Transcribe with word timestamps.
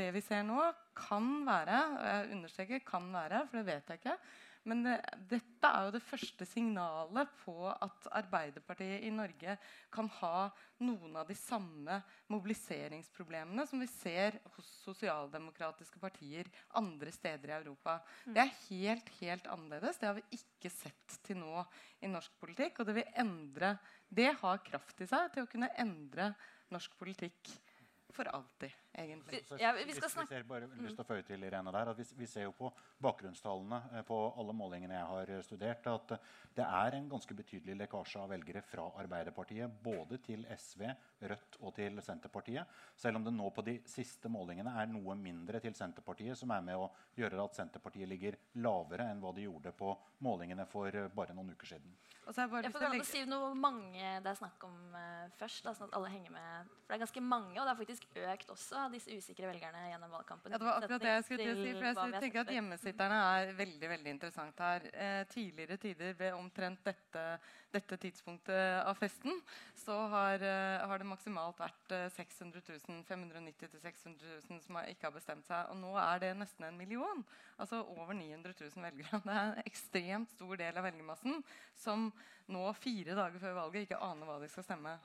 det 0.00 0.10
vi 0.16 0.24
ser 0.24 0.46
nå, 0.48 0.60
kan 0.96 1.32
være 1.46 1.80
og 1.94 2.06
jeg 2.10 2.30
understreker 2.36 2.86
kan 2.86 3.10
være, 3.14 3.44
for 3.48 3.60
det 3.60 3.68
vet 3.68 3.92
jeg 3.92 4.02
ikke 4.02 4.16
men 4.68 4.82
det, 4.84 4.96
dette 5.30 5.68
er 5.68 5.86
jo 5.86 5.92
det 5.94 6.02
første 6.04 6.44
signalet 6.44 7.30
på 7.40 7.54
at 7.70 8.08
Arbeiderpartiet 8.20 9.06
i 9.08 9.12
Norge 9.14 9.54
kan 9.92 10.10
ha 10.18 10.50
noen 10.84 11.16
av 11.16 11.30
de 11.30 11.36
samme 11.38 11.96
mobiliseringsproblemene 12.32 13.64
som 13.68 13.80
vi 13.80 13.88
ser 13.88 14.36
hos 14.56 14.68
sosialdemokratiske 14.82 16.02
partier 16.02 16.50
andre 16.76 17.12
steder 17.14 17.54
i 17.54 17.56
Europa. 17.56 17.96
Mm. 18.26 18.34
Det 18.36 18.44
er 18.44 18.58
helt, 18.66 19.10
helt 19.22 19.48
annerledes. 19.54 20.00
Det 20.00 20.10
har 20.10 20.18
vi 20.20 20.26
ikke 20.36 20.72
sett 20.74 21.16
til 21.24 21.40
nå 21.40 21.64
i 22.04 22.12
norsk 22.12 22.36
politikk. 22.42 22.82
Og 22.82 22.90
det 22.90 22.98
vil 23.00 23.18
endre 23.24 23.78
Det 24.10 24.32
har 24.42 24.64
kraft 24.66 25.00
i 25.00 25.06
seg 25.06 25.32
til 25.32 25.46
å 25.46 25.48
kunne 25.50 25.72
endre 25.78 26.32
norsk 26.74 26.96
politikk 26.98 27.52
for 28.10 28.26
alltid, 28.34 28.72
egentlig. 28.92 29.42
Ja, 29.58 29.72
vi, 29.72 29.92
skal 29.94 30.10
snakke... 30.10 30.28
vi 30.30 30.36
ser 30.36 30.46
bare 30.48 30.68
lyst 30.80 30.96
til 30.98 31.04
å 31.04 31.06
føye 31.08 31.24
til 31.26 31.44
Irene 31.46 31.72
der, 31.74 31.90
at 31.92 31.98
vi, 31.98 32.06
vi, 32.18 32.28
ser 32.30 32.46
jo 32.46 32.54
på 32.56 32.70
bakgrunnstallene 33.02 33.80
eh, 33.94 34.04
på 34.06 34.18
alle 34.40 34.54
målingene 34.56 34.96
jeg 34.96 35.08
har 35.12 35.32
eh, 35.34 35.42
studert, 35.46 35.88
at 35.92 36.14
eh, 36.16 36.28
det 36.58 36.66
er 36.66 36.98
en 36.98 37.08
ganske 37.12 37.36
betydelig 37.38 37.76
lekkasje 37.84 38.22
av 38.22 38.32
velgere 38.34 38.62
fra 38.66 38.88
Arbeiderpartiet 39.02 39.80
både 39.84 40.20
til 40.24 40.44
SV, 40.56 40.86
Rødt 41.30 41.60
og 41.60 41.74
til 41.76 42.02
Senterpartiet. 42.04 42.78
Selv 42.98 43.20
om 43.20 43.26
det 43.26 43.34
nå 43.36 43.50
på 43.54 43.64
de 43.66 43.78
siste 43.88 44.30
målingene 44.32 44.74
er 44.82 44.90
noe 44.90 45.16
mindre 45.18 45.62
til 45.62 45.76
Senterpartiet, 45.76 46.38
som 46.38 46.52
er 46.54 46.64
med 46.66 46.80
å 46.80 46.90
gjøre 47.18 47.44
at 47.44 47.58
Senterpartiet 47.58 48.10
ligger 48.10 48.38
lavere 48.64 49.10
enn 49.10 49.22
hva 49.22 49.34
de 49.36 49.46
gjorde 49.46 49.74
på 49.76 49.94
målingene 50.26 50.66
for 50.70 50.94
bare 51.14 51.36
noen 51.36 51.54
uker 51.54 51.74
siden. 51.76 51.98
Og 52.30 52.34
så 52.34 52.44
jeg 52.44 52.50
bare 52.52 52.68
jeg 52.68 52.74
får 52.74 52.84
legge... 52.92 53.06
si 53.08 53.20
noe 53.26 53.54
mange 53.58 54.10
det 54.22 54.30
er 54.30 54.36
snakk 54.38 54.62
om 54.62 54.76
uh, 54.94 55.26
først, 55.40 55.64
da, 55.66 55.72
sånn 55.74 55.88
at 55.90 55.96
alle 55.98 56.12
henger 56.12 56.34
med. 56.34 56.68
For 56.84 56.92
det 56.92 56.98
er 56.98 57.02
ganske 57.02 57.22
mange, 57.26 57.54
og 57.56 57.64
det 57.64 57.72
har 57.72 57.78
faktisk 57.80 58.06
økt 58.22 58.52
også, 58.54 58.79
disse 58.92 59.12
usikre 59.12 59.48
velgerne 59.50 59.82
gjennom 59.90 60.12
valgkampen. 60.14 60.52
Ja, 60.52 60.58
det 60.58 60.66
var 60.66 60.78
akkurat 60.80 61.02
det 61.04 61.12
jeg 61.12 61.24
skulle 61.26 61.44
til 61.44 61.52
å 61.52 61.58
si, 61.60 61.72
for 61.76 61.86
jeg 61.88 62.22
tenker 62.24 62.40
at 62.42 62.52
Hjemmesitterne 62.54 63.18
er 63.34 63.52
veldig 63.58 63.90
veldig 63.92 64.14
interessant 64.14 64.62
her. 64.64 64.86
Eh, 64.92 65.20
tidligere 65.30 65.76
tider 65.82 66.16
ved 66.18 66.36
omtrent 66.38 66.80
dette, 66.86 67.24
dette 67.74 67.98
tidspunktet 68.06 68.80
av 68.80 68.96
festen 68.98 69.36
så 69.78 69.98
har, 70.14 70.42
eh, 70.42 70.86
har, 70.88 70.98
det 70.98 71.08
maksimalt 71.10 71.60
vært 71.60 71.94
uh, 71.96 72.08
600 72.16 72.64
000, 72.88 73.04
590 73.08 73.70
000-600 73.76 74.34
000 74.48 74.64
som 74.64 74.80
har, 74.80 74.90
ikke 74.92 75.08
har 75.08 75.16
bestemt 75.16 75.46
seg. 75.48 75.70
Og 75.72 75.80
nå 75.82 75.94
er 76.00 76.24
det 76.24 76.34
nesten 76.40 76.68
en 76.68 76.80
million. 76.80 77.24
Altså 77.60 77.84
over 77.84 78.16
900 78.16 78.56
000 78.56 78.88
velgere. 78.88 79.22
Det 79.30 79.36
er 79.36 79.46
en 79.52 79.64
ekstremt 79.68 80.34
stor 80.34 80.56
del 80.60 80.76
av 80.80 80.88
velgermassen 80.88 81.40
som 81.78 82.10
nå 82.50 82.66
fire 82.80 83.16
dager 83.16 83.42
før 83.42 83.58
valget 83.62 83.88
ikke 83.88 84.04
aner 84.04 84.28
hva 84.28 84.40
de 84.42 84.50
skal 84.50 84.66
stemme. 84.66 84.98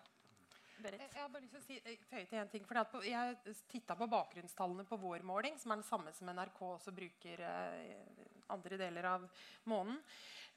Jeg 0.84 1.10
har 1.16 1.30
bare 1.32 1.42
lyst 1.42 1.56
til 1.56 1.62
å 1.62 1.66
si, 1.66 1.78
eh, 1.86 2.02
føye 2.10 2.28
til 2.28 2.40
en 2.40 2.50
ting, 2.52 2.66
for 2.68 2.76
Jeg 3.06 3.56
titta 3.72 3.96
på 3.96 4.10
bakgrunnstallene 4.12 4.86
på 4.86 4.98
vår 5.00 5.24
måling, 5.24 5.58
som 5.58 5.72
er 5.72 5.80
den 5.80 5.88
samme 5.88 6.14
som 6.14 6.28
NRK 6.28 6.62
også 6.62 6.92
bruker 6.92 7.40
eh, 7.40 7.96
andre 8.50 8.78
deler 8.78 9.06
av 9.06 9.30
måneden. 9.66 10.02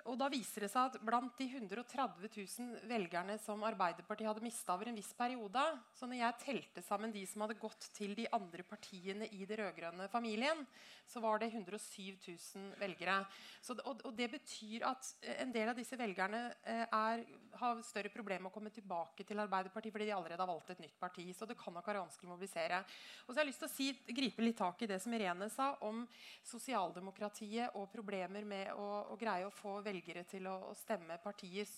Og 0.07 0.17
da 0.21 0.29
viser 0.33 0.65
det 0.65 0.71
seg 0.73 0.93
at 0.93 1.01
Blant 1.05 1.35
de 1.41 1.49
130 1.51 2.29
000 2.31 2.89
velgerne 2.89 3.35
som 3.43 3.65
Arbeiderpartiet 3.67 4.29
hadde 4.31 4.45
mista 4.45 4.75
over 4.77 4.91
en 4.91 4.97
viss 4.97 5.11
periode 5.17 5.65
så 5.97 6.07
når 6.07 6.21
jeg 6.21 6.39
telte 6.45 6.85
sammen 6.87 7.13
de 7.13 7.25
som 7.29 7.43
hadde 7.45 7.59
gått 7.61 7.89
til 7.97 8.15
de 8.17 8.29
andre 8.35 8.65
partiene 8.67 9.29
i 9.35 9.45
det 9.49 9.59
rød-grønne 9.59 10.09
familien, 10.13 10.63
så 11.09 11.21
var 11.25 11.41
det 11.41 11.51
107 11.51 12.19
000 12.27 12.79
velgere. 12.81 13.19
Så, 13.65 13.75
og, 13.83 14.03
og, 14.05 14.13
det 14.17 14.29
betyr 14.33 14.85
at 14.89 15.11
en 15.39 15.53
del 15.55 15.73
av 15.73 15.79
disse 15.79 15.97
velgerne 15.99 16.43
eh, 16.62 16.85
er, 16.85 17.25
har 17.59 17.83
større 17.87 18.12
problemer 18.12 18.47
med 18.47 18.53
å 18.53 18.55
komme 18.55 18.73
tilbake 18.75 19.27
til 19.27 19.41
Arbeiderpartiet 19.43 19.95
fordi 19.95 20.11
de 20.11 20.17
allerede 20.17 20.45
har 20.45 20.51
valgt 20.51 20.75
et 20.75 20.83
nytt 20.85 20.99
parti. 21.01 21.27
Så 21.37 21.49
det 21.49 21.59
kan 21.59 21.75
nok 21.75 21.89
være 21.89 22.05
vanskelig 22.05 22.29
å 22.29 22.35
mobilisere. 22.35 22.83
Og 23.27 23.33
så 23.33 23.41
har 23.41 23.47
jeg 23.47 23.51
lyst 23.53 23.65
til 23.65 23.71
å 23.71 23.75
si, 23.75 23.89
gripe 24.21 24.45
litt 24.45 24.61
tak 24.61 24.85
i 24.85 24.91
det 24.91 25.01
som 25.03 25.17
Irene 25.17 25.49
sa 25.53 25.71
om 25.89 26.05
sosialdemokratiet 26.47 27.77
og 27.79 27.89
problemer 27.93 28.47
med 28.49 28.73
å, 28.77 28.89
å 29.15 29.19
greie 29.21 29.49
å 29.49 29.55
få 29.55 29.79
velgere 29.81 29.88
til 30.28 30.47
å, 30.48 30.55
å 30.70 30.75
stemme 30.77 31.17
partiet, 31.22 31.70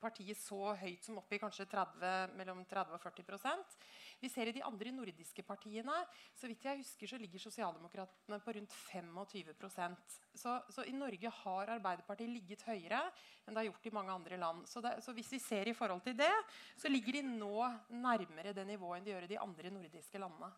partiet, 0.00 0.38
så 0.38 0.74
høyt 0.80 1.04
som 1.04 1.18
opp 1.20 1.32
i 1.32 1.38
kanskje 1.38 1.66
30, 1.70 2.34
mellom 2.38 2.64
30 2.68 2.96
og 2.96 3.02
40% 3.02 3.76
Vi 4.22 4.30
ser 4.32 4.50
i 4.50 4.54
de 4.56 4.64
andre 4.66 4.92
nordiske 4.92 5.44
partiene 5.46 5.96
så 6.34 6.48
vidt 6.50 6.64
jeg 6.64 6.80
husker 6.82 7.12
så 7.12 7.20
ligger 7.20 7.42
Sosialdemokratene 7.42 8.40
på 8.42 8.56
rundt 8.56 8.76
25 8.90 9.96
så, 10.34 10.58
så 10.68 10.84
i 10.84 10.94
Norge 10.96 11.32
har 11.42 11.74
Arbeiderpartiet 11.76 12.30
ligget 12.30 12.66
høyere 12.66 13.02
enn 13.46 13.54
det 13.54 13.62
har 13.62 13.68
gjort 13.70 13.86
i 13.86 13.94
mange 13.94 14.12
andre 14.12 14.36
land. 14.36 14.68
Så, 14.68 14.82
det, 14.82 14.96
så 15.04 15.14
hvis 15.16 15.32
vi 15.32 15.42
ser 15.42 15.68
i 15.68 15.76
forhold 15.76 16.02
til 16.04 16.16
det, 16.18 16.32
så 16.76 16.90
ligger 16.90 17.20
de 17.20 17.26
nå 17.28 17.68
nærmere 17.94 18.54
det 18.56 18.66
nivået 18.66 18.98
enn 18.98 19.06
de 19.06 19.14
gjør 19.14 19.28
i 19.28 19.34
de 19.34 19.42
andre 19.42 19.72
nordiske 19.78 20.20
landene. 20.22 20.50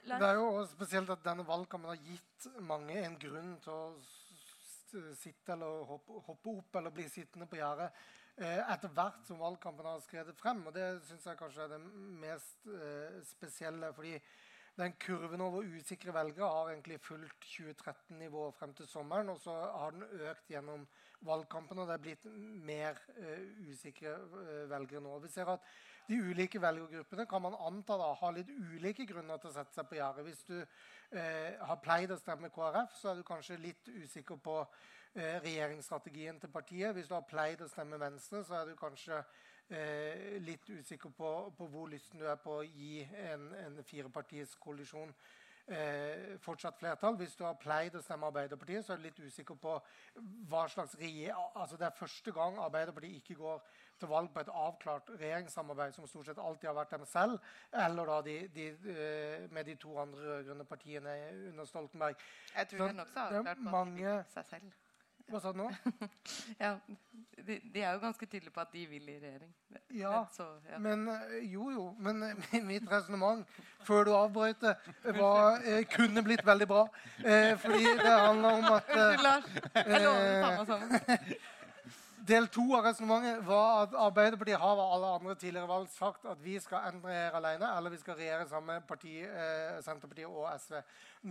Det 0.00 0.16
er 0.16 0.38
jo 0.38 0.64
spesielt 0.64 1.10
at 1.12 1.22
denne 1.24 1.44
valgkampen 1.46 1.92
har 1.92 2.00
gitt 2.00 2.46
mange 2.64 2.96
en 3.02 3.18
grunn 3.20 3.52
til 3.60 3.74
å 3.74 3.82
sitte 5.18 5.54
eller 5.54 5.84
hoppe, 5.88 6.20
hoppe 6.26 6.56
opp 6.60 6.80
eller 6.80 6.94
bli 6.94 7.06
sittende 7.10 7.48
på 7.50 7.58
gjerdet 7.60 7.90
eh, 8.36 8.60
etter 8.72 8.92
hvert 8.96 9.26
som 9.26 9.40
valgkampen 9.42 9.88
har 9.88 10.00
skredet 10.04 10.36
frem. 10.38 10.62
Og 10.66 10.76
det 10.76 10.86
syns 11.08 11.26
jeg 11.30 11.40
kanskje 11.40 11.66
er 11.66 11.74
det 11.74 11.82
mest 12.22 12.70
eh, 12.70 13.20
spesielle. 13.32 13.92
fordi 13.94 14.16
den 14.78 14.94
kurven 15.02 15.40
over 15.44 15.66
usikre 15.76 16.14
velgere 16.14 16.48
har 16.48 16.70
egentlig 16.70 17.00
fulgt 17.00 17.44
2013-nivået 17.44 18.54
frem 18.54 18.74
til 18.74 18.88
sommeren. 18.88 19.28
Og 19.28 19.40
så 19.40 19.52
har 19.52 19.90
den 19.90 20.06
økt 20.30 20.48
gjennom 20.48 20.86
valgkampen, 21.26 21.78
og 21.78 21.88
det 21.88 21.96
er 21.96 22.04
blitt 22.04 22.28
mer 22.64 23.00
uh, 23.18 23.68
usikre 23.68 24.14
uh, 24.32 24.70
velgere 24.70 25.02
nå. 25.04 25.18
Vi 25.20 25.28
ser 25.28 25.50
at 25.52 25.66
de 26.08 26.18
ulike 26.18 26.60
velgergruppene 26.62 27.26
kan 27.30 27.42
man 27.42 27.56
anta 27.66 27.96
da, 28.00 28.12
har 28.20 28.32
litt 28.36 28.50
ulike 28.50 29.06
grunner 29.08 29.40
til 29.40 29.50
å 29.50 29.54
sette 29.54 29.74
seg 29.76 29.88
på 29.90 29.98
gjerdet. 29.98 30.24
Hvis 30.26 30.42
du 30.48 30.56
eh, 30.60 31.58
har 31.60 31.82
pleid 31.84 32.14
å 32.14 32.18
stemme 32.20 32.50
KrF, 32.54 32.96
så 32.98 33.12
er 33.12 33.20
du 33.20 33.26
kanskje 33.26 33.60
litt 33.60 33.90
usikker 33.90 34.40
på 34.42 34.56
eh, 34.62 35.38
regjeringsstrategien 35.44 36.40
til 36.40 36.52
partiet. 36.54 36.94
Hvis 36.96 37.10
du 37.10 37.14
har 37.16 37.28
pleid 37.28 37.62
å 37.62 37.70
stemme 37.70 38.00
Venstre, 38.00 38.44
så 38.46 38.60
er 38.60 38.70
du 38.70 38.78
kanskje 38.78 39.20
eh, 39.70 40.38
litt 40.42 40.70
usikker 40.70 41.12
på, 41.16 41.34
på, 41.58 41.68
hvor 41.70 41.90
lysten 41.92 42.22
du 42.22 42.26
er 42.28 42.40
på 42.42 42.60
å 42.60 42.66
gi 42.66 43.04
en, 43.26 43.50
en 43.64 43.84
firepartiskoalisjon 43.86 45.14
eh, 45.70 46.38
fortsatt 46.42 46.78
flertall. 46.78 47.16
Hvis 47.16 47.36
du 47.38 47.44
har 47.44 47.58
pleid 47.60 47.96
å 47.96 48.02
stemme 48.04 48.28
Arbeiderpartiet, 48.30 48.84
så 48.84 48.94
er 48.94 49.00
du 49.00 49.06
litt 49.08 49.20
usikker 49.20 49.58
på 49.60 49.76
hva 50.50 50.66
slags 50.68 50.96
altså 50.98 51.76
Det 51.76 51.86
er 51.86 51.98
første 51.98 52.32
gang 52.32 52.58
Arbeiderpartiet 52.58 53.22
ikke 53.22 53.38
går 53.40 53.62
til 54.00 54.10
valg 54.10 54.30
på 54.34 54.42
et 54.42 54.52
avklart 54.52 55.10
regjeringssamarbeid 55.14 55.96
som 55.96 56.08
stort 56.10 56.30
sett 56.30 56.42
alltid 56.42 56.70
har 56.70 56.76
vært 56.80 56.94
dem 56.96 57.06
selv, 57.08 57.38
eller 57.86 58.12
da 58.12 58.20
de, 58.26 58.36
de, 58.54 58.68
eh, 58.96 59.48
med 59.52 59.68
de 59.70 59.78
to 59.80 59.96
andre 60.00 60.20
rød-grønne 60.28 60.68
partiene 60.68 61.16
under 61.52 61.64
Stoltenberg. 61.68 62.28
Jeg 62.56 62.72
tror 62.74 62.86
den 62.86 63.04
også 63.06 63.18
har 63.18 63.40
avklart 63.40 63.66
mange, 63.70 64.22
seg 64.34 64.54
selv. 64.54 64.78
Hva 65.30 65.38
sa 65.38 65.52
du 65.54 65.60
nå? 65.60 65.68
ja, 66.62 66.72
de, 67.46 67.60
de, 67.62 67.82
er 67.82 67.92
jo 67.94 68.00
ganske 68.02 68.26
tydelige 68.26 68.50
på 68.54 68.62
at 68.64 68.72
de 68.72 68.82
vil 68.90 69.04
i 69.12 69.16
regjering. 69.22 69.52
Ja, 69.94 70.24
så, 70.34 70.46
ja. 70.66 70.78
men 70.82 71.06
eh, 71.08 71.36
jo, 71.52 71.68
jo. 71.70 71.84
Men 72.02 72.24
eh, 72.26 72.56
mitt 72.72 72.88
resonnement 72.90 73.46
før 73.86 74.08
du 74.08 74.12
avbrøt 74.16 74.64
det, 74.64 74.74
eh, 75.06 75.84
kunne 75.92 76.24
blitt 76.26 76.42
veldig 76.46 76.68
bra. 76.70 76.82
Eh, 77.22 77.54
fordi 77.62 77.84
det 78.00 78.10
handler 78.10 78.58
om 78.58 78.68
at 78.74 78.90
Unnskyld, 78.90 79.24
Lars. 79.28 79.54
Jeg 79.76 80.02
lover 80.04 80.26
å 80.26 80.42
ta 80.42 80.50
meg 80.56 80.66
sammen. 80.74 81.34
Del 82.30 82.46
to 82.52 82.62
av 82.76 82.84
resonnementet 82.84 83.40
var 83.42 83.80
at 83.80 83.94
Arbeiderpartiet 83.98 84.60
har 84.62 84.80
alle 84.84 85.08
andre 85.16 85.34
tidligere 85.34 85.66
valg 85.66 85.88
sagt 85.90 86.28
at 86.30 86.38
vi 86.44 86.52
skal 86.62 86.84
enten 86.86 87.08
regjere 87.08 87.40
alene 87.40 87.70
eller 87.74 87.90
vi 87.90 87.98
skal 87.98 88.18
regjere 88.20 88.44
sammen 88.46 88.76
med 88.76 88.86
parti, 88.86 89.14
eh, 89.24 89.80
Senterpartiet 89.82 90.28
og 90.28 90.46
SV. 90.52 90.76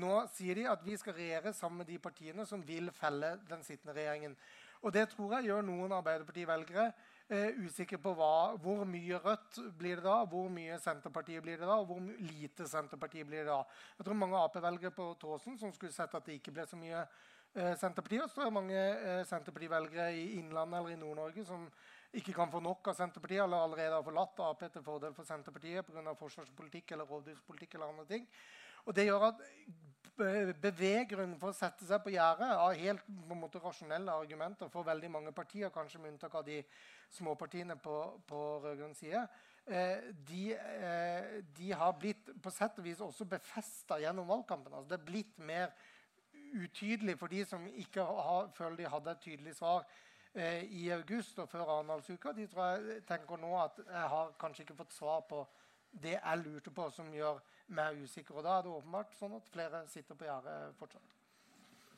Nå 0.01 0.17
sier 0.33 0.59
de 0.59 0.65
at 0.67 0.83
vi 0.83 0.97
skal 0.99 1.15
regjere 1.15 1.53
sammen 1.55 1.85
med 1.85 1.87
de 1.87 2.01
partiene 2.03 2.43
som 2.49 2.65
vil 2.67 2.91
felle 2.91 3.37
den 3.47 3.63
sittende 3.63 3.95
regjeringen. 3.95 4.35
Og 4.81 4.93
Det 4.93 5.05
tror 5.13 5.37
jeg 5.37 5.47
gjør 5.47 5.63
noen 5.69 5.95
Arbeiderparti-velgere 6.01 6.91
eh, 7.29 7.63
usikre 7.63 8.01
på 8.03 8.15
hva, 8.19 8.57
hvor 8.59 8.83
mye 8.83 9.23
Rødt 9.23 9.61
blir 9.79 10.01
det 10.01 10.07
da, 10.09 10.19
hvor 10.25 10.51
mye 10.51 10.79
Senterpartiet 10.83 11.43
blir 11.43 11.59
det 11.61 11.67
da, 11.67 11.79
og 11.79 11.93
hvor 11.93 12.03
lite 12.27 12.67
Senterpartiet 12.67 13.27
blir 13.27 13.45
det 13.45 13.53
da. 13.53 13.63
Jeg 13.99 14.09
tror 14.09 14.19
mange 14.19 14.43
Ap-velgere 14.43 14.91
på 14.91 15.13
Tåsen 15.21 15.55
som 15.59 15.71
skulle 15.71 15.95
sett 15.95 16.15
at 16.15 16.27
det 16.27 16.41
ikke 16.41 16.57
ble 16.59 16.67
så 16.67 16.79
mye 16.79 17.07
eh, 17.55 17.71
Og 17.71 18.29
Så 18.29 18.41
er 18.41 18.45
det 18.45 18.53
mange 18.53 18.75
eh, 18.75 19.25
Senterparti-velgere 19.25 20.13
i 20.13 20.39
Innlandet 20.39 20.79
eller 20.79 20.93
i 20.93 20.99
Nord-Norge 20.99 21.45
som 21.45 21.69
ikke 22.13 22.33
kan 22.33 22.49
få 22.49 22.59
nok 22.59 22.87
av 22.89 22.95
Senterpartiet, 22.97 23.43
eller 23.43 23.57
allerede 23.57 23.93
har 23.93 24.03
forlatt 24.05 24.39
Ap 24.41 24.63
til 24.73 24.83
fordel 24.83 25.13
for 25.13 25.23
Senterpartiet 25.23 25.85
pga. 25.85 26.13
forsvarspolitikk 26.17 26.91
eller 26.91 27.05
rovdyrpolitikk 27.05 27.75
eller 27.75 27.91
andre 27.93 28.05
ting. 28.05 28.27
Og 28.85 28.95
det 28.95 29.05
gjør 29.05 29.29
at 29.29 29.43
Beveggrunnen 30.19 31.37
for 31.39 31.53
å 31.53 31.55
sette 31.55 31.85
seg 31.87 32.01
på 32.03 32.11
gjerdet 32.11 32.49
av 32.51 32.73
helt 32.75 33.05
på 33.05 33.35
en 33.35 33.39
måte, 33.39 33.61
rasjonelle 33.63 34.11
argumenter 34.11 34.67
for 34.73 34.83
veldig 34.83 35.11
mange 35.13 35.31
partier, 35.31 35.71
kanskje 35.71 36.01
med 36.01 36.11
unntak 36.11 36.33
av 36.35 36.43
de 36.43 36.57
småpartiene 37.15 37.77
på, 37.79 37.95
på 38.27 38.41
rød-grønn 38.65 38.97
side, 38.97 39.21
eh, 39.69 40.09
de, 40.27 40.43
de, 41.55 41.69
har 41.71 41.95
blitt 42.01 42.33
på 42.43 42.51
sett 42.51 42.81
og 42.81 42.89
vis 42.89 42.99
også 43.05 43.29
befesta 43.31 43.99
gjennom 44.01 44.27
valgkampen. 44.27 44.73
Altså, 44.73 44.91
det 44.91 44.99
er 44.99 45.07
blitt 45.07 45.39
mer 45.39 45.71
utydelig 46.53 47.17
for 47.19 47.31
de 47.31 47.43
som 47.45 47.65
ikke 47.67 48.05
har, 48.05 48.49
føler 48.55 48.77
de 48.79 48.91
hadde 48.93 49.11
et 49.11 49.23
tydelig 49.25 49.55
svar 49.57 49.85
eh, 50.33 50.63
i 50.65 50.89
august 50.95 51.39
og 51.39 51.49
før 51.51 51.75
Arendalsuka. 51.75 52.33
De 52.37 52.47
tror 52.47 52.75
jeg 52.75 53.03
tenker 53.09 53.41
nå 53.41 53.53
at 53.61 53.79
jeg 53.85 54.09
har 54.15 54.33
kanskje 54.41 54.65
ikke 54.65 54.79
fått 54.81 54.97
svar 54.97 55.23
på 55.29 55.43
det 55.89 56.17
jeg 56.17 56.41
lurte 56.43 56.71
på, 56.71 56.89
som 56.93 57.13
gjør 57.13 57.39
meg 57.77 58.01
usikker. 58.03 58.37
Og 58.37 58.45
da 58.45 58.57
er 58.57 58.65
det 58.65 58.75
åpenbart 58.75 59.15
sånn 59.17 59.37
at 59.37 59.53
flere 59.53 59.85
sitter 59.89 60.17
på 60.17 60.27
gjerdet 60.29 60.75
fortsatt. 60.79 61.15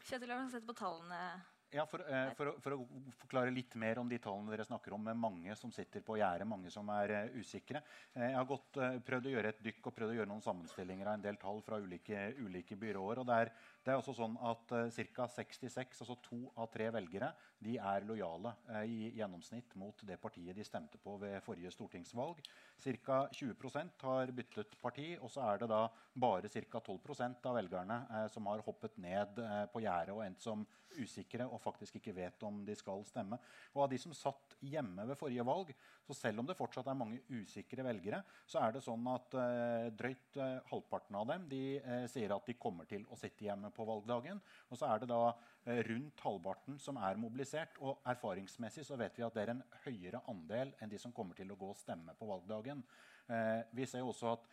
Kjetil, 0.01 0.31
har 0.31 0.45
du 0.45 0.53
sett 0.53 0.65
på 0.65 0.73
tallene 0.73 1.23
ja, 1.71 1.85
for, 1.87 2.03
eh, 2.03 2.31
for, 2.35 2.51
for, 2.59 2.73
å 2.75 3.11
forklare 3.21 3.51
litt 3.55 3.77
mer 3.79 4.01
om 4.01 4.09
de 4.11 4.17
tallene 4.19 4.51
dere 4.51 4.65
snakker 4.67 4.91
om, 4.91 5.05
med 5.07 5.15
mange 5.15 5.55
som 5.55 5.71
sitter 5.71 6.03
på 6.03 6.17
gjerdet, 6.19 6.47
mange 6.47 6.71
som 6.73 6.89
er 6.91 7.13
uh, 7.15 7.37
usikre. 7.39 7.79
Eh, 8.11 8.25
jeg 8.25 8.35
har 8.35 8.47
gått, 8.49 8.75
uh, 8.75 8.97
prøvd 9.07 9.29
å 9.29 9.31
gjøre 9.31 9.53
et 9.53 9.61
dykk 9.63 9.87
og 9.87 9.95
prøvd 9.95 10.11
å 10.11 10.17
gjøre 10.17 10.31
noen 10.33 10.43
sammenstillinger 10.43 11.07
av 11.07 11.15
en 11.15 11.23
del 11.23 11.39
tall 11.39 11.63
fra 11.63 11.79
ulike, 11.79 12.25
ulike 12.43 12.75
byråer. 12.81 13.21
og 13.23 13.29
det 13.29 13.37
er, 13.45 13.53
det 13.81 13.93
er 13.93 13.97
også 13.97 14.13
sånn 14.13 14.35
at 14.45 14.73
uh, 14.75 14.99
ca. 15.15 15.25
66, 15.33 16.01
altså 16.03 16.17
to 16.21 16.41
av 16.59 16.69
tre 16.73 16.89
velgere, 16.93 17.31
de 17.61 17.77
er 17.81 18.05
lojale 18.05 18.53
uh, 18.69 18.83
i 18.85 19.09
gjennomsnitt 19.17 19.73
mot 19.81 20.03
det 20.05 20.19
partiet 20.21 20.57
de 20.57 20.65
stemte 20.65 20.99
på 21.01 21.15
ved 21.21 21.39
forrige 21.45 21.73
stortingsvalg. 21.73 22.43
Ca. 22.81 23.23
20% 23.33 24.05
har 24.05 24.35
byttet 24.37 24.77
parti, 24.81 25.15
og 25.17 25.33
så 25.33 25.47
er 25.49 25.63
det 25.63 25.71
da 25.73 25.81
bare 26.13 26.51
ca. 26.51 26.83
12% 26.83 27.49
av 27.49 27.57
velgerne 27.57 27.97
som 28.33 28.47
har 28.51 28.63
hoppet 28.65 28.97
ned 29.01 29.41
på 29.73 29.81
gjerdet 29.83 30.15
og 30.15 30.23
endt 30.25 30.45
som 30.45 30.65
usikre 30.99 31.45
og 31.47 31.61
faktisk 31.61 31.97
ikke 31.99 32.13
vet 32.15 32.43
om 32.47 32.61
de 32.65 32.75
skal 32.77 33.03
stemme. 33.07 33.39
Og 33.75 33.85
av 33.85 33.91
de 33.91 33.99
som 34.01 34.13
satt 34.15 34.55
hjemme 34.67 35.05
ved 35.07 35.19
forrige 35.19 35.45
valg, 35.47 35.71
så 36.07 36.15
selv 36.17 36.41
om 36.41 36.49
det 36.49 36.57
fortsatt 36.59 36.89
er 36.91 36.97
mange 36.97 37.21
usikre 37.31 37.85
velgere, 37.85 38.21
så 38.49 38.61
er 38.65 38.75
det 38.75 38.83
sånn 38.85 39.07
at 39.11 39.37
eh, 39.39 39.87
drøyt 39.97 40.39
eh, 40.41 40.57
halvparten 40.71 41.19
av 41.21 41.29
dem 41.31 41.47
de, 41.51 41.63
eh, 41.79 42.05
sier 42.11 42.35
at 42.35 42.47
de 42.47 42.57
kommer 42.59 42.89
til 42.89 43.05
å 43.09 43.19
sitte 43.19 43.47
hjemme 43.47 43.70
på 43.75 43.85
valgdagen. 43.87 44.41
Og 44.69 44.79
så 44.79 44.89
er 44.89 45.01
det 45.01 45.09
da 45.11 45.21
eh, 45.29 45.81
rundt 45.87 46.23
halvparten 46.25 46.79
som 46.81 46.99
er 47.01 47.19
mobilisert. 47.21 47.79
Og 47.81 48.01
erfaringsmessig 48.13 48.85
så 48.87 48.97
vet 48.99 49.17
vi 49.17 49.25
at 49.27 49.37
det 49.37 49.45
er 49.45 49.53
en 49.55 49.63
høyere 49.85 50.23
andel 50.31 50.75
enn 50.79 50.91
de 50.91 50.99
som 51.01 51.15
kommer 51.15 51.37
til 51.37 51.51
å 51.51 51.59
gå 51.59 51.71
og 51.73 51.79
stemme 51.79 52.15
på 52.19 52.29
valgdagen. 52.29 52.83
Eh, 53.31 53.61
vi 53.77 53.87
ser 53.89 54.07
også 54.07 54.35
at 54.35 54.49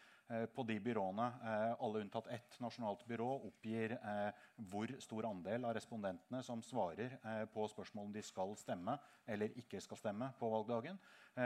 på 0.55 0.65
de 0.69 0.77
byråene, 0.81 1.27
eh, 1.43 1.75
alle 1.85 2.03
unntatt 2.05 2.27
ett 2.35 2.59
nasjonalt 2.61 3.05
byrå, 3.09 3.29
oppgir 3.49 3.95
eh, 3.97 4.43
hvor 4.71 4.93
stor 5.01 5.29
andel 5.31 5.65
av 5.65 5.73
respondentene 5.77 6.43
som 6.45 6.63
svarer 6.63 7.15
på 7.55 7.69
spørsmål 7.73 8.11
om 8.11 8.13
de 8.13 8.23
skal 8.23 8.53
stemme 8.61 8.99
eller 9.27 9.57
ikke 9.61 9.81
skal 9.81 10.01
stemme 10.01 10.31
på 10.39 10.51
valgdagen. 10.53 10.99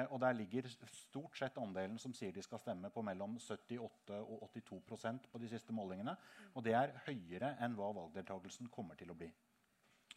Og 0.08 0.16
der 0.22 0.32
ligger 0.32 0.64
stort 0.88 1.36
sett 1.36 1.58
andelen 1.60 1.98
som 2.00 2.14
sier 2.16 2.32
de 2.32 2.42
skal 2.42 2.60
stemme, 2.62 2.88
på 2.88 3.02
mellom 3.04 3.34
78 3.36 4.22
og 4.22 4.46
82% 4.48 5.28
på 5.28 5.40
de 5.42 5.50
siste 5.52 5.74
målingene. 5.76 6.16
Og 6.54 6.64
det 6.64 6.72
er 6.78 6.94
høyere 7.04 7.56
enn 7.60 7.76
hva 7.76 7.90
valgdeltakelsen 7.98 8.72
kommer 8.72 8.96
til 8.96 9.12
å 9.12 9.18
bli. 9.18 9.28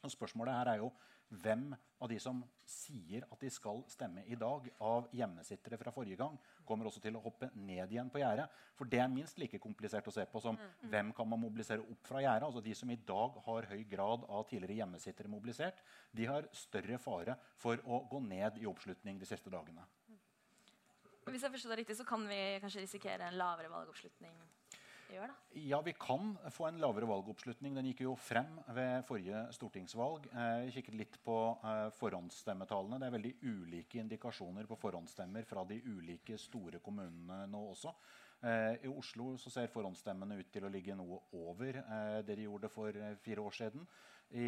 Og 0.03 0.11
spørsmålet 0.13 0.57
her 0.57 0.73
er 0.73 0.81
jo 0.83 0.91
hvem 1.41 1.71
av 2.03 2.09
de 2.09 2.17
som 2.21 2.41
sier 2.69 3.23
at 3.31 3.41
de 3.41 3.49
skal 3.53 3.81
stemme 3.89 4.23
i 4.29 4.37
dag, 4.37 4.67
av 4.83 5.07
hjemmesittere 5.15 5.79
fra 5.81 5.93
forrige 5.95 6.19
gang, 6.19 6.35
kommer 6.67 6.89
også 6.89 7.01
til 7.01 7.17
å 7.17 7.23
hoppe 7.23 7.49
ned 7.55 7.91
igjen 7.91 8.11
på 8.13 8.21
gjerdet. 8.21 8.45
For 8.77 8.89
det 8.89 9.01
er 9.01 9.11
minst 9.11 9.39
like 9.41 9.59
komplisert 9.61 10.07
å 10.09 10.13
se 10.13 10.25
på 10.29 10.41
som 10.43 10.57
mm, 10.57 10.65
mm. 10.83 10.89
hvem 10.93 11.11
kan 11.17 11.29
man 11.31 11.41
mobilisere 11.41 11.81
opp 11.81 12.09
fra 12.09 12.21
gjerdet. 12.23 12.49
Altså 12.49 12.63
de 12.65 12.75
som 12.77 12.91
i 12.93 12.99
dag 13.09 13.39
har 13.47 13.69
høy 13.71 13.83
grad 13.89 14.27
av 14.29 14.45
tidligere 14.49 14.81
hjemmesittere 14.83 15.31
mobilisert, 15.31 15.81
de 16.13 16.29
har 16.29 16.49
større 16.55 16.99
fare 17.01 17.37
for 17.61 17.81
å 17.85 18.03
gå 18.11 18.21
ned 18.27 18.61
i 18.61 18.69
oppslutning 18.69 19.21
de 19.21 19.29
siste 19.29 19.53
dagene. 19.53 19.87
Hvis 21.25 21.41
jeg 21.41 21.55
forstår 21.55 21.73
det 21.73 21.79
riktig, 21.81 21.97
så 21.97 22.05
kan 22.05 22.21
vi 22.29 22.37
kanskje 22.61 22.83
risikere 22.83 23.25
en 23.25 23.39
lavere 23.39 23.71
valgoppslutning 23.71 24.35
gjør? 25.13 25.31
da? 25.31 25.35
Ja, 25.65 25.79
vi 25.85 25.93
kan 25.99 26.33
få 26.53 26.67
en 26.67 26.79
lavere 26.81 27.07
valgoppslutning. 27.09 27.75
Den 27.77 27.89
gikk 27.89 28.03
jo 28.05 28.15
frem 28.19 28.57
ved 28.75 29.05
forrige 29.07 29.45
stortingsvalg. 29.55 30.27
Jeg 30.31 30.73
kikket 30.75 30.97
litt 30.99 31.17
på 31.25 31.37
eh, 31.57 31.87
forhåndsstemmetallene. 31.99 32.99
Det 33.01 33.09
er 33.09 33.15
veldig 33.15 33.33
ulike 33.43 34.01
indikasjoner 34.03 34.69
på 34.69 34.79
forhåndsstemmer 34.81 35.47
fra 35.47 35.65
de 35.69 35.79
ulike 35.85 36.39
store 36.41 36.81
kommunene 36.83 37.45
nå 37.51 37.63
også. 37.73 37.93
Eh, 38.45 38.85
I 38.87 38.91
Oslo 38.91 39.33
så 39.41 39.53
ser 39.53 39.71
forhåndsstemmene 39.73 40.39
ut 40.41 40.51
til 40.53 40.67
å 40.67 40.73
ligge 40.73 40.97
noe 40.97 41.21
over 41.39 41.81
eh, 41.83 42.19
det 42.27 42.39
de 42.39 42.49
gjorde 42.49 42.71
for 42.73 43.05
fire 43.23 43.45
år 43.45 43.61
siden. 43.61 43.87
I, 44.35 44.47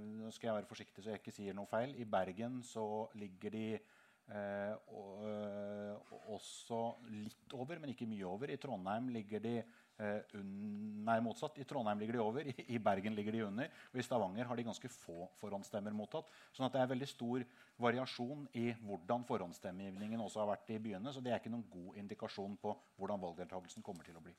nå 0.00 0.30
skal 0.32 0.48
jeg 0.48 0.54
være 0.56 0.68
forsiktig 0.70 1.02
så 1.04 1.10
jeg 1.12 1.20
ikke 1.20 1.34
sier 1.36 1.54
noe 1.54 1.68
feil. 1.68 1.92
I 2.00 2.06
Bergen 2.08 2.62
så 2.64 3.04
ligger 3.20 3.52
de 3.52 3.66
Eh, 3.76 3.93
og, 4.32 5.24
eh, 5.28 6.12
også 6.32 6.80
litt 7.12 7.52
over, 7.54 7.78
men 7.80 7.92
ikke 7.92 8.08
mye 8.08 8.24
over. 8.26 8.50
I 8.50 8.60
Trondheim 8.60 9.10
ligger 9.12 9.42
de 9.44 9.58
eh, 9.60 10.38
Nei, 10.40 11.18
motsatt. 11.20 11.58
I 11.60 11.66
Trondheim 11.68 12.00
ligger 12.00 12.16
de 12.16 12.22
over, 12.24 12.48
i, 12.74 12.78
Bergen 12.78 13.14
ligger 13.14 13.36
de 13.36 13.44
under. 13.44 13.68
Og 13.92 14.00
i 14.00 14.06
Stavanger 14.06 14.48
har 14.48 14.56
de 14.56 14.66
ganske 14.66 14.90
få 14.90 15.28
forhåndsstemmer 15.40 15.94
mottatt. 15.96 16.32
sånn 16.56 16.66
at 16.70 16.76
det 16.76 16.82
er 16.82 16.90
veldig 16.94 17.10
stor 17.10 17.44
variasjon 17.84 18.48
i 18.56 18.70
hvordan 18.80 19.28
forhåndsstemmegivningen 19.28 20.24
også 20.24 20.42
har 20.42 20.54
vært 20.54 20.72
i 20.72 20.80
byene. 20.88 21.12
Så 21.12 21.22
det 21.24 21.34
er 21.34 21.42
ikke 21.42 21.52
noen 21.52 21.68
god 21.70 22.00
indikasjon 22.00 22.56
på 22.62 22.74
hvordan 22.96 23.22
valgdeltakelsen 23.28 23.84
kommer 23.84 24.08
til 24.08 24.16
å 24.16 24.24
bli. 24.24 24.34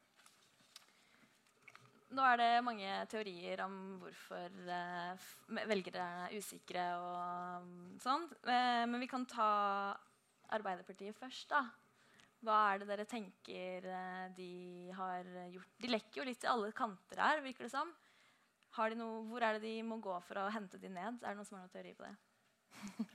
Nå 2.14 2.22
er 2.22 2.38
det 2.38 2.50
mange 2.66 2.90
teorier 3.10 3.64
om 3.66 3.78
hvorfor 4.02 4.60
eh, 4.70 5.26
velgere 5.66 6.06
er 6.28 6.36
usikre 6.38 6.84
og 7.02 7.64
um, 7.66 7.96
sånn. 8.02 8.28
Eh, 8.46 8.84
men 8.86 9.02
vi 9.02 9.10
kan 9.10 9.26
ta 9.30 9.50
Arbeiderpartiet 10.54 11.18
først. 11.18 11.50
da. 11.50 11.64
Hva 12.46 12.60
er 12.70 12.82
det 12.82 12.90
dere 12.92 13.08
tenker 13.10 13.90
eh, 13.90 14.26
de 14.38 14.52
har 14.94 15.26
gjort? 15.56 15.74
De 15.82 15.92
lekker 15.92 16.22
jo 16.22 16.28
litt 16.30 16.44
til 16.44 16.54
alle 16.54 16.70
kanter 16.78 17.24
her, 17.26 17.42
virker 17.46 17.66
det 17.66 17.74
som. 17.74 17.90
Noe, 18.76 19.24
hvor 19.30 19.42
er 19.42 19.56
det 19.56 19.66
de 19.66 19.76
må 19.88 19.98
gå 20.04 20.14
for 20.28 20.44
å 20.44 20.50
hente 20.52 20.78
de 20.78 20.92
ned? 20.92 21.22
Er 21.24 21.32
det 21.32 21.38
noen 21.40 21.48
som 21.48 21.58
har 21.58 21.66
noen 21.66 21.74
teori 21.74 21.96
på 21.96 22.06
det? 22.06 22.16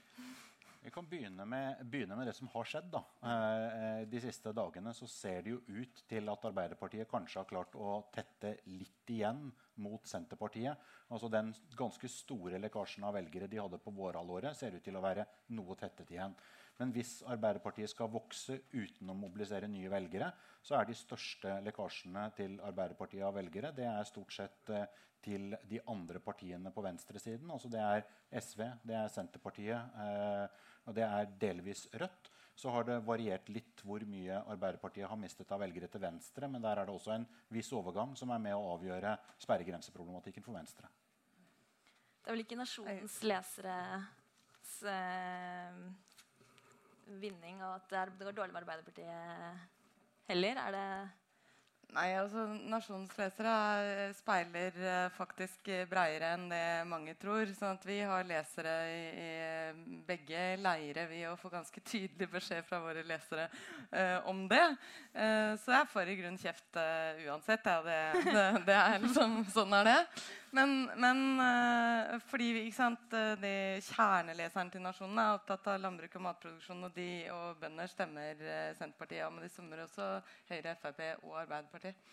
Vi 0.83 0.89
kan 0.89 1.05
begynne 1.05 1.45
med, 1.45 1.83
begynne 1.85 2.15
med, 2.17 2.25
det 2.25 2.33
som 2.33 2.49
har 2.55 2.65
skjedd. 2.65 2.95
Eh, 2.97 3.99
de 4.09 4.21
siste 4.23 4.49
dagene 4.57 4.93
så 4.97 5.05
ser 5.09 5.43
det 5.45 5.53
jo 5.53 5.59
ut 5.77 6.01
til 6.09 6.31
at 6.33 6.47
Arbeiderpartiet 6.49 7.09
kanskje 7.09 7.37
har 7.43 7.49
klart 7.51 7.77
å 7.77 7.99
tette 8.13 8.55
litt 8.65 9.13
igjen 9.13 9.43
mot 9.83 10.09
Senterpartiet. 10.09 10.81
Altså 11.13 11.29
Den 11.29 11.51
ganske 11.77 12.09
store 12.09 12.57
lekkasjen 12.63 13.05
av 13.05 13.13
velgere 13.19 13.49
de 13.51 13.61
hadde 13.61 13.77
på 13.83 13.93
vårhalvåret, 13.93 14.57
ser 14.57 14.73
ut 14.73 14.83
til 14.83 14.97
å 14.97 15.05
være 15.05 15.27
noe 15.53 15.77
tettet 15.77 16.15
igjen. 16.15 16.33
Men 16.81 16.95
hvis 16.95 17.19
Arbeiderpartiet 17.29 17.93
skal 17.93 18.09
vokse 18.09 18.57
uten 18.73 19.13
å 19.13 19.17
mobilisere 19.17 19.69
nye 19.69 19.91
velgere, 19.91 20.31
så 20.65 20.79
er 20.79 20.89
de 20.89 20.97
største 20.97 21.59
lekkasjene 21.61 22.25
til 22.37 22.57
Arbeiderpartiet 22.65 23.27
av 23.27 23.37
velgere 23.37 23.69
det 23.77 23.85
er 23.85 24.09
stort 24.09 24.33
sett 24.33 24.73
eh, 24.73 24.89
til 25.21 25.53
de 25.69 25.77
andre 25.93 26.19
partiene 26.23 26.71
på 26.73 26.81
venstresiden. 26.81 27.49
Altså 27.53 27.69
det 27.69 27.81
er 27.85 28.05
SV, 28.41 28.65
det 28.87 28.97
er 28.97 29.13
Senterpartiet 29.13 30.01
eh, 30.07 30.69
og 30.85 30.95
det 30.97 31.05
er 31.05 31.33
delvis 31.41 31.87
Rødt. 31.93 32.29
Så 32.61 32.69
har 32.69 32.85
det 32.85 32.99
variert 33.07 33.47
litt 33.49 33.81
hvor 33.87 34.03
mye 34.05 34.41
Arbeiderpartiet 34.51 35.09
har 35.09 35.17
mistet 35.17 35.49
av 35.53 35.61
velgere 35.63 35.87
til 35.89 36.01
venstre. 36.03 36.49
Men 36.51 36.61
der 36.61 36.77
er 36.77 36.85
det 36.85 36.93
også 36.93 37.15
en 37.15 37.25
viss 37.49 37.71
overgang 37.73 38.13
som 38.19 38.33
er 38.35 38.41
med 38.43 38.53
å 38.57 38.73
avgjøre 38.75 39.15
sperregrenseproblematikken 39.41 40.45
for 40.45 40.57
Venstre. 40.59 40.89
Det 42.21 42.29
er 42.29 42.35
vel 42.35 42.43
ikke 42.43 42.59
Nasjonens 42.59 43.15
leseres 43.25 44.75
eh, 44.91 45.79
vinning 47.23 47.63
og 47.65 47.79
at 47.79 48.13
det 48.19 48.27
går 48.27 48.37
dårlig 48.37 48.53
med 48.53 48.61
Arbeiderpartiet 48.61 50.29
heller? 50.29 50.61
Er 50.67 50.71
det 50.75 50.85
Nei, 51.91 52.13
altså 52.15 52.45
Nasjonens 52.71 53.17
lesere 53.19 53.53
eh, 53.83 54.13
speiler 54.15 54.77
uh, 54.79 55.09
faktisk 55.11 55.67
bredere 55.91 56.29
enn 56.37 56.45
det 56.47 56.63
mange 56.87 57.17
tror. 57.19 57.49
sånn 57.51 57.75
at 57.75 57.83
Vi 57.83 57.97
har 58.07 58.29
lesere 58.29 58.75
i, 58.87 59.01
i 59.19 59.97
begge 60.07 60.45
leire 60.63 61.03
vi 61.09 61.25
og 61.27 61.35
får 61.41 61.57
ganske 61.57 61.83
tydelig 61.83 62.29
beskjed 62.31 62.63
fra 62.69 62.79
våre 62.79 63.03
lesere 63.03 63.49
uh, 63.91 64.23
om 64.31 64.45
det. 64.47 64.63
Uh, 65.11 65.51
så 65.59 65.75
jeg 65.75 65.89
får 65.91 66.13
i 66.13 66.15
grunn 66.21 66.39
kjeft 66.39 66.79
uansett. 67.27 67.67
Ja, 67.67 67.83
det, 67.83 67.99
det, 68.23 68.45
det, 68.69 68.79
er 68.79 69.03
liksom, 69.03 69.41
sånn 69.51 69.75
er 69.81 69.91
det. 69.91 69.99
Men, 70.51 70.89
men 70.99 71.19
fordi 72.27 72.65
sant, 72.75 73.13
de 73.39 73.53
kjerneleseren 73.87 74.71
til 74.73 74.83
Nasjonen 74.83 75.21
er 75.23 75.37
opptatt 75.37 75.69
av 75.71 75.79
landbruk 75.79 76.17
og 76.19 76.25
matproduksjon, 76.25 76.83
og 76.89 76.97
de 76.97 77.07
og 77.31 77.61
bønder 77.61 77.87
stemmer 77.87 78.41
Senterpartiet, 78.75 79.21
ja, 79.21 79.29
men 79.31 79.45
de 79.45 79.51
stemmer 79.53 79.85
også 79.85 80.09
Høyre, 80.49 80.75
Frp 80.81 80.99
og 81.23 81.39
Arbeiderpartiet. 81.45 82.11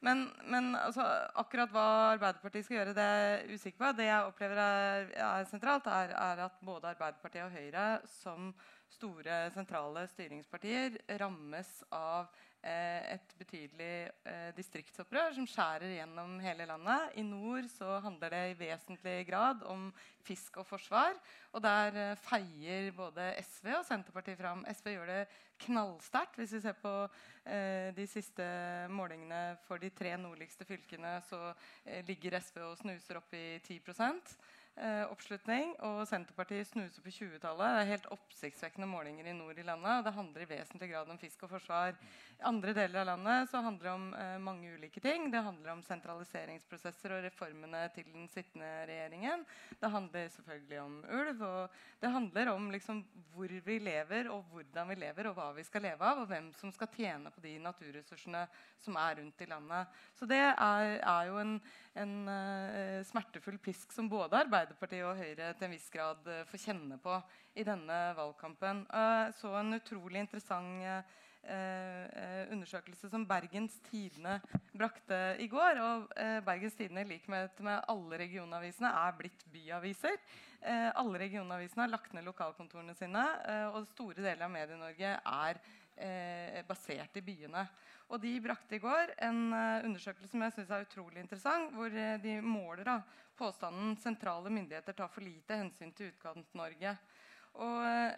Men, 0.00 0.22
men 0.48 0.72
altså, 0.78 1.04
akkurat 1.36 1.72
hva 1.74 1.86
Arbeiderpartiet 2.14 2.64
skal 2.64 2.78
gjøre, 2.78 2.94
det 2.96 3.04
er 3.04 3.18
jeg 3.24 3.58
usikker 3.58 3.82
på. 3.82 3.90
Det 3.98 4.06
jeg 4.06 4.28
opplever 4.30 4.60
er, 4.62 5.10
er 5.26 5.48
sentralt, 5.50 5.90
er, 5.92 6.14
er, 6.16 6.44
at 6.46 6.62
både 6.64 6.94
Arbeiderpartiet 6.94 7.44
og 7.44 7.52
Høyre 7.52 7.88
som 8.08 8.48
store 8.90 9.42
sentrale 9.54 10.06
styringspartier 10.14 10.96
rammes 11.20 11.74
av 11.92 12.30
eh, 12.30 12.38
et 12.62 13.34
betydelig 13.40 14.10
eh, 14.28 14.50
distriktsopprør 14.56 15.32
som 15.36 15.46
skjærer 15.48 15.94
gjennom 15.96 16.34
hele 16.44 16.66
landet. 16.68 17.14
I 17.16 17.24
nord 17.24 17.68
så 17.72 17.98
handler 18.04 18.34
det 18.34 18.42
i 18.50 18.58
vesentlig 18.58 19.14
grad 19.30 19.62
om 19.64 19.88
fisk 20.26 20.60
og 20.60 20.66
forsvar. 20.68 21.16
Og 21.56 21.62
der 21.64 21.96
eh, 21.96 22.18
feier 22.20 22.90
både 22.96 23.30
SV 23.40 23.72
og 23.78 23.86
Senterpartiet 23.88 24.38
fram. 24.38 24.66
SV 24.68 24.92
gjør 24.92 25.12
det 25.14 25.22
knallsterkt. 25.64 26.36
Hvis 26.36 26.52
vi 26.58 26.62
ser 26.64 26.76
på 26.80 26.94
eh, 27.44 27.90
de 27.96 28.06
siste 28.08 28.46
målingene 28.92 29.56
for 29.66 29.80
de 29.80 29.90
tre 29.96 30.16
nordligste 30.20 30.68
fylkene, 30.68 31.16
så 31.28 31.54
eh, 31.84 32.04
ligger 32.08 32.38
SV 32.40 32.60
og 32.68 32.78
snuser 32.80 33.20
opp 33.20 33.34
i 33.36 33.58
10 33.58 33.80
eh, 33.80 34.14
oppslutning, 35.10 35.74
og 35.84 36.06
Senterpartiet 36.08 36.68
snuser 36.68 37.02
på 37.04 37.12
20-tallet. 37.12 37.74
Det 37.74 37.80
er 37.82 37.88
helt 37.90 38.06
oppsiktsvekkende 38.14 38.88
målinger 38.88 39.26
i 39.28 39.34
nord 39.36 39.58
i 39.58 39.64
landet. 39.66 39.98
og 39.98 40.04
Det 40.06 40.12
handler 40.16 40.44
i 40.44 40.48
vesentlig 40.48 40.90
grad 40.92 41.10
om 41.12 41.18
fisk 41.20 41.42
og 41.44 41.50
forsvar. 41.50 41.98
I 42.40 42.46
andre 42.48 42.72
deler 42.72 43.02
av 43.02 43.08
landet 43.10 43.50
så 43.50 43.60
handler 43.60 43.84
det 43.84 43.92
om 43.92 44.06
eh, 44.16 44.36
mange 44.40 44.70
ulike 44.72 45.02
ting. 45.04 45.26
Det 45.32 45.42
handler 45.44 45.74
om 45.74 45.82
sentraliseringsprosesser 45.84 47.12
og 47.12 47.24
reformene 47.26 47.82
til 47.94 48.06
den 48.08 48.30
sittende 48.32 48.70
regjeringen. 48.88 49.44
Det 49.80 49.90
handler 49.92 50.32
selvfølgelig 50.36 50.80
om 50.80 50.96
ulv. 51.18 51.42
Og 51.50 51.76
det 52.00 52.14
handler 52.14 52.52
om 52.54 52.70
liksom, 52.72 53.02
hvor 53.34 53.52
vi 53.66 53.78
lever, 53.78 54.30
og 54.32 54.48
hvordan 54.52 54.88
vi 54.88 54.98
lever, 55.02 55.28
og 55.28 55.36
hva 55.36 55.50
vi 55.58 55.66
skal 55.68 55.84
leve 55.90 56.06
av, 56.06 56.22
og 56.22 56.30
hvem 56.30 56.48
som 56.56 56.72
skal 56.72 56.88
tjene 56.96 57.34
på 57.34 57.44
de 57.44 57.58
naturressursene 57.60 58.46
som 58.80 58.96
er 58.96 59.20
rundt 59.20 59.44
i 59.44 59.50
landet. 59.50 60.00
Så 60.16 60.28
det 60.30 60.40
er, 60.40 60.96
er 60.96 61.28
jo 61.28 61.36
en, 61.42 61.58
en 61.98 62.28
uh, 62.28 63.00
smertefull 63.06 63.58
pisk 63.62 63.92
som 63.94 64.08
både 64.10 64.38
Arbeiderpartiet 64.44 65.06
og 65.06 65.18
Høyre 65.18 65.52
til 65.56 65.66
en 65.66 65.74
viss 65.74 65.88
grad 65.92 66.28
uh, 66.28 66.44
får 66.50 66.62
kjenne 66.68 66.98
på 67.02 67.16
i 67.58 67.66
denne 67.66 67.98
valgkampen. 68.18 68.84
Uh, 68.92 69.30
så 69.40 69.56
en 69.58 69.80
utrolig 69.80 70.26
interessant 70.26 71.16
undersøkelse 71.40 73.08
som 73.08 73.22
Bergens 73.24 73.78
Tidende 73.86 74.34
brakte 74.76 75.16
i 75.40 75.46
går. 75.48 75.78
Og 75.80 76.10
Bergens 76.44 76.76
Tidende, 76.76 77.00
i 77.00 77.08
likhet 77.14 77.62
med 77.64 77.78
alle 77.88 78.18
regionavisene, 78.20 78.90
er 78.92 79.16
blitt 79.16 79.46
byaviser. 79.48 80.20
alle 81.00 81.22
regionavisene 81.22 81.86
har 81.86 81.94
lagt 81.94 82.12
ned 82.12 82.28
lokalkontorene 82.28 82.92
sine, 82.94 83.24
og 83.72 83.88
store 83.88 84.20
deler 84.20 84.44
av 84.44 84.52
Medie-Norge 84.52 85.14
er 85.16 86.62
basert 86.68 87.16
i 87.16 87.24
byene. 87.24 87.64
Og 88.10 88.18
de 88.22 88.32
brakte 88.42 88.74
i 88.74 88.82
går 88.82 89.12
en 89.22 89.52
uh, 89.54 89.86
undersøkelse 89.86 90.32
som 90.32 90.42
jeg 90.42 90.54
synes 90.56 90.70
er 90.74 90.86
utrolig 90.86 91.22
interessant, 91.22 91.70
hvor 91.76 91.90
uh, 91.94 92.16
de 92.22 92.40
måler 92.42 92.84
da, 92.88 92.96
påstanden 93.38 93.94
sentrale 94.02 94.50
myndigheter 94.52 94.96
tar 94.98 95.10
for 95.14 95.22
lite 95.24 95.56
hensyn 95.62 95.92
til 95.96 96.10
Utkant-Norge. 96.10 96.96
Og 97.62 97.76
uh, 97.86 98.10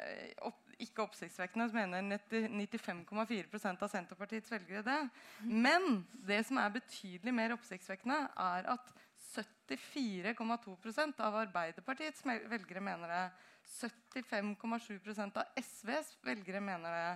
opp, 0.48 0.72
ikke 0.80 1.04
oppsiktsvekkende 1.04 1.68
mener 1.76 2.00
95,4% 2.32 3.84
av 3.84 3.92
Senterpartiets 3.92 4.52
velgere 4.52 4.82
det. 4.86 5.00
Men 5.44 6.06
det 6.24 6.40
som 6.48 6.56
er 6.62 6.72
betydelig 6.78 7.34
mer 7.36 7.54
oppsiktsvekkende, 7.58 8.18
er 8.32 8.62
at 8.72 8.92
74,2% 9.32 11.20
av 11.24 11.38
Arbeiderpartiets 11.44 12.24
velgere 12.26 12.82
mener 12.84 13.08
det. 13.12 13.24
75,7% 13.76 15.38
av 15.38 15.44
SVs 15.60 16.16
velgere 16.24 16.60
mener 16.64 16.90
det. 16.96 17.12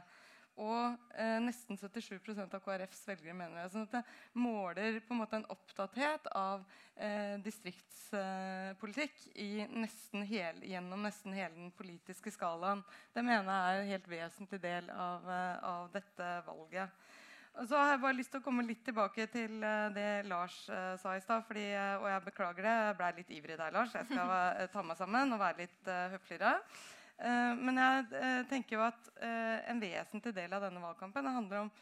Og 0.56 0.96
eh, 1.20 1.36
nesten 1.44 1.76
77 1.76 2.16
av 2.40 2.54
KrFs 2.64 3.02
velgere 3.10 3.34
mener 3.36 3.58
det. 3.60 3.72
sånn 3.74 3.84
at 3.84 3.98
det 3.98 4.40
måler 4.40 5.02
på 5.04 5.12
en 5.12 5.20
måte 5.20 5.36
en 5.36 5.50
opptatthet 5.52 6.30
av 6.32 6.64
eh, 6.96 7.36
distriktspolitikk 7.44 9.18
eh, 9.34 9.68
nesten 9.76 10.24
gjennom 10.24 11.04
nesten 11.04 11.36
hele 11.36 11.52
den 11.58 11.74
politiske 11.76 12.32
skalaen. 12.32 12.80
Det 13.12 13.24
mener 13.26 13.52
jeg 13.52 13.76
er 13.76 13.82
en 13.82 13.92
helt 13.92 14.08
vesentlig 14.14 14.62
del 14.64 14.88
av, 14.96 15.28
eh, 15.28 15.68
av 15.74 15.92
dette 15.92 16.32
valget. 16.48 17.04
Og 17.56 17.68
så 17.68 17.76
har 17.76 17.94
jeg 17.94 18.04
bare 18.06 18.16
lyst 18.16 18.32
til 18.32 18.40
å 18.40 18.44
komme 18.44 18.64
litt 18.68 18.82
tilbake 18.84 19.28
til 19.32 19.62
uh, 19.64 19.86
det 19.88 20.26
Lars 20.28 20.58
eh, 20.68 20.90
sa 21.00 21.14
i 21.16 21.22
stad. 21.24 21.48
og 21.48 22.08
jeg 22.10 22.24
beklager 22.26 22.66
det, 22.68 22.74
jeg 22.88 22.98
ble 22.98 23.08
litt 23.16 23.32
ivrig 23.32 23.56
der, 23.56 23.72
Lars. 23.72 23.94
Jeg 23.96 24.08
skal 24.10 24.68
ta 24.72 24.82
meg 24.84 25.00
sammen 25.00 25.32
og 25.32 25.40
være 25.40 25.64
litt 25.64 25.88
høfligere. 26.16 26.58
Eh, 27.16 27.52
men 27.56 27.80
jeg 27.80 28.04
uh, 28.12 28.42
tenker 28.50 28.76
jo 28.76 28.84
at 28.84 29.08
uh, 29.22 29.56
en 29.70 29.80
vesentlig 29.80 30.34
del 30.36 30.52
av 30.52 30.66
denne 30.66 30.82
valgkampen 30.82 31.32
handler 31.38 31.64
om 31.64 31.74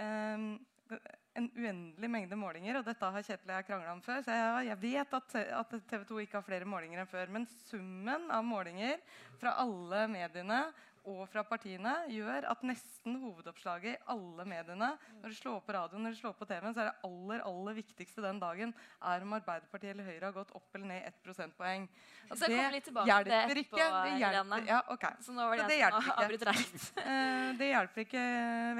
en 0.00 1.46
uendelig 1.52 2.08
mengde 2.08 2.36
målinger. 2.38 2.78
Og 2.78 2.86
dette 2.86 3.10
har 3.12 3.24
Kjetil 3.26 3.50
og 3.50 3.56
jeg 3.58 3.66
krangla 3.68 3.92
om 3.92 4.00
før. 4.00 4.22
Så 4.24 4.36
jeg 4.64 4.78
vet 4.80 5.16
at, 5.18 5.34
at, 5.58 5.74
TV 5.90 6.06
2 6.08 6.20
ikke 6.22 6.38
har 6.38 6.46
flere 6.46 6.68
målinger 6.68 7.02
enn 7.02 7.10
før. 7.10 7.28
Men 7.34 7.44
summen 7.68 8.30
av 8.32 8.46
målinger 8.46 9.02
fra 9.42 9.52
alle 9.60 10.06
mediene 10.08 10.62
og 11.08 11.22
fra 11.32 11.42
partiene 11.46 11.92
gjør 12.12 12.44
at 12.50 12.64
nesten 12.66 13.16
hovedoppslaget 13.22 13.94
i 13.94 14.00
alle 14.12 14.44
mediene 14.48 14.90
Når 15.22 15.32
du 15.32 15.36
slår 15.38 15.60
på 15.64 15.72
radioen 15.72 16.04
når 16.04 16.16
du 16.16 16.18
slår 16.20 16.34
på 16.36 16.48
TV-en, 16.50 16.74
så 16.76 16.82
er 16.84 16.90
det 16.90 17.08
aller 17.08 17.44
aller 17.48 17.78
viktigste 17.78 18.24
den 18.24 18.40
dagen 18.42 18.74
er 19.00 19.24
om 19.24 19.36
Arbeiderpartiet 19.38 19.94
eller 19.94 20.10
Høyre 20.10 20.28
har 20.28 20.36
gått 20.36 20.52
opp 20.56 20.76
eller 20.76 20.90
ned 20.92 21.06
ett 21.08 21.20
prosentpoeng. 21.24 21.86
Så 22.30 22.50
det 22.50 22.58
hjelper 22.60 23.62
ikke. 23.64 23.86
Det 23.86 24.16
hjelper, 24.20 24.66
ja, 24.68 24.80
okay. 24.92 25.22
Så 25.24 25.34
nå 25.36 25.46
var 25.48 25.62
det, 25.62 25.68
det 25.72 25.78
hjelper 25.80 26.52
litt. 26.60 26.90
Eh, 27.04 27.46
det 27.60 27.70
hjelper 27.72 28.04
ikke 28.06 28.26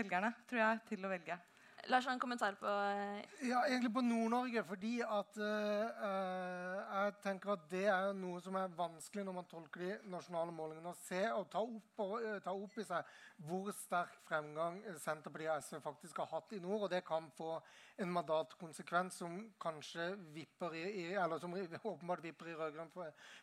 velgerne, 0.01 0.35
tror 0.51 0.63
jeg, 0.65 0.83
til 0.93 1.09
å 1.09 1.13
velge. 1.13 1.41
Lars 1.91 2.07
har 2.07 2.13
en 2.13 2.21
kommentar 2.23 2.55
på 2.55 2.67
uh... 2.71 3.19
Ja, 3.43 3.65
egentlig 3.67 3.91
på 3.95 4.03
Nord-Norge. 4.05 4.63
Fordi 4.65 4.93
at 5.03 5.39
uh, 5.43 6.05
jeg 6.95 7.15
tenker 7.25 7.55
at 7.57 7.65
det 7.71 7.87
er 7.91 8.13
noe 8.15 8.39
som 8.45 8.55
er 8.61 8.77
vanskelig 8.79 9.25
når 9.27 9.37
man 9.41 9.49
tolker 9.51 9.83
de 9.83 10.13
nasjonale 10.13 10.55
målingene. 10.55 10.93
Å 10.93 11.01
se 11.01 11.25
og 11.33 11.49
ta 11.51 11.65
opp, 11.65 12.05
og, 12.05 12.15
uh, 12.23 12.37
ta 12.45 12.55
opp, 12.55 12.79
i 12.79 12.87
seg 12.87 13.11
hvor 13.49 13.73
sterk 13.75 14.21
fremgang 14.29 14.79
Senterpartiet 15.03 15.51
og 15.57 15.67
SV 15.67 15.83
faktisk 15.89 16.23
har 16.23 16.31
hatt 16.37 16.55
i 16.55 16.63
nord. 16.63 16.87
Og 16.87 16.95
det 16.95 17.03
kan 17.09 17.27
få 17.35 17.57
en 17.99 18.15
mandatkonsekvens 18.15 19.19
som 19.25 19.37
kanskje 19.61 20.13
vipper 20.37 20.79
i, 20.79 20.87
i 21.03 21.07
eller 21.19 21.43
som 21.43 21.59
åpenbart 21.59 22.23
vipper 22.25 22.53
i 22.53 22.57
rød-grønn 22.61 22.95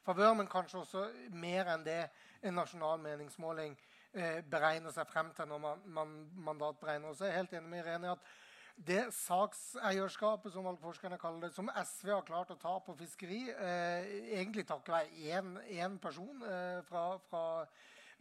favør, 0.08 0.34
men 0.40 0.52
kanskje 0.52 0.86
også 0.86 1.08
mer 1.36 1.74
enn 1.76 1.84
det 1.86 2.06
en 2.48 2.56
nasjonal 2.62 3.02
meningsmåling 3.04 3.76
eh, 4.18 4.42
beregner 4.50 4.94
seg 4.96 5.08
frem 5.10 5.32
til 5.38 5.48
når 5.50 5.64
man, 5.64 5.88
man 6.00 6.18
mandatberegner. 6.50 7.16
Så 7.16 7.28
er 7.28 7.40
helt 7.40 7.54
enig 7.54 7.70
med 7.72 7.86
Irene 7.86 8.14
at 8.18 8.30
det 8.78 9.08
sakseierskapet 9.14 10.54
som 10.54 10.66
valgforskerne 10.68 11.18
kaller 11.18 11.48
det, 11.48 11.56
som 11.56 11.70
SV 11.74 12.12
har 12.14 12.26
klart 12.28 12.52
å 12.54 12.60
ta 12.62 12.76
på 12.86 12.94
fiskeri, 13.00 13.48
eh, 13.50 14.12
egentlig 14.38 14.68
takket 14.70 14.94
være 14.94 15.56
én 15.82 15.98
person 15.98 16.44
eh, 16.46 16.84
fra, 16.86 17.18
fra, 17.30 17.66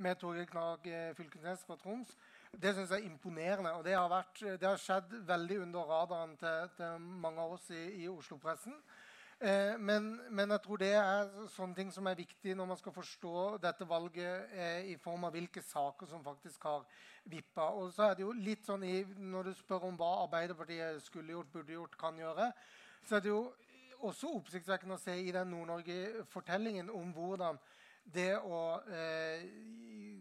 med 0.00 0.16
Torgeir 0.16 0.48
Knag 0.48 0.88
eh, 0.88 1.12
Fylkesnes 1.18 1.64
fra 1.66 1.76
Troms, 1.76 2.16
det 2.56 2.72
syns 2.72 2.88
jeg 2.94 3.04
er 3.04 3.10
imponerende. 3.10 3.74
Og 3.76 3.84
det 3.84 3.98
har, 3.98 4.08
vært, 4.08 4.40
det 4.40 4.64
har, 4.64 4.80
skjedd 4.80 5.12
veldig 5.28 5.60
under 5.66 5.90
radaren 5.92 6.36
til, 6.40 6.70
til 6.78 7.04
mange 7.04 7.42
av 7.42 7.52
oss 7.58 7.68
i, 7.76 7.82
i 8.04 8.08
Oslo-pressen. 8.08 8.78
Eh, 9.40 9.78
men, 9.78 10.20
men, 10.30 10.50
jeg 10.50 10.62
tror 10.64 10.78
det 10.80 10.94
er 10.96 11.26
sånne 11.52 11.76
ting 11.76 11.90
som 11.92 12.06
er 12.08 12.16
viktig 12.16 12.54
når 12.56 12.70
man 12.70 12.78
skal 12.80 12.94
forstå 12.96 13.40
dette 13.60 13.84
valget 13.88 14.54
eh, 14.56 14.88
i 14.94 14.96
form 14.96 15.26
av 15.28 15.36
hvilke 15.36 15.60
saker 15.60 16.08
som 16.08 16.24
faktisk 16.24 16.64
har 16.64 16.86
vippa. 17.28 17.68
Og 17.76 17.92
så 17.92 18.06
er 18.06 18.16
det 18.16 18.24
jo 18.24 18.32
litt 18.32 18.64
sånn 18.64 18.86
i, 18.88 19.02
Når 19.04 19.50
du 19.50 19.52
spør 19.58 19.84
om 19.90 19.98
hva 20.00 20.22
Arbeiderpartiet 20.22 21.04
skulle 21.04 21.36
gjort, 21.36 21.52
burde 21.52 21.76
gjort, 21.76 21.98
kan 22.00 22.16
gjøre, 22.16 22.48
så 23.04 23.18
er 23.18 23.26
det 23.26 23.34
jo 23.34 23.42
også 24.08 24.32
oppsiktsvekkende 24.38 24.96
å 24.96 25.04
se 25.04 25.18
i 25.20 25.32
den 25.32 25.52
Nord-Norge-fortellingen 25.52 26.88
om 26.92 27.12
hvordan 27.12 27.60
det 28.14 28.38
å 28.38 28.60
eh, 28.88 29.44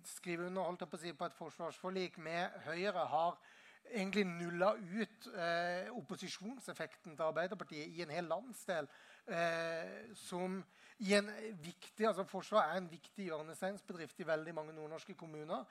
skrive 0.09 0.49
under 0.49 0.67
holdt 0.67 0.83
jeg 0.83 0.91
på, 0.91 0.99
å 0.99 1.03
si, 1.05 1.13
på 1.15 1.27
et 1.27 1.39
forsvarsforlik 1.39 2.17
med 2.19 2.63
Høyre 2.65 3.07
har 3.11 3.39
egentlig 3.91 4.25
nulla 4.27 4.73
ut 4.75 5.27
eh, 5.33 5.91
opposisjonseffekten 5.95 7.15
til 7.15 7.27
Arbeiderpartiet 7.27 7.93
i 7.93 8.03
en 8.05 8.13
hel 8.15 8.29
landsdel. 8.31 8.89
Eh, 9.27 10.13
som 10.15 10.59
i 10.99 11.13
en 11.17 11.29
viktig, 11.63 12.07
altså 12.07 12.23
Forsvaret 12.23 12.71
er 12.71 12.77
en 12.79 12.91
viktig 12.91 13.27
hjørnesteinsbedrift 13.29 14.19
i 14.19 14.27
veldig 14.27 14.53
mange 14.55 14.73
nordnorske 14.73 15.13
kommuner. 15.13 15.65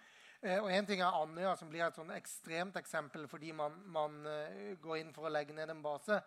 Eh, 0.45 0.59
og 0.61 0.69
en 0.73 0.87
ting 0.87 1.01
er 1.01 1.17
Andøya, 1.17 1.55
som 1.57 1.71
blir 1.73 1.87
et 1.87 1.97
sånn 1.97 2.13
ekstremt 2.13 2.77
eksempel 2.77 3.25
fordi 3.31 3.55
man, 3.57 3.79
man 3.89 4.19
uh, 4.29 4.75
går 4.83 4.99
inn 5.01 5.13
for 5.17 5.25
å 5.25 5.33
legge 5.33 5.57
ned 5.57 5.73
en 5.73 5.81
base. 5.85 6.19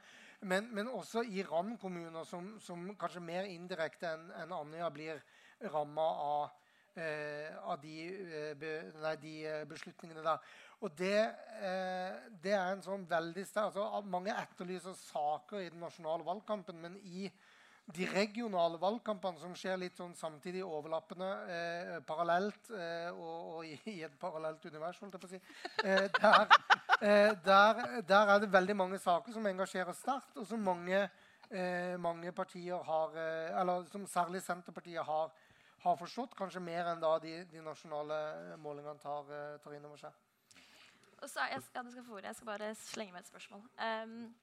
Men, 0.41 0.71
men 0.73 0.89
også 0.89 1.21
i 1.29 1.43
randkommuner 1.45 2.25
som, 2.25 2.55
som, 2.61 2.87
kanskje 2.97 3.21
mer 3.21 3.49
indirekte 3.51 4.09
enn 4.09 4.31
en 4.41 4.55
Andøya 4.57 4.89
blir 4.93 5.21
ramma 5.69 6.07
av, 6.23 6.71
uh, 6.97 7.69
av 7.69 7.77
de, 7.83 7.97
uh, 8.23 8.51
be, 8.57 8.73
nei, 9.03 9.13
de 9.21 9.35
beslutningene 9.69 10.25
der. 10.25 10.49
Og 10.85 10.93
det, 10.97 11.19
eh, 11.57 12.17
det, 12.43 12.53
er 12.53 12.67
en 12.69 12.83
sånn 12.85 13.05
veldig 13.09 13.45
altså, 13.57 13.85
Mange 14.05 14.35
etterlyser 14.37 14.93
saker 14.99 15.63
i 15.63 15.69
den 15.71 15.81
nasjonale 15.81 16.25
valgkampen, 16.27 16.77
men 16.83 16.99
i 17.01 17.31
de 17.95 18.05
regionale 18.11 18.75
valgkampene 18.81 19.39
som 19.39 19.53
skjer 19.55 19.77
litt 19.79 19.97
sånn 19.97 20.11
samtidig 20.17 20.63
overlappende, 20.65 21.29
eh, 21.47 21.93
parallelt 22.07 22.67
eh, 22.75 23.07
og, 23.13 23.55
og 23.55 23.69
i, 23.69 23.77
i, 23.93 24.01
et 24.03 24.17
parallelt 24.19 24.65
univers, 24.67 24.99
holdt 24.99 25.15
jeg 25.15 25.23
på 25.23 25.29
å 25.29 25.31
si, 25.31 25.39
eh, 25.85 26.03
der, 26.17 26.57
eh, 26.99 27.31
der, 27.45 27.81
der, 28.09 28.33
er 28.35 28.43
det 28.43 28.51
veldig 28.51 28.75
mange 28.83 28.99
saker 28.99 29.33
som 29.33 29.47
engasjerer 29.47 29.95
sterkt, 29.95 30.35
og 30.35 30.49
som 30.49 30.67
mange, 30.67 31.05
eh, 31.47 31.95
mange 31.95 32.35
partier 32.35 32.83
har 32.91 33.15
Eller 33.17 33.87
som 33.87 34.05
særlig 34.05 34.43
Senterpartiet 34.43 35.07
har, 35.07 35.31
har 35.87 35.99
forstått, 36.03 36.35
kanskje 36.35 36.61
mer 36.67 36.91
enn 36.91 37.01
da 37.01 37.15
de, 37.23 37.39
de 37.47 37.63
nasjonale 37.63 38.57
målingene 38.59 38.99
tar, 38.99 39.31
tar 39.63 39.79
inn 39.79 39.87
over 39.87 40.03
seg. 40.03 40.26
Og 41.21 41.29
så, 41.29 41.45
jeg, 41.49 41.63
ja, 41.73 41.83
du 41.83 41.93
skal 41.93 42.05
få 42.05 42.19
ordet. 42.19 42.31
Jeg 42.31 42.39
skal 42.39 42.51
bare 42.51 42.73
slenge 42.75 43.15
med 43.15 43.23
et 43.23 43.31
spørsmål. 43.31 43.63
Um, 43.81 44.35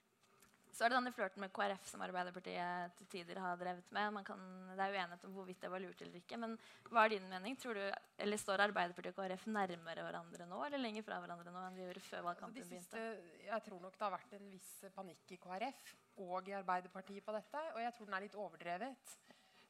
så 0.75 0.83
er 0.83 0.91
det 0.91 0.97
denne 0.97 1.13
flørten 1.15 1.43
med 1.45 1.53
KrF 1.55 1.85
som 1.87 2.03
Arbeiderpartiet 2.03 2.97
til 2.99 3.07
tider 3.13 3.39
har 3.39 3.59
drevet 3.61 3.93
med. 3.95 4.17
Kan, 4.27 4.41
det 4.73 4.83
er 4.83 4.97
uenighet 4.97 5.27
om 5.29 5.37
hvorvidt 5.37 5.61
det 5.63 5.71
var 5.71 5.83
lurt 5.85 6.03
eller 6.03 6.19
ikke. 6.19 6.39
Men 6.43 6.57
hva 6.89 7.05
er 7.05 7.15
din 7.15 7.29
mening? 7.31 7.55
Tror 7.63 7.79
du, 7.79 7.85
eller 8.25 8.41
Står 8.43 8.65
Arbeiderpartiet 8.65 9.15
og 9.15 9.21
KrF 9.21 9.47
nærmere 9.55 10.07
hverandre 10.09 10.49
nå 10.51 10.59
eller 10.67 10.83
lenger 10.83 11.07
fra 11.07 11.21
hverandre 11.23 11.55
nå 11.55 11.63
enn 11.69 11.79
de 11.79 11.87
gjorde 11.87 12.03
før 12.09 12.27
valgkampen 12.27 12.67
begynte? 12.67 13.05
Jeg 13.47 13.67
tror 13.69 13.85
nok 13.85 13.95
det 13.95 14.07
har 14.07 14.15
vært 14.17 14.35
en 14.41 14.51
viss 14.51 14.73
panikk 14.97 15.37
i 15.37 15.41
KrF 15.47 15.95
og 16.27 16.51
i 16.51 16.59
Arbeiderpartiet 16.59 17.23
på 17.23 17.39
dette. 17.39 17.65
Og 17.77 17.83
jeg 17.85 17.95
tror 17.95 18.11
den 18.11 18.19
er 18.19 18.27
litt 18.27 18.39
overdrevet. 18.49 19.17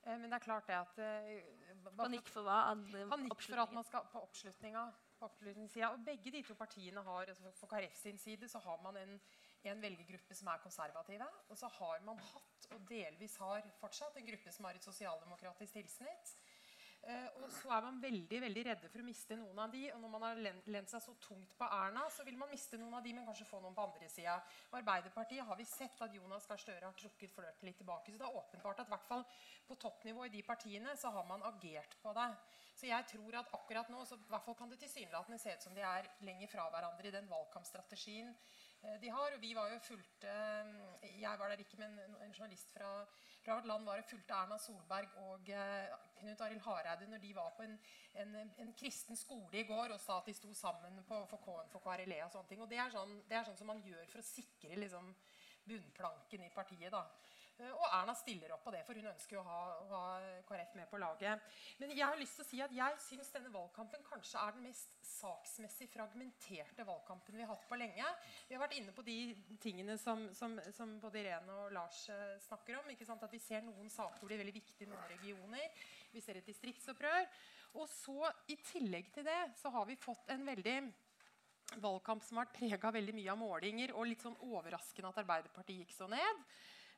Eh, 0.04 0.16
men 0.16 0.30
det 0.30 0.38
er 0.38 0.46
klart 0.46 0.72
det 0.72 0.80
at 0.80 1.04
eh, 1.04 1.34
Panikk 2.00 2.32
for 2.32 2.48
hva? 2.48 2.62
Panikk 3.12 3.44
for 3.44 3.60
at 3.60 3.76
man 3.76 3.84
skal 3.84 4.08
på 4.08 4.24
oppslutninga. 4.24 4.88
På 5.24 5.88
og 5.88 6.02
begge 6.04 6.30
de 6.30 6.42
to 6.44 6.54
partiene 6.54 7.02
har 7.06 7.30
altså 7.32 7.52
For 7.56 7.70
KrF 7.70 7.96
sin 7.96 8.18
side 8.18 8.48
så 8.48 8.58
har 8.58 8.82
man 8.82 8.96
en, 9.00 9.14
en 9.64 9.82
velgergruppe 9.82 10.34
som 10.36 10.50
er 10.52 10.60
konservative. 10.62 11.28
Og 11.48 11.58
så 11.58 11.70
har 11.78 12.02
man 12.04 12.18
hatt, 12.18 12.66
og 12.74 12.84
delvis 12.88 13.36
har 13.40 13.64
fortsatt, 13.80 14.18
en 14.20 14.26
gruppe 14.26 14.52
som 14.52 14.68
har 14.68 14.76
et 14.76 14.84
sosialdemokratisk 14.84 15.78
tilsnitt. 15.78 16.34
Uh, 17.04 17.42
og 17.42 17.50
så 17.52 17.68
er 17.76 17.82
man 17.84 17.98
veldig 18.00 18.38
veldig 18.40 18.62
redde 18.64 18.88
for 18.88 19.02
å 19.02 19.04
miste 19.04 19.36
noen 19.36 19.58
av 19.60 19.72
de. 19.72 19.82
Og 19.92 20.00
når 20.00 20.12
man 20.12 20.22
har 20.24 20.38
lent 20.40 20.92
seg 20.92 21.02
så 21.04 21.12
tungt 21.20 21.52
på 21.58 21.68
Erna, 21.76 22.04
så 22.12 22.24
vil 22.24 22.38
man 22.40 22.52
miste 22.52 22.80
noen 22.80 22.96
av 22.96 23.04
de, 23.04 23.12
men 23.16 23.26
kanskje 23.28 23.48
få 23.48 23.60
noen 23.60 23.76
på 23.76 23.84
andre 23.84 24.08
sida. 24.12 24.38
Og 24.70 24.78
Arbeiderpartiet 24.80 25.44
har 25.44 25.60
vi 25.60 25.68
sett 25.68 26.00
at 26.04 26.16
Jonas 26.16 26.48
Gahr 26.48 26.60
Støre 26.60 26.88
har 26.88 26.96
trukket 26.96 27.32
flørten 27.32 27.68
litt 27.68 27.80
tilbake. 27.80 28.12
Så 28.12 28.20
det 28.20 28.28
er 28.28 28.40
åpenbart 28.40 28.80
at 28.84 28.92
hvert 28.92 29.08
fall 29.08 29.26
på 29.68 29.76
toppnivå 29.84 30.28
i 30.28 30.32
de 30.32 30.44
partiene 30.44 30.96
så 31.00 31.12
har 31.12 31.28
man 31.28 31.44
agert 31.48 31.96
på 32.00 32.12
det. 32.16 32.30
Så 32.84 32.90
jeg 32.90 33.06
tror 33.08 33.36
at 33.38 33.52
akkurat 33.56 33.88
nå 33.88 34.02
så 34.04 34.18
hvert 34.28 34.44
fall 34.44 34.56
kan 34.58 34.68
det 34.68 34.76
tilsynelatende 34.82 35.38
se 35.40 35.54
ut 35.56 35.62
som 35.64 35.72
de 35.72 35.80
er 35.88 36.04
lenger 36.20 36.50
fra 36.52 36.66
hverandre 36.68 37.08
i 37.08 37.12
den 37.14 37.30
valgkampstrategien 37.30 38.28
eh, 38.28 38.98
de 39.00 39.08
har. 39.08 39.32
Og 39.32 39.40
vi 39.40 39.54
var 39.56 39.70
jo 39.72 39.78
fulgte 39.86 40.34
eh, 41.00 41.14
Jeg 41.22 41.38
var 41.40 41.48
der 41.48 41.62
ikke, 41.64 41.78
men 41.80 41.96
en 41.96 42.34
journalist 42.36 42.74
fra 42.76 42.90
fra 43.44 43.54
vårt 43.54 43.66
land 43.68 43.84
var 43.84 44.00
og 44.00 44.08
fulgte 44.08 44.36
Erna 44.36 44.56
Solberg 44.60 45.16
og 45.20 45.48
eh, 45.52 45.96
Knut 46.20 46.40
Arild 46.44 46.62
Hareide 46.64 47.08
når 47.08 47.24
de 47.24 47.32
var 47.36 47.50
på 47.56 47.64
en, 47.64 47.74
en, 48.20 48.36
en, 48.40 48.72
kristen 48.76 49.16
skole 49.16 49.58
i 49.60 49.66
går 49.68 49.92
og 49.92 50.00
sa 50.00 50.18
at 50.18 50.28
de 50.28 50.36
sto 50.36 50.52
sammen 50.56 51.00
på, 51.08 51.18
for 51.28 51.40
KN 51.44 51.72
for 51.72 51.84
KRLE. 51.84 52.22
og 52.24 52.32
sånne 52.32 52.48
ting. 52.48 52.62
Og 52.64 52.70
det 52.70 52.80
er, 52.80 52.92
sånn, 52.92 53.18
det 53.28 53.36
er 53.36 53.48
sånn 53.48 53.58
som 53.60 53.72
man 53.72 53.82
gjør 53.84 54.04
for 54.12 54.20
å 54.20 54.28
sikre 54.28 54.80
liksom, 54.80 55.12
bunnplanken 55.68 56.44
i 56.44 56.52
partiet. 56.52 56.92
da. 56.92 57.04
Eh, 57.62 57.70
og 57.70 57.84
Erna 57.86 58.14
stiller 58.18 58.50
opp 58.54 58.64
på 58.66 58.72
det, 58.74 58.80
for 58.86 58.98
hun 58.98 59.06
ønsker 59.12 59.38
å 59.38 59.44
ha, 59.46 59.58
ha, 59.90 60.02
KrF 60.48 60.74
med 60.78 60.88
på 60.90 60.98
laget. 60.98 61.44
Men 61.78 61.92
jeg 61.94 62.02
har 62.02 62.18
lyst 62.18 62.38
til 62.38 62.44
å 62.44 62.48
si 62.48 62.62
at 62.64 62.74
jeg 62.74 63.00
syns 63.04 63.30
denne 63.34 63.52
valgkampen 63.54 64.02
kanskje 64.08 64.42
er 64.42 64.56
den 64.56 64.66
mest 64.66 64.96
saksmessig 65.06 65.88
fragmenterte 65.92 66.86
valgkampen 66.88 67.38
vi 67.38 67.44
har 67.44 67.52
hatt 67.52 67.68
på 67.70 67.78
lenge. 67.78 68.10
Vi 68.48 68.56
har 68.56 68.64
vært 68.64 68.78
inne 68.80 68.94
på 68.96 69.06
de 69.06 69.18
tingene 69.62 69.96
som, 70.02 70.26
som, 70.34 70.58
som 70.74 70.96
både 71.02 71.22
Irene 71.22 71.60
og 71.62 71.72
Lars 71.76 72.04
uh, 72.10 72.34
snakker 72.48 72.80
om. 72.80 72.90
At 72.90 73.32
vi 73.32 73.42
ser 73.42 73.62
noen 73.62 73.90
saker 73.92 74.26
blir 74.26 74.42
veldig 74.42 74.56
viktige 74.58 74.88
i 74.88 74.90
noen 74.90 75.06
regioner. 75.14 75.86
Vi 76.12 76.22
ser 76.24 76.40
et 76.40 76.50
distriktsopprør. 76.50 77.30
Og 77.78 77.88
så 77.90 78.30
i 78.50 78.58
tillegg 78.66 79.10
til 79.14 79.26
det 79.26 79.40
så 79.60 79.70
har 79.74 79.86
vi 79.86 79.98
fått 79.98 80.30
en 80.34 80.44
veldig 80.46 80.78
valgkamp 81.82 82.22
som 82.22 82.38
har 82.38 82.46
vært 82.46 82.58
prega 82.58 82.90
veldig 82.94 83.14
mye 83.16 83.32
av 83.32 83.40
målinger, 83.40 83.94
og 83.96 84.06
litt 84.06 84.22
sånn 84.22 84.36
overraskende 84.46 85.10
at 85.10 85.20
Arbeiderpartiet 85.24 85.82
gikk 85.82 85.94
så 85.96 86.08
ned. 86.10 86.44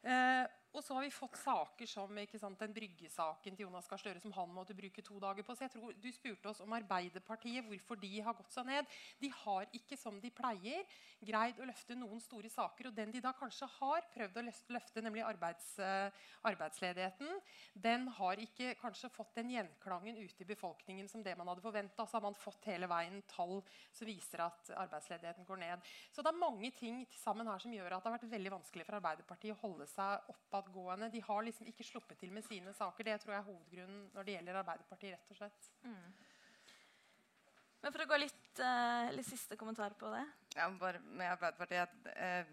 Eh, 0.06 0.46
og 0.76 0.84
så 0.84 0.96
har 0.96 1.06
vi 1.06 1.12
fått 1.14 1.38
saker 1.40 1.88
som 1.88 2.18
sant, 2.36 2.60
den 2.60 2.74
bryggesaken 2.76 3.56
til 3.56 3.64
Jonas 3.64 3.88
Gahr 3.88 4.00
Støre 4.00 4.20
som 4.20 4.34
han 4.36 4.52
måtte 4.52 4.76
bruke 4.76 5.02
to 5.04 5.16
dager 5.22 5.46
på. 5.46 5.54
Så 5.56 5.64
jeg 5.64 5.72
tror 5.72 5.94
Du 5.96 6.08
spurte 6.12 6.50
oss 6.50 6.60
om 6.60 6.74
Arbeiderpartiet, 6.76 7.64
hvorfor 7.64 7.96
de 7.96 8.10
har 8.20 8.36
gått 8.36 8.52
så 8.52 8.64
ned. 8.66 8.84
De 9.20 9.30
har 9.32 9.64
ikke, 9.72 9.96
som 9.96 10.20
de 10.20 10.30
pleier, 10.30 10.84
greid 11.24 11.60
å 11.60 11.68
løfte 11.68 11.96
noen 11.96 12.20
store 12.20 12.50
saker. 12.52 12.90
Og 12.90 12.96
den 12.96 13.14
de 13.14 13.22
da 13.24 13.32
kanskje 13.32 13.68
har 13.78 14.04
prøvd 14.12 14.36
å 14.36 14.44
løfte, 14.76 15.04
nemlig 15.04 15.24
arbeids, 15.24 15.70
uh, 15.80 16.12
arbeidsledigheten, 16.50 17.40
den 17.72 18.08
har 18.18 18.42
ikke 18.42 18.74
kanskje 18.80 19.12
fått 19.14 19.34
den 19.40 19.54
gjenklangen 19.54 20.20
ute 20.20 20.44
i 20.44 20.50
befolkningen 20.50 21.08
som 21.08 21.24
det 21.24 21.36
man 21.38 21.48
hadde 21.48 21.64
forventa. 21.64 22.04
Så 22.04 22.18
har 22.18 22.26
man 22.26 22.36
fått 22.36 22.68
hele 22.68 22.90
veien 22.90 23.22
tall 23.32 23.62
som 23.96 24.08
viser 24.08 24.44
at 24.44 24.74
arbeidsledigheten 24.76 25.48
går 25.48 25.62
ned. 25.64 25.90
Så 26.12 26.20
det 26.20 26.34
er 26.34 26.44
mange 26.44 26.70
ting 26.76 27.02
til 27.08 27.22
sammen 27.22 27.48
her 27.48 27.64
som 27.64 27.72
gjør 27.72 27.96
at 27.96 28.04
det 28.04 28.12
har 28.12 28.18
vært 28.18 28.30
veldig 28.36 28.54
vanskelig 28.58 28.84
for 28.84 29.00
Arbeiderpartiet 29.00 29.56
å 29.56 29.62
holde 29.64 29.88
seg 29.88 30.32
oppad 30.32 30.65
utadgående. 30.66 31.08
De 31.08 31.20
har 31.20 31.42
liksom 31.42 31.66
ikke 31.66 31.84
sluppet 31.84 32.18
til 32.18 32.32
med 32.32 32.44
sine 32.44 32.72
saker. 32.72 33.04
Det 33.04 33.20
tror 33.20 33.34
jeg 33.34 33.40
er 33.40 33.50
hovedgrunnen 33.50 34.10
når 34.14 34.24
det 34.24 34.32
gjelder 34.32 34.54
Arbeiderpartiet. 34.62 35.12
rett 35.12 35.30
og 35.30 35.36
slett. 35.36 35.70
Mm. 35.82 36.14
Men 37.82 37.92
for 37.92 38.02
å 38.02 38.08
gå 38.08 38.16
litt, 38.18 38.60
uh, 38.60 39.12
litt 39.14 39.26
siste 39.26 39.56
kommentar 39.56 39.94
på 39.94 40.10
det. 40.10 40.24
Ja, 40.56 40.68
bare 40.70 41.00
med 41.00 41.30
Arbeiderpartiet. 41.30 41.90
Uh, 42.16 42.44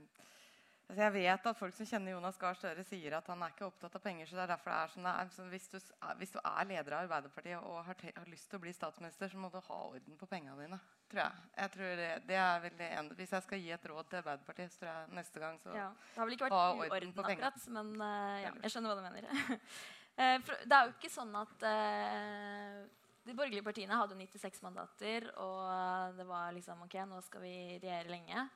altså 0.88 1.02
jeg 1.02 1.14
vet 1.14 1.48
at 1.48 1.58
folk 1.58 1.76
som 1.76 1.86
kjenner 1.86 2.14
Jonas 2.14 2.38
Gahr 2.38 2.56
Støre, 2.56 2.84
sier 2.84 3.18
at 3.18 3.28
han 3.28 3.42
er 3.42 3.54
ikke 3.54 3.66
opptatt 3.66 3.96
av 3.96 4.04
penger. 4.04 4.28
så 4.28 4.36
det 4.36 4.44
er 4.44 4.54
derfor 4.54 4.72
det 4.72 4.82
er 4.82 4.94
sånn 4.94 5.08
det 5.08 5.16
er. 5.16 5.32
Så 5.34 5.48
hvis, 5.50 5.70
du, 5.70 5.80
hvis, 6.20 6.36
du, 6.36 6.40
er 6.44 6.70
leder 6.70 6.98
av 6.98 7.08
Arbeiderpartiet 7.08 7.60
og 7.64 7.84
har, 7.88 7.96
har, 8.04 8.30
lyst 8.30 8.50
til 8.50 8.60
å 8.60 8.66
bli 8.66 8.74
statsminister, 8.74 9.32
så 9.32 9.38
må 9.38 9.50
du 9.50 9.60
ha 9.60 9.80
orden 9.88 10.20
på 10.20 10.30
pengene 10.30 10.60
dine. 10.68 10.80
Tror 11.14 11.22
jeg. 11.22 11.44
jeg 11.60 11.72
tror 11.76 11.92
det, 12.00 12.08
det 12.28 12.38
er 12.42 12.64
veldig 12.64 12.88
en, 12.98 13.12
Hvis 13.20 13.36
jeg 13.36 13.46
skal 13.46 13.62
gi 13.62 13.70
et 13.76 13.86
råd 13.92 14.10
til 14.10 14.20
Arbeiderpartiet, 14.20 14.74
så 14.74 14.82
tror 14.82 14.90
jeg 14.92 15.14
neste 15.20 15.44
gang 15.44 15.60
så 15.62 15.76
ja. 15.78 15.86
Det 16.10 16.20
har 16.20 16.30
vel 16.30 16.36
ikke 16.38 16.50
vært 16.50 16.82
uorden 16.82 17.14
akkurat, 17.24 17.62
men 17.78 17.94
uh, 18.02 18.42
ja, 18.42 18.52
jeg 18.66 18.74
skjønner 18.74 18.92
hva 18.92 18.98
du 18.98 19.06
mener. 19.06 19.30
uh, 20.20 20.52
det 20.66 20.80
er 20.80 20.90
jo 20.90 20.96
ikke 20.98 21.14
sånn 21.14 21.38
at 21.40 21.66
uh, 21.70 22.82
de 23.24 23.38
borgerlige 23.38 23.64
partiene 23.64 24.02
hadde 24.02 24.18
96 24.20 24.60
mandater, 24.66 25.30
og 25.40 26.18
det 26.18 26.28
var 26.28 26.52
liksom 26.58 26.84
Ok, 26.84 26.98
nå 27.08 27.22
skal 27.24 27.46
vi 27.46 27.56
regjere 27.78 28.12
lenge. 28.12 28.50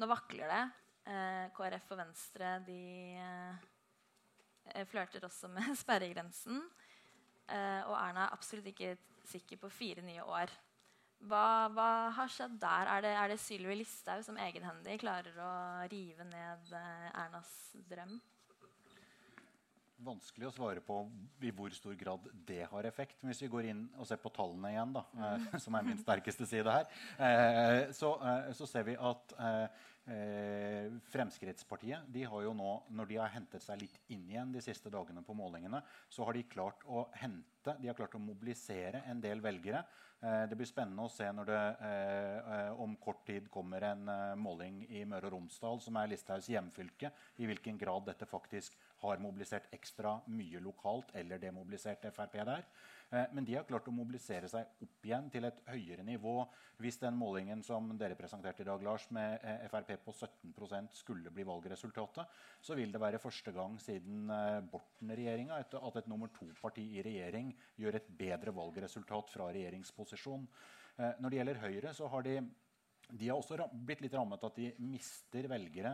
Nå 0.00 0.08
vakler 0.10 0.50
det. 0.54 0.64
Uh, 1.04 1.44
KrF 1.58 1.90
og 1.92 2.00
Venstre 2.00 2.56
de 2.64 2.80
eh, 4.64 4.86
flørter 4.88 5.24
også 5.26 5.50
med 5.52 5.74
sperregrensen. 5.82 6.62
Eh, 7.44 7.82
og 7.84 7.96
Erna 7.98 8.26
er 8.26 8.36
absolutt 8.36 8.70
ikke 8.72 8.94
sikker 9.28 9.60
på 9.60 9.72
fire 9.72 10.04
nye 10.04 10.24
år. 10.24 10.52
Hva, 11.24 11.70
hva 11.72 11.88
har 12.18 12.28
skjedd 12.28 12.58
der? 12.60 12.90
Er 12.92 13.04
det, 13.04 13.12
det 13.32 13.40
Sylvi 13.40 13.78
Listhaug 13.78 14.24
som 14.26 14.36
egenhendig 14.40 14.98
klarer 15.00 15.38
å 15.40 15.52
rive 15.88 16.26
ned 16.28 16.72
eh, 16.76 17.06
Ernas 17.22 17.52
drøm? 17.88 18.18
Vanskelig 20.04 20.48
å 20.48 20.52
svare 20.54 20.82
på 20.84 20.98
i 21.44 21.50
hvor 21.54 21.72
stor 21.74 21.94
grad 21.98 22.26
det 22.46 22.62
har 22.70 22.88
effekt. 22.88 23.20
Men 23.20 23.32
hvis 23.32 23.42
vi 23.44 23.50
går 23.52 23.70
inn 23.70 23.86
og 23.98 24.08
ser 24.08 24.20
på 24.22 24.32
tallene 24.34 24.74
igjen, 24.74 24.94
da, 24.96 25.04
mm. 25.14 25.48
som 25.64 25.78
er 25.78 25.88
min 25.88 26.00
sterkeste 26.00 26.48
side 26.48 26.76
her, 26.76 26.86
eh, 27.16 27.80
så, 27.96 28.14
eh, 28.20 28.52
så 28.56 28.68
ser 28.68 28.88
vi 28.90 28.98
at 29.00 29.36
Fremskrittspartiet 31.08 32.10
de 32.12 32.26
har 32.28 32.42
jo 32.44 32.50
nå, 32.52 32.72
når 32.92 33.06
de 33.08 33.16
har 33.22 33.30
hentet 33.32 33.64
seg 33.64 33.80
litt 33.80 33.94
inn 34.12 34.26
igjen 34.28 34.50
de 34.52 34.60
siste 34.60 34.90
dagene 34.92 35.22
på 35.24 35.32
målingene, 35.32 35.80
så 36.12 36.26
har 36.28 36.36
de 36.36 36.42
klart 36.44 36.84
å 36.84 37.06
hente, 37.16 37.72
de 37.80 37.88
har 37.88 37.96
klart 37.96 38.18
å 38.18 38.20
mobilisere 38.20 39.00
en 39.08 39.22
del 39.24 39.40
velgere. 39.40 39.80
Det 40.20 40.58
blir 40.60 40.68
spennende 40.68 41.06
å 41.08 41.12
se 41.12 41.24
når 41.32 41.48
det 41.48 41.62
om 42.84 42.98
kort 43.00 43.24
tid 43.24 43.48
kommer 43.52 43.88
en 43.94 44.04
måling 44.36 44.82
i 44.92 45.06
Møre 45.08 45.30
og 45.30 45.38
Romsdal, 45.38 45.80
som 45.80 45.96
er 45.96 46.12
Listhaugs 46.12 46.52
hjemfylke, 46.52 47.08
i 47.40 47.48
hvilken 47.48 47.80
grad 47.80 48.04
dette 48.10 48.28
faktisk 48.28 48.76
har 49.04 49.22
mobilisert 49.22 49.70
ekstra 49.76 50.16
mye 50.32 50.60
lokalt 50.64 51.14
eller 51.20 51.40
demobilisert 51.42 52.04
Frp 52.14 52.40
der. 52.40 52.66
Eh, 53.14 53.26
men 53.32 53.44
de 53.44 53.54
har 53.54 53.66
klart 53.68 53.88
å 53.88 53.94
mobilisere 53.94 54.48
seg 54.50 54.84
opp 54.84 55.06
igjen 55.06 55.28
til 55.32 55.46
et 55.48 55.60
høyere 55.68 56.04
nivå. 56.06 56.34
Hvis 56.82 56.98
den 57.02 57.16
målingen 57.18 57.62
som 57.66 57.92
dere 58.00 58.16
presenterte 58.18 58.64
i 58.64 58.68
dag, 58.68 58.82
Lars, 58.82 59.06
med 59.14 59.44
eh, 59.44 59.66
Frp 59.70 59.94
på 60.06 60.14
17% 60.16 60.96
skulle 60.98 61.32
bli 61.34 61.46
valgresultatet, 61.46 62.40
så 62.64 62.78
vil 62.78 62.94
det 62.94 63.02
være 63.02 63.22
første 63.22 63.54
gang 63.54 63.76
siden 63.82 64.30
eh, 64.32 64.60
Borten-regjeringa 64.72 65.60
at 65.60 66.00
et 66.00 66.10
nummer 66.10 66.32
to-parti 66.34 66.86
i 66.98 67.04
regjering 67.06 67.52
gjør 67.80 68.00
et 68.00 68.10
bedre 68.18 68.54
valgresultat 68.56 69.30
fra 69.34 69.50
regjeringsposisjon. 69.54 70.48
Når 70.94 71.32
det 71.32 71.38
gjelder 71.40 71.58
Høyre, 71.58 71.90
så 71.90 72.06
har 72.06 72.22
de 72.22 72.36
de 73.10 73.28
har 73.28 73.36
også 73.36 73.66
blitt 73.84 74.00
litt 74.00 74.14
rammet 74.16 74.44
at 74.46 74.56
de 74.56 74.70
mister 74.80 75.44
velgere 75.50 75.92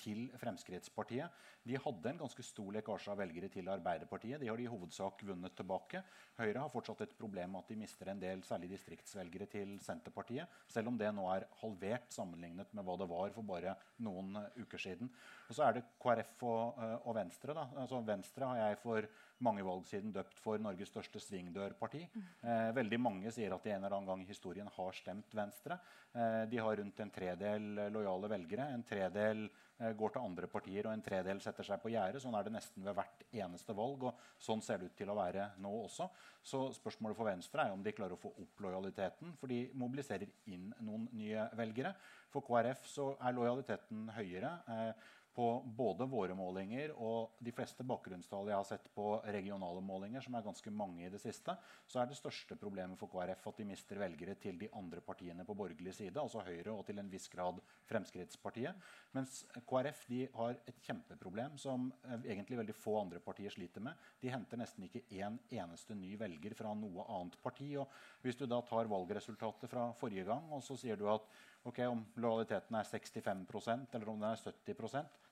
til 0.00 0.24
Fremskrittspartiet. 0.40 1.30
De 1.68 1.76
hadde 1.76 2.08
en 2.08 2.20
ganske 2.22 2.42
stor 2.46 2.72
lekkasje 2.78 3.12
av 3.12 3.18
velgere 3.20 3.50
til 3.52 3.66
Arbeiderpartiet. 3.68 4.40
De 4.40 4.48
har 4.48 4.56
de 4.56 4.64
i 4.64 4.70
hovedsak 4.72 5.20
vunnet 5.28 5.52
tilbake. 5.58 6.00
Høyre 6.38 6.62
har 6.62 6.72
fortsatt 6.72 7.02
et 7.04 7.12
problem 7.18 7.52
med 7.52 7.60
at 7.60 7.72
de 7.72 7.76
mister 7.82 8.08
en 8.08 8.22
del 8.22 8.40
særlig 8.46 8.70
distriktsvelgere 8.72 9.48
til 9.52 9.74
Senterpartiet, 9.84 10.48
selv 10.70 10.88
om 10.88 10.96
det 10.96 11.10
nå 11.12 11.26
er 11.34 11.44
halvert 11.60 12.08
sammenlignet 12.14 12.72
med 12.72 12.88
hva 12.88 12.96
det 13.02 13.10
var 13.10 13.34
for 13.36 13.50
bare 13.50 13.76
noen 14.06 14.40
uker 14.56 14.80
siden. 14.80 15.12
Og 15.48 15.58
så 15.58 15.66
er 15.66 15.76
det 15.76 15.84
KrF 16.00 16.46
og, 16.48 16.80
eh, 16.80 16.96
og 17.04 17.18
Venstre. 17.20 17.56
Da. 17.60 17.68
Altså, 17.84 18.00
Venstre 18.06 18.48
har 18.48 18.62
jeg 18.62 18.80
for 18.86 19.12
mange 19.44 19.62
valg 19.66 19.86
siden 19.86 20.12
døpt 20.14 20.40
for 20.42 20.58
Norges 20.62 20.90
største 20.90 21.20
svingdørparti. 21.22 22.02
Eh, 22.42 22.72
veldig 22.80 22.98
mange 23.00 23.32
sier 23.34 23.52
at 23.54 23.64
de 23.64 23.76
en 23.76 23.84
eller 23.84 23.98
annen 23.98 24.08
gang 24.08 24.24
i 24.24 24.32
historien 24.32 24.72
har 24.72 24.96
stemt 24.96 25.36
Venstre. 25.36 25.78
Eh, 26.14 26.44
de 26.50 26.58
har 26.64 26.80
rundt 26.80 27.00
en 27.04 27.12
tredel 27.12 27.68
lojale 27.92 28.32
velgere. 28.32 28.72
En 28.74 28.86
tredel 28.88 29.44
eh, 29.46 29.67
går 29.78 30.14
til 30.14 30.24
andre 30.24 30.48
partier, 30.50 30.86
og 30.86 30.92
en 30.92 31.02
tredel 31.04 31.40
setter 31.42 31.66
seg 31.66 31.78
på 31.82 31.92
gjerdet. 31.92 32.22
Sånn 32.22 32.34
er 32.34 32.46
det 32.46 32.54
nesten 32.54 32.86
ved 32.86 32.96
hvert 32.98 33.24
eneste 33.30 33.76
valg, 33.78 34.08
og 34.08 34.22
sånn 34.42 34.62
ser 34.64 34.80
det 34.80 34.90
ut 34.90 34.96
til 34.98 35.12
å 35.12 35.18
være 35.18 35.52
nå 35.62 35.72
også. 35.84 36.08
Så 36.42 36.64
spørsmålet 36.74 37.18
for 37.18 37.28
Venstre 37.28 37.66
er 37.66 37.74
om 37.74 37.84
de 37.84 37.94
klarer 37.94 38.16
å 38.16 38.20
få 38.20 38.32
opp 38.42 38.64
lojaliteten, 38.64 39.36
for 39.38 39.52
de 39.52 39.60
mobiliserer 39.78 40.30
inn 40.50 40.72
noen 40.82 41.06
nye 41.18 41.46
velgere. 41.58 41.94
For 42.32 42.44
KrF 42.44 42.88
så 42.90 43.12
er 43.22 43.36
lojaliteten 43.36 44.08
høyere. 44.16 44.52
Eh, 44.74 45.14
på 45.38 45.48
både 45.78 46.02
våre 46.10 46.34
målinger 46.34 46.90
og 46.98 47.36
de 47.46 47.52
fleste 47.54 47.84
bakgrunnstall 47.86 48.48
jeg 48.50 48.58
har 48.58 48.66
sett 48.66 48.88
på 48.90 49.20
regionale 49.22 49.78
målinger, 49.86 50.24
som 50.24 50.34
er 50.34 50.42
ganske 50.42 50.72
mange 50.74 51.04
i 51.06 51.10
det 51.12 51.20
siste, 51.22 51.54
så 51.86 52.00
er 52.02 52.08
det 52.10 52.18
største 52.18 52.56
problemet 52.58 52.98
for 52.98 53.06
KrF 53.12 53.46
at 53.46 53.60
de 53.60 53.66
mister 53.68 54.00
velgere 54.02 54.34
til 54.42 54.58
de 54.58 54.66
andre 54.74 54.98
partiene 55.04 55.46
på 55.46 55.54
borgerlig 55.54 55.94
side, 55.94 56.18
altså 56.18 56.42
Høyre 56.42 56.74
og 56.74 56.82
til 56.88 56.98
en 56.98 57.12
viss 57.12 57.30
grad 57.30 57.60
Fremskrittspartiet. 57.86 58.82
Mens 59.14 59.44
KrF 59.62 60.02
har 60.40 60.58
et 60.58 60.82
kjempeproblem 60.82 61.54
som 61.62 61.86
eh, 62.02 62.26
egentlig 62.32 62.58
veldig 62.58 62.74
få 62.74 62.96
andre 63.04 63.22
partier 63.22 63.54
sliter 63.54 63.84
med. 63.86 63.94
De 64.18 64.34
henter 64.34 64.58
nesten 64.58 64.88
ikke 64.88 65.04
én 65.14 65.28
en 65.28 65.38
eneste 65.62 65.94
ny 65.94 66.16
velger 66.18 66.56
fra 66.58 66.74
noe 66.74 67.06
annet 67.14 67.38
parti. 67.44 67.70
Og 67.78 67.86
hvis 68.24 68.38
du 68.38 68.46
da 68.50 68.58
tar 68.66 68.90
valgresultatet 68.90 69.70
fra 69.70 69.90
forrige 69.98 70.26
gang, 70.28 70.50
og 70.50 70.64
så 70.64 70.76
sier 70.80 70.98
du 70.98 71.06
at 71.12 71.30
ok, 71.68 71.80
om 71.86 72.04
lojaliteten 72.18 72.78
er 72.78 72.90
65% 72.90 73.94
eller 73.94 74.10
om 74.10 74.20
den 74.20 74.30
er 74.30 74.40
70 74.42 74.78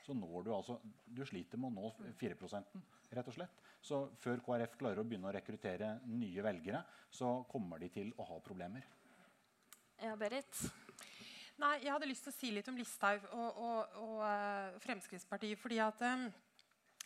så 0.06 0.14
når 0.14 0.44
du 0.46 0.52
altså 0.54 0.78
Du 1.06 1.24
sliter 1.26 1.58
med 1.58 1.72
å 1.72 1.82
nå 1.82 2.12
4 2.20 2.36
rett 3.16 3.28
og 3.28 3.34
slett. 3.34 3.62
Så 3.82 4.00
før 4.22 4.42
KrF 4.44 4.76
klarer 4.78 5.02
å 5.02 5.06
begynne 5.06 5.28
å 5.30 5.34
rekruttere 5.34 5.96
nye 6.10 6.42
velgere, 6.42 6.82
så 7.10 7.42
kommer 7.50 7.82
de 7.82 7.90
til 7.94 8.12
å 8.18 8.26
ha 8.30 8.38
problemer. 8.42 8.86
Ja, 10.02 10.16
Berit? 10.18 10.62
Nei, 11.56 11.78
Jeg 11.84 11.92
hadde 11.92 12.08
lyst 12.10 12.26
til 12.26 12.34
å 12.34 12.36
si 12.36 12.50
litt 12.52 12.66
om 12.68 12.76
Listhaug 12.76 13.22
og, 13.32 13.60
og, 13.64 13.94
og 14.02 14.18
uh, 14.20 14.74
Fremskrittspartiet. 14.84 15.58
fordi 15.58 15.78
at 15.80 16.02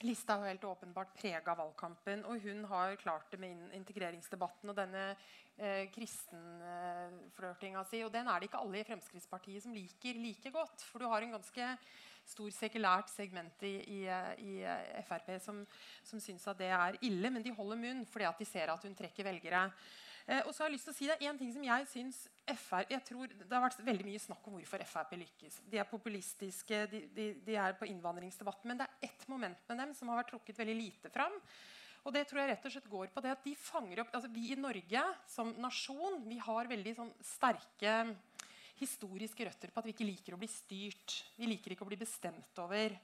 Listhaug 0.03 0.41
har 0.41 0.55
helt 0.55 0.65
åpenbart 0.65 1.13
prega 1.19 1.55
valgkampen. 1.59 2.25
Og 2.29 2.41
hun 2.45 2.65
har 2.71 2.97
klart 3.01 3.31
det 3.33 3.41
med 3.43 3.75
integreringsdebatten 3.77 4.73
og 4.73 4.79
denne 4.79 5.11
eh, 5.59 5.89
kristenflørtinga 5.93 7.85
si. 7.89 8.01
Og 8.07 8.13
den 8.15 8.29
er 8.29 8.41
det 8.41 8.49
ikke 8.49 8.63
alle 8.63 8.81
i 8.81 8.87
Fremskrittspartiet 8.89 9.67
som 9.67 9.77
liker 9.77 10.21
like 10.21 10.53
godt. 10.55 10.87
For 10.89 11.03
du 11.03 11.11
har 11.11 11.27
en 11.27 11.37
ganske 11.37 11.75
stor 12.31 12.53
sekulært 12.55 13.11
segment 13.13 13.65
i, 13.67 13.75
i, 14.01 14.01
i 14.47 15.03
Frp 15.09 15.33
som, 15.43 15.65
som 16.07 16.21
syns 16.23 16.47
at 16.49 16.61
det 16.61 16.71
er 16.73 17.01
ille, 17.07 17.33
men 17.33 17.45
de 17.45 17.55
holder 17.57 17.81
munn 17.81 18.07
fordi 18.09 18.29
at 18.29 18.41
de 18.41 18.49
ser 18.49 18.73
at 18.73 18.87
hun 18.87 18.97
trekker 18.97 19.27
velgere. 19.27 19.67
Eh, 20.31 20.45
og 20.47 20.55
så 20.55 20.63
har 20.63 20.71
jeg 20.71 20.77
lyst 20.77 20.87
til 20.87 20.95
å 20.95 20.99
si 20.99 21.09
det 21.11 21.19
en 21.27 21.39
ting 21.41 21.51
som 21.51 21.65
jeg 21.67 21.89
syns 21.91 22.21
FR, 22.51 22.87
jeg 22.91 23.03
tror 23.07 23.31
Det 23.31 23.51
har 23.51 23.63
vært 23.63 23.83
veldig 23.87 24.07
mye 24.07 24.23
snakk 24.23 24.47
om 24.47 24.57
hvorfor 24.57 24.83
Frp 24.87 25.17
lykkes. 25.19 25.61
De 25.71 25.81
er 25.83 25.91
populistiske, 25.91 26.85
de, 26.93 27.03
de, 27.15 27.27
de 27.47 27.59
er 27.59 27.77
på 27.79 27.89
innvandringsdebatten. 27.91 28.71
Men 28.71 28.81
det 28.81 28.87
er 28.87 29.11
ett 29.11 29.27
moment 29.31 29.69
med 29.71 29.83
dem 29.83 29.95
som 29.99 30.11
har 30.11 30.21
vært 30.23 30.33
trukket 30.35 30.59
veldig 30.63 30.77
lite 30.79 31.13
fram. 31.15 31.35
Og 32.07 32.15
det 32.15 32.25
tror 32.29 32.41
jeg 32.41 32.53
rett 32.53 32.67
og 32.67 32.73
slett 32.73 32.91
går 32.91 33.11
på 33.13 33.23
det 33.25 33.33
at 33.35 33.43
de 33.45 33.53
fanger 33.61 34.03
opp, 34.03 34.15
altså 34.17 34.31
Vi 34.33 34.47
i 34.55 34.59
Norge 34.59 35.03
som 35.29 35.51
nasjon 35.61 36.23
vi 36.25 36.39
har 36.41 36.71
veldig 36.71 36.95
sånn 36.97 37.11
sterke 37.27 37.97
historiske 38.81 39.45
røtter 39.45 39.73
på 39.73 39.83
at 39.83 39.89
vi 39.89 39.93
ikke 39.93 40.09
liker 40.09 40.37
å 40.37 40.41
bli 40.41 40.49
styrt. 40.49 41.19
Vi 41.37 41.51
liker 41.51 41.75
ikke 41.75 41.85
å 41.85 41.91
bli 41.91 42.01
bestemt 42.01 42.63
over. 42.63 42.95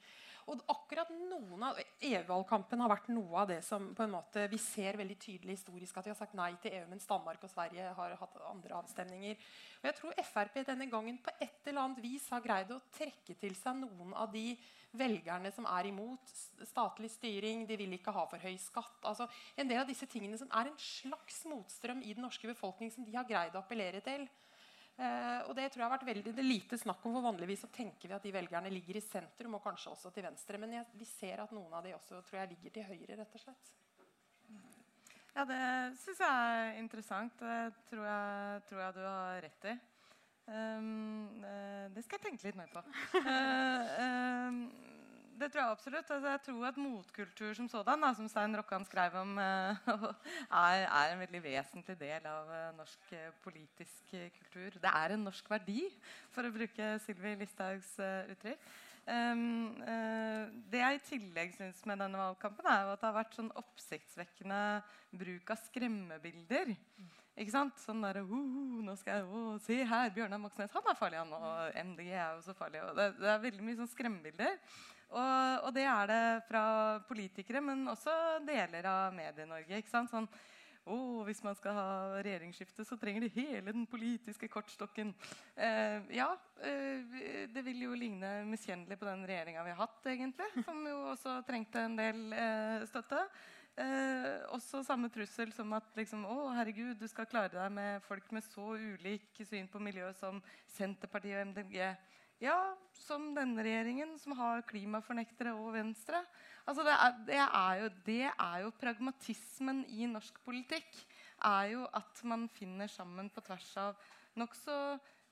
Og 0.47 0.61
akkurat 0.71 1.09
noen 1.11 1.65
av 1.67 1.79
EU-valgkampen 2.07 2.83
har 2.85 2.91
vært 2.93 3.09
noe 3.11 3.41
av 3.43 3.49
det 3.51 3.59
som 3.67 3.89
på 3.99 4.05
en 4.05 4.13
måte, 4.15 4.45
vi 4.53 4.61
ser 4.63 4.99
veldig 5.01 5.17
tydelig 5.19 5.57
historisk 5.57 5.99
at 5.99 6.07
vi 6.07 6.13
har 6.13 6.19
sagt 6.19 6.37
nei 6.39 6.53
til 6.63 6.77
EU, 6.79 6.85
mens 6.93 7.09
Danmark 7.11 7.43
og 7.43 7.51
Sverige 7.51 7.89
har 7.99 8.15
hatt 8.21 8.39
andre 8.47 8.79
avstemninger. 8.79 9.43
Og 9.81 9.89
jeg 9.91 9.99
tror 9.99 10.23
Frp 10.31 10.61
denne 10.69 10.87
gangen 10.93 11.19
på 11.19 11.35
et 11.41 11.67
eller 11.67 11.83
annet 11.83 12.03
vis 12.05 12.31
har 12.31 12.45
greid 12.45 12.71
å 12.71 12.79
trekke 12.95 13.35
til 13.41 13.59
seg 13.59 13.81
noen 13.83 14.15
av 14.15 14.31
de 14.35 14.53
velgerne 14.97 15.51
som 15.53 15.67
er 15.69 15.91
imot 15.91 16.31
statlig 16.71 17.11
styring, 17.13 17.67
de 17.67 17.77
vil 17.83 17.99
ikke 17.99 18.15
ha 18.15 18.25
for 18.31 18.41
høy 18.41 18.55
skatt. 18.63 19.03
altså 19.03 19.27
En 19.59 19.69
del 19.69 19.83
av 19.83 19.91
disse 19.91 20.07
tingene 20.07 20.39
som 20.39 20.51
er 20.55 20.71
en 20.71 20.79
slags 20.81 21.43
motstrøm 21.51 22.07
i 22.07 22.15
den 22.15 22.25
norske 22.25 22.49
befolkning, 22.49 22.95
som 22.95 23.05
de 23.05 23.19
har 23.19 23.27
greid 23.29 23.57
å 23.57 23.65
appellere 23.65 24.01
til. 24.05 24.29
Eh, 24.97 25.41
og 25.45 25.53
det 25.59 25.67
tror 25.69 25.83
jeg 25.83 25.87
har 25.91 25.93
vært 25.93 26.07
veldig 26.09 26.33
det 26.39 26.45
lite 26.45 26.79
snakk 26.81 27.03
om, 27.05 27.19
for 27.19 27.27
vanligvis 27.27 27.67
så 27.67 27.69
tenker 27.73 28.09
vi 28.09 28.17
at 28.17 28.25
de 28.25 28.33
velgerne 28.33 28.71
ligger 28.73 28.97
i 28.97 29.05
sentrum 29.05 29.59
og 29.59 29.65
kanskje 29.67 29.93
også 29.93 30.13
til 30.15 30.25
venstre. 30.25 30.61
Men 30.63 30.79
jeg, 30.79 30.89
vi 30.97 31.09
ser 31.09 31.43
at 31.45 31.53
noen 31.57 31.75
av 31.77 31.85
de 31.85 31.93
også 31.97 32.23
tror 32.25 32.41
jeg 32.41 32.55
ligger 32.55 32.77
til 32.79 32.89
høyre, 32.89 33.19
rett 33.21 33.37
og 33.37 33.45
slett. 33.45 33.75
Ja, 35.37 35.45
det 35.45 35.61
syns 36.01 36.23
jeg 36.25 36.33
er 36.33 36.79
interessant. 36.81 37.37
Det 37.37 37.59
tror 37.91 38.07
jeg, 38.09 38.65
tror 38.71 38.81
jeg 38.81 38.97
du 38.97 39.03
har 39.05 39.43
rett 39.45 39.69
i. 39.69 39.77
Um, 40.47 41.43
det 41.93 42.05
skal 42.07 42.17
jeg 42.17 42.31
tenke 42.31 42.47
litt 42.47 42.57
mer 42.57 42.71
på. 42.73 42.81
Uh, 43.19 43.99
um, 44.47 44.61
det 45.41 45.51
tror 45.53 45.63
jeg 45.63 45.75
absolutt. 45.75 46.11
Altså, 46.11 46.31
jeg 46.33 46.43
tror 46.47 46.67
at 46.69 46.81
motkultur 46.81 47.53
som 47.59 47.69
sådan, 47.69 48.03
da, 48.03 48.13
som 48.17 48.29
Stein 48.29 48.57
Rokkan 48.59 48.87
skrev 48.89 49.19
om, 49.21 49.37
uh, 49.39 49.87
er, 50.63 50.87
er, 50.87 51.13
en 51.13 51.23
veldig 51.25 51.43
vesentlig 51.45 51.99
del 52.01 52.27
av 52.31 52.51
uh, 52.51 52.77
norsk 52.79 53.13
uh, 53.13 53.29
politisk 53.45 54.15
kultur. 54.39 54.81
Det 54.83 54.93
er 54.93 55.15
en 55.15 55.27
norsk 55.29 55.51
verdi, 55.51 55.85
for 56.35 56.47
å 56.47 56.55
bruke 56.55 56.97
Sylvi 57.05 57.37
Listhaugs 57.43 57.95
uttrykk. 58.33 58.73
Um, 59.07 59.77
det 60.67 60.81
jeg 60.81 60.97
i 60.97 61.05
tillegg 61.07 61.53
syns 61.55 61.85
med 61.87 62.01
denne 62.03 62.19
valgkampen, 62.19 62.67
er 62.67 62.89
at 62.91 62.99
det 62.99 63.07
har 63.07 63.21
vært 63.21 63.37
sånn 63.39 63.53
oppsiktsvekkende 63.61 64.63
bruk 65.15 65.53
av 65.55 65.63
skremmebilder. 65.69 66.75
Ikke 67.37 67.53
sant? 67.53 67.77
Sånn 67.85 68.01
der, 68.01 68.23
uh, 68.25 68.37
nå 68.83 68.95
skal 68.97 69.21
jeg, 69.21 69.29
uh, 69.29 69.57
Se 69.61 69.77
her, 69.85 70.11
Bjørnar 70.15 70.41
Moxnes 70.41 70.73
han 70.73 70.87
er 70.89 70.97
farlig, 70.97 71.21
han. 71.21 71.35
Og 71.37 71.81
MDG 71.93 72.11
er 72.15 72.31
jo 72.33 72.45
så 72.47 72.55
farlig. 72.57 72.81
Det, 72.97 73.09
det, 73.21 73.29
er 73.33 73.43
veldig 73.43 73.67
mye 73.67 73.81
sånn 73.83 73.91
skremmebilder. 73.93 74.55
Og, 75.13 75.63
og, 75.63 75.71
det 75.75 75.87
er 75.87 76.11
det 76.11 76.23
fra 76.49 76.67
politikere, 77.09 77.63
men 77.63 77.87
også 77.89 78.13
deler 78.47 78.89
av 78.91 79.15
Medie-Norge. 79.15 79.79
ikke 79.79 79.93
sant? 79.93 80.11
Sånn, 80.11 80.29
oh, 80.91 81.23
hvis 81.27 81.43
man 81.47 81.57
skal 81.59 81.77
ha 81.79 81.89
regjeringsskifte, 82.27 82.85
så 82.87 82.99
trenger 83.01 83.27
de 83.27 83.33
hele 83.37 83.71
den 83.71 83.87
politiske 83.91 84.49
kortstokken. 84.51 85.13
Eh, 85.55 86.11
ja, 86.19 86.31
eh, 86.63 87.47
det 87.53 87.65
vil 87.67 87.87
jo 87.87 87.99
ligne 87.99 88.41
miskjennelig 88.51 88.99
på 88.99 89.09
den 89.09 89.27
regjeringa 89.29 89.67
vi 89.67 89.75
har 89.75 89.85
hatt, 89.85 90.01
egentlig. 90.11 90.51
Som 90.67 90.83
jo 90.89 90.99
også 91.13 91.39
trengte 91.47 91.87
en 91.87 91.99
del 91.99 92.27
eh, 92.35 92.89
støtte. 92.91 93.23
Eh, 93.77 94.41
også 94.57 94.81
samme 94.87 95.11
trussel 95.13 95.51
som 95.53 95.75
at 95.77 95.99
liksom, 95.99 96.23
å, 96.25 96.47
herregud, 96.57 96.95
du 96.97 97.05
skal 97.13 97.29
klare 97.29 97.53
deg 97.53 97.75
med 97.77 98.05
folk 98.07 98.31
med 98.33 98.45
så 98.47 98.73
ulik 98.73 99.43
syn 99.45 99.69
på 99.69 99.83
miljøet 99.85 100.17
som 100.17 100.39
Senterpartiet 100.73 101.43
og 101.43 101.51
MDG. 101.51 101.83
Ja, 102.43 102.77
som 102.93 103.31
denne 103.33 103.63
regjeringen, 103.65 104.17
som 104.21 104.35
har 104.37 104.65
klimafornektere 104.69 105.55
og 105.57 105.71
Venstre. 105.73 106.21
Altså 106.69 106.85
det, 106.85 106.93
er, 106.93 107.15
det, 107.29 107.39
er 107.45 107.79
jo, 107.81 107.91
det, 108.05 108.23
er, 108.29 108.57
jo, 108.65 108.73
pragmatismen 108.77 109.85
i 109.89 110.09
norsk 110.11 110.43
politikk. 110.45 110.91
er 111.45 111.71
jo 111.73 111.87
At 111.97 112.21
man 112.25 112.49
finner 112.53 112.93
sammen 112.93 113.31
på 113.33 113.41
tvers 113.41 113.71
av 113.81 114.03
nokså 114.37 114.77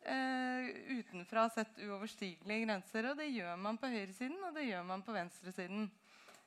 eh, 0.08 0.70
utenfra 0.96 1.48
sett 1.52 1.76
uoverstigelige 1.84 2.64
grenser. 2.64 3.10
Og 3.10 3.20
det 3.20 3.28
gjør 3.34 3.60
man 3.60 3.76
på 3.80 3.92
høyresiden, 3.92 4.40
og 4.48 4.56
det 4.56 4.70
gjør 4.70 4.88
man 4.88 5.04
på 5.04 5.12
venstresiden. 5.12 5.90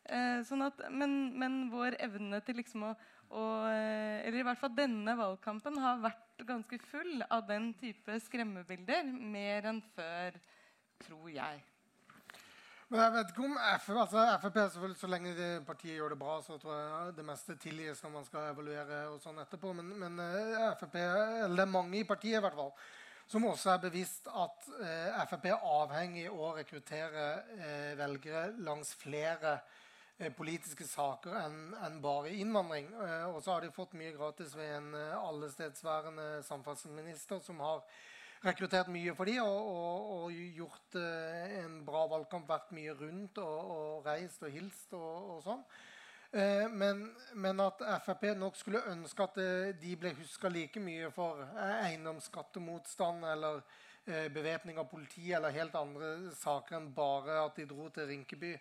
Eh, 0.08 0.40
sånn 0.48 0.64
at, 0.64 0.82
men, 0.90 1.36
men, 1.38 1.66
vår 1.70 2.00
evne 2.02 2.40
til 2.48 2.62
liksom 2.62 2.86
å, 2.88 2.94
å 3.34 3.46
eh, 3.70 4.28
Eller 4.28 4.42
i 4.42 4.46
hvert 4.48 4.60
fall 4.60 4.76
denne 4.76 5.16
valgkampen 5.18 5.80
har 5.84 6.04
vært 6.04 6.44
ganske 6.48 6.80
full 6.90 7.24
av 7.30 7.48
den 7.48 7.72
type 7.80 8.20
skremmebilder. 8.28 9.08
Mer 9.08 9.72
enn 9.72 9.82
før, 9.96 10.38
tror 11.06 11.32
jeg. 11.32 11.64
Men 12.88 13.02
jeg 13.02 13.14
vet 13.18 13.32
ikke 13.34 13.44
om 13.44 13.58
F, 13.60 13.88
altså 14.00 14.22
Frp 14.40 14.60
selvfølgelig 14.62 15.00
Så 15.02 15.10
lenge 15.12 15.34
det 15.36 15.50
partiet 15.68 15.98
gjør 15.98 16.14
det 16.14 16.20
bra, 16.22 16.38
så 16.44 16.56
tror 16.62 16.78
jeg 16.78 17.18
det 17.18 17.26
meste 17.28 17.58
tilgis 17.60 18.00
når 18.04 18.14
man 18.14 18.28
skal 18.28 18.54
evaluere 18.54 19.02
og 19.12 19.18
sånn 19.24 19.42
etterpå. 19.44 19.74
Men, 19.76 19.92
men 20.06 20.22
eh, 20.24 20.70
Frp, 20.80 20.96
eller 21.02 21.58
det 21.58 21.66
er 21.66 21.74
mange 21.74 22.00
i 22.00 22.08
partiet 22.08 22.40
i 22.40 22.46
hvert 22.46 22.56
fall, 22.56 22.72
som 23.28 23.44
også 23.50 23.74
er 23.74 23.84
bevisst 23.90 24.30
at 24.32 24.70
eh, 24.80 25.20
Frp 25.28 25.50
er 25.52 25.68
avhengig 25.82 26.30
av 26.30 26.40
å 26.40 26.54
rekruttere 26.62 27.28
eh, 27.58 27.92
velgere 28.00 28.54
langs 28.64 28.96
flere 29.02 29.58
Eh, 29.58 29.84
politiske 30.18 30.86
saker 30.88 31.36
enn 31.44 31.74
en 31.86 31.98
bare 32.02 32.34
innvandring. 32.34 32.90
Eh, 33.06 33.26
og 33.30 33.42
så 33.44 33.54
har 33.54 33.66
de 33.66 33.74
fått 33.74 33.94
mye 33.98 34.16
gratis 34.16 34.56
ved 34.58 34.72
en 34.80 34.94
eh, 34.98 35.18
allestedsværende 35.18 36.42
samferdselsminister 36.48 37.42
som 37.46 37.62
har 37.62 37.84
rekruttert 38.46 38.90
mye 38.94 39.14
for 39.18 39.30
dem 39.30 39.44
og, 39.44 39.68
og, 39.70 40.10
og, 40.16 40.40
gjort 40.58 40.98
en 40.98 41.80
bra 41.86 42.04
valgkamp, 42.10 42.50
vært 42.50 42.74
mye 42.78 42.94
rundt 42.98 43.40
og, 43.42 43.72
og 43.74 44.10
reist 44.10 44.46
og 44.46 44.54
hilst 44.54 44.94
og, 44.94 45.40
sånn. 45.46 45.64
Men, 46.78 47.06
men, 47.40 47.62
at 47.64 47.80
Frp 48.04 48.26
nok 48.38 48.58
skulle 48.60 48.84
ønske 48.92 49.26
at 49.26 49.38
de 49.80 49.94
ble 49.98 50.12
huska 50.20 50.52
like 50.52 50.82
mye 50.84 51.08
for 51.16 51.40
eiendomsskattemotstand 51.64 53.26
eller 53.32 53.64
bevæpning 54.36 54.78
av 54.78 54.90
politi 54.92 55.32
eller 55.34 55.56
helt 55.56 55.78
andre 55.80 56.12
saker 56.38 56.78
enn 56.78 56.92
bare 56.94 57.40
at 57.46 57.58
de 57.58 57.66
dro 57.72 57.88
til 57.96 58.12
Rinkeby 58.12 58.52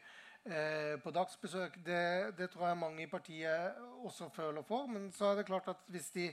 eh, 0.47 0.95
på 1.03 1.13
dagsbesøk. 1.15 1.79
Det, 1.87 2.37
det, 2.39 2.51
tror 2.53 2.69
jeg 2.69 2.79
mange 2.79 3.03
i 3.03 3.11
partiet 3.11 3.81
også 4.05 4.29
føler 4.35 4.63
for. 4.67 4.87
Men 4.87 5.11
så 5.13 5.33
er 5.33 5.41
det 5.41 5.47
klart 5.47 5.69
at 5.73 5.83
hvis 5.93 6.11
de, 6.15 6.31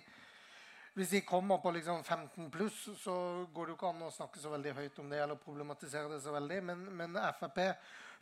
hvis 0.93 1.09
de 1.09 1.21
kommer 1.21 1.57
på 1.57 1.71
liksom 1.71 2.03
15 2.03 2.51
pluss, 2.51 2.89
så 3.01 3.45
går 3.53 3.65
det 3.65 3.75
jo 3.75 3.77
ikke 3.79 3.91
an 3.91 4.07
å 4.07 4.13
snakke 4.13 4.39
så 4.39 4.53
veldig 4.53 4.73
høyt 4.79 4.99
om 5.03 5.11
det 5.11 5.21
eller 5.23 5.41
problematisere 5.41 6.11
det 6.13 6.21
så 6.23 6.33
veldig. 6.35 6.63
Men, 6.69 6.87
men 6.97 7.21
FRP, 7.39 7.61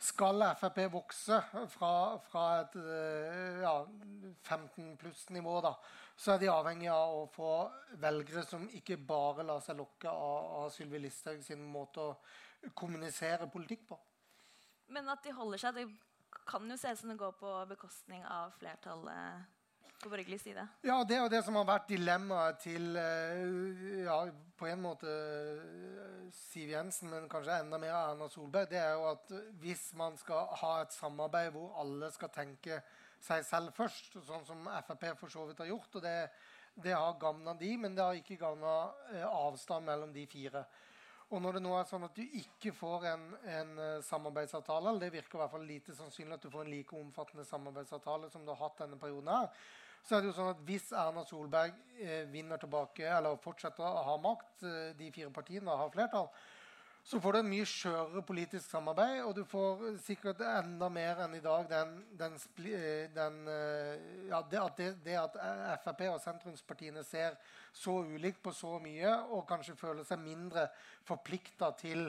skal 0.02 0.42
Frp 0.58 0.78
vokse 0.90 1.36
fra, 1.70 1.92
fra 2.26 2.46
et 2.62 2.78
eh, 2.82 3.60
ja, 3.62 3.74
15 4.42 4.96
pluss-nivå, 4.98 5.60
da, 5.62 5.76
så 6.18 6.34
er 6.34 6.42
de 6.42 6.50
avhengig 6.50 6.88
av 6.90 7.20
å 7.20 7.26
få 7.30 7.52
velgere 8.02 8.42
som 8.46 8.64
ikke 8.74 8.98
bare 8.98 9.46
lar 9.46 9.62
seg 9.62 9.78
lokke 9.78 10.10
av, 10.10 10.64
av 10.64 10.72
Sylvi 10.74 11.10
sin 11.12 11.62
måte 11.62 12.02
å 12.02 12.16
kommunisere 12.74 13.46
politikk 13.52 13.86
på. 13.92 13.98
Men 14.92 15.08
at 15.12 15.24
de 15.24 15.34
holder 15.34 15.60
seg 15.62 15.80
Det 15.80 15.88
kan 16.48 16.68
jo 16.68 16.76
se 16.78 16.92
ut 16.92 17.00
som 17.00 17.12
det 17.12 17.20
går 17.20 17.34
på 17.38 17.50
bekostning 17.70 18.24
av 18.26 18.54
flertallet 18.58 19.50
på 20.02 20.10
borgerlig 20.10 20.40
side. 20.42 20.64
Ja, 20.82 20.96
det 21.06 21.16
er 21.16 21.20
jo 21.22 21.30
det 21.30 21.42
som 21.46 21.56
har 21.60 21.66
vært 21.68 21.90
dilemmaet 21.92 22.58
til 22.64 22.96
eh, 22.98 24.02
ja, 24.02 24.16
på 24.58 24.66
en 24.66 24.82
måte 24.82 25.12
eh, 25.12 26.24
Siv 26.34 26.72
Jensen, 26.72 27.12
men 27.12 27.28
kanskje 27.30 27.60
enda 27.62 27.78
mer 27.78 27.94
Erna 27.94 28.26
Solberg. 28.32 28.70
Det 28.72 28.80
er 28.80 28.96
jo 28.96 29.06
at 29.12 29.30
hvis 29.62 29.90
man 29.98 30.18
skal 30.18 30.50
ha 30.62 30.72
et 30.82 30.96
samarbeid 30.96 31.52
hvor 31.54 31.76
alle 31.82 32.10
skal 32.14 32.32
tenke 32.34 32.80
seg 33.22 33.44
selv 33.46 33.76
først, 33.76 34.16
sånn 34.26 34.46
som 34.48 34.66
Frp 34.88 35.12
for 35.20 35.30
så 35.30 35.46
vidt 35.46 35.62
har 35.62 35.70
gjort 35.70 36.00
og 36.00 36.02
det, 36.02 36.16
det 36.82 36.96
har 36.96 37.20
gagna 37.20 37.54
de, 37.60 37.70
men 37.78 37.94
det 37.94 38.02
har 38.02 38.18
ikke 38.18 38.40
gagna 38.40 38.74
eh, 39.12 39.28
avstand 39.28 39.86
mellom 39.86 40.14
de 40.14 40.26
fire. 40.26 40.64
Og 41.32 41.40
når 41.40 41.56
det 41.56 41.62
nå 41.64 41.70
er 41.78 41.86
sånn 41.88 42.04
at 42.04 42.16
du 42.16 42.22
ikke 42.22 42.74
får 42.76 43.06
en, 43.08 43.22
en 43.48 43.70
samarbeidsavtale, 44.04 44.90
eller 44.90 45.06
det 45.06 45.14
virker 45.14 45.38
i 45.38 45.40
hvert 45.40 45.54
fall 45.54 45.64
lite 45.64 45.94
sannsynlig 45.96 46.36
at 46.36 46.44
du 46.44 46.50
får 46.52 46.66
en 46.66 46.74
like 46.74 46.98
omfattende 46.98 47.46
samarbeidsavtale 47.48 48.28
som 48.28 48.44
du 48.44 48.52
har 48.52 48.60
hatt 48.66 48.82
denne 48.82 48.98
perioden 49.00 49.32
her, 49.32 49.48
så 50.02 50.16
er 50.16 50.22
det 50.22 50.32
jo 50.32 50.36
sånn 50.36 50.50
at 50.52 50.62
Hvis 50.66 50.88
Erna 50.98 51.22
Solberg 51.26 51.76
eh, 52.02 52.24
vinner 52.30 52.60
tilbake 52.60 53.06
eller 53.06 53.38
fortsetter 53.42 53.86
å 53.86 54.02
ha 54.08 54.16
makt, 54.22 54.64
eh, 54.66 54.90
de 54.98 55.10
fire 55.14 55.30
partiene 55.34 55.76
har 55.78 55.92
flertall, 55.94 56.28
så 57.04 57.18
får 57.20 57.34
du 57.34 57.38
en 57.40 57.48
mye 57.50 57.66
skjørere 57.66 58.22
politisk 58.22 58.70
samarbeid, 58.70 59.24
og 59.26 59.34
du 59.34 59.42
får 59.48 59.80
sikkert 60.04 60.42
enda 60.46 60.86
mer 60.92 61.24
enn 61.24 61.34
i 61.34 61.42
dag 61.42 61.66
den, 61.70 61.96
den, 62.18 62.36
eh, 62.62 63.08
den 63.10 63.40
eh, 63.50 64.04
ja, 64.28 64.38
det, 64.46 64.60
at 64.60 64.78
det, 64.78 64.90
det, 65.02 65.16
at 65.18 65.38
Frp 65.82 66.04
og 66.12 66.20
sentrumspartiene 66.22 67.02
ser 67.06 67.34
så 67.74 67.98
ulikt 68.06 68.38
på 68.44 68.54
så 68.54 68.76
mye, 68.82 69.16
og 69.34 69.48
kanskje 69.50 69.76
føler 69.78 70.06
seg 70.06 70.22
mindre 70.22 70.68
forplikta 71.08 71.72
til 71.82 72.06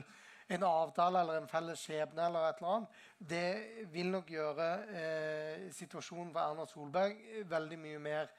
en 0.54 0.66
avtale 0.68 1.24
eller 1.24 1.42
en 1.42 1.50
felles 1.50 1.82
skjebne, 1.82 2.28
eller 2.28 2.52
et 2.52 2.62
eller 2.62 2.78
annet, 2.78 3.04
det 3.34 3.90
vil 3.96 4.14
nok 4.14 4.30
gjøre 4.30 4.72
eh, 4.94 5.70
situasjonen 5.74 6.34
for 6.36 6.46
Erna 6.46 6.70
Solberg 6.70 7.46
veldig 7.50 7.82
mye 7.82 8.02
mer 8.12 8.34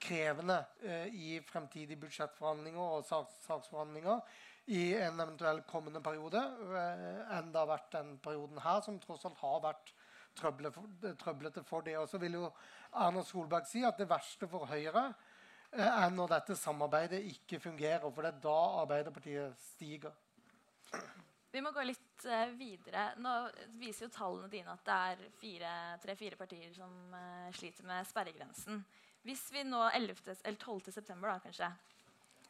krevende 0.00 0.64
eh, 0.82 1.06
i 1.12 1.40
fremtidige 1.46 2.00
budsjettforhandlinger 2.00 2.80
og 2.80 3.04
saks 3.06 3.42
saksforhandlinger 3.46 4.22
i 4.70 4.94
en 4.94 5.18
eventuell 5.18 5.64
kommende 5.66 6.02
periode 6.04 6.40
eh, 6.78 7.22
enn 7.34 7.50
det 7.50 7.58
har 7.58 7.70
vært 7.72 7.90
den 7.96 8.12
perioden 8.22 8.60
her, 8.62 8.78
som 8.84 9.00
tross 9.02 9.26
alt 9.26 9.40
har 9.42 9.62
vært 9.64 9.92
trøblete 10.38 11.64
for 11.66 11.82
det. 11.86 11.96
Og 11.98 12.06
så 12.10 12.20
vil 12.22 12.36
jo 12.38 12.50
Erna 12.94 13.24
Solberg 13.26 13.66
si 13.66 13.82
at 13.86 13.98
det 13.98 14.06
verste 14.10 14.46
for 14.50 14.70
Høyre 14.70 15.08
eh, 15.08 15.88
er 15.88 16.14
når 16.14 16.36
dette 16.36 16.58
samarbeidet 16.58 17.18
ikke 17.32 17.58
fungerer. 17.64 18.06
For 18.06 18.22
det 18.22 18.30
er 18.30 18.44
da 18.44 18.58
Arbeiderpartiet 18.84 19.58
stiger. 19.72 20.14
Vi 21.50 21.62
må 21.64 21.72
gå 21.74 21.82
litt 21.82 22.26
uh, 22.30 22.52
videre. 22.54 23.08
Nå 23.18 23.32
viser 23.80 24.06
jo 24.06 24.12
tallene 24.14 24.50
dine 24.52 24.70
at 24.70 24.84
det 24.86 24.98
er 25.48 25.96
tre-fire 26.04 26.38
partier 26.38 26.70
som 26.76 27.16
sliter 27.58 27.88
med 27.90 28.06
sperregrensen. 28.06 28.84
Hvis 29.26 29.48
vi 29.50 29.66
nå 29.66 29.82
11. 29.88 30.22
eller 30.44 30.60
12. 30.62 30.92
september 30.94 31.32
da, 31.32 31.40
kanskje, 31.42 31.72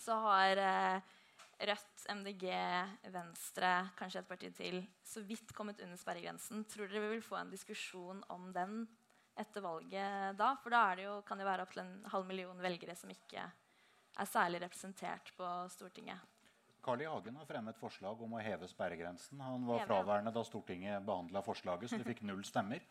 så 0.05 0.21
har 0.27 0.61
Rødt, 1.61 2.07
MDG, 2.17 2.47
Venstre, 3.13 3.71
kanskje 3.99 4.23
et 4.23 4.29
parti 4.31 4.49
til, 4.57 4.79
så 5.05 5.21
vidt 5.29 5.53
kommet 5.53 5.83
under 5.85 5.99
sperregrensen. 6.01 6.65
Tror 6.65 6.89
dere 6.89 7.03
vi 7.05 7.11
vil 7.19 7.25
få 7.25 7.37
en 7.37 7.53
diskusjon 7.53 8.23
om 8.33 8.47
den 8.55 8.87
etter 9.37 9.65
valget 9.65 10.39
da? 10.41 10.55
For 10.63 10.73
da 10.73 10.87
det 10.97 11.05
jo, 11.05 11.19
kan 11.29 11.41
det 11.41 11.49
være 11.49 11.67
opptil 11.67 11.83
en 11.85 11.93
halv 12.15 12.29
million 12.31 12.65
velgere 12.65 12.97
som 12.97 13.13
ikke 13.13 13.45
er 13.45 14.31
særlig 14.33 14.63
representert 14.65 15.33
på 15.37 15.51
Stortinget. 15.77 16.25
Carl 16.83 17.03
I. 17.03 17.09
Hagen 17.11 17.37
har 17.37 17.47
fremmet 17.49 17.79
forslag 17.81 18.21
om 18.23 18.35
å 18.37 18.43
heve 18.43 18.69
sperregrensen. 18.71 19.41
Han 19.45 19.67
var 19.69 19.85
fraværende 19.89 20.33
da 20.35 20.43
Stortinget 20.47 21.05
behandla 21.07 21.43
forslaget, 21.45 21.91
så 21.91 21.99
de 22.01 22.07
fikk 22.09 22.23
null 22.29 22.43
stemmer. 22.47 22.83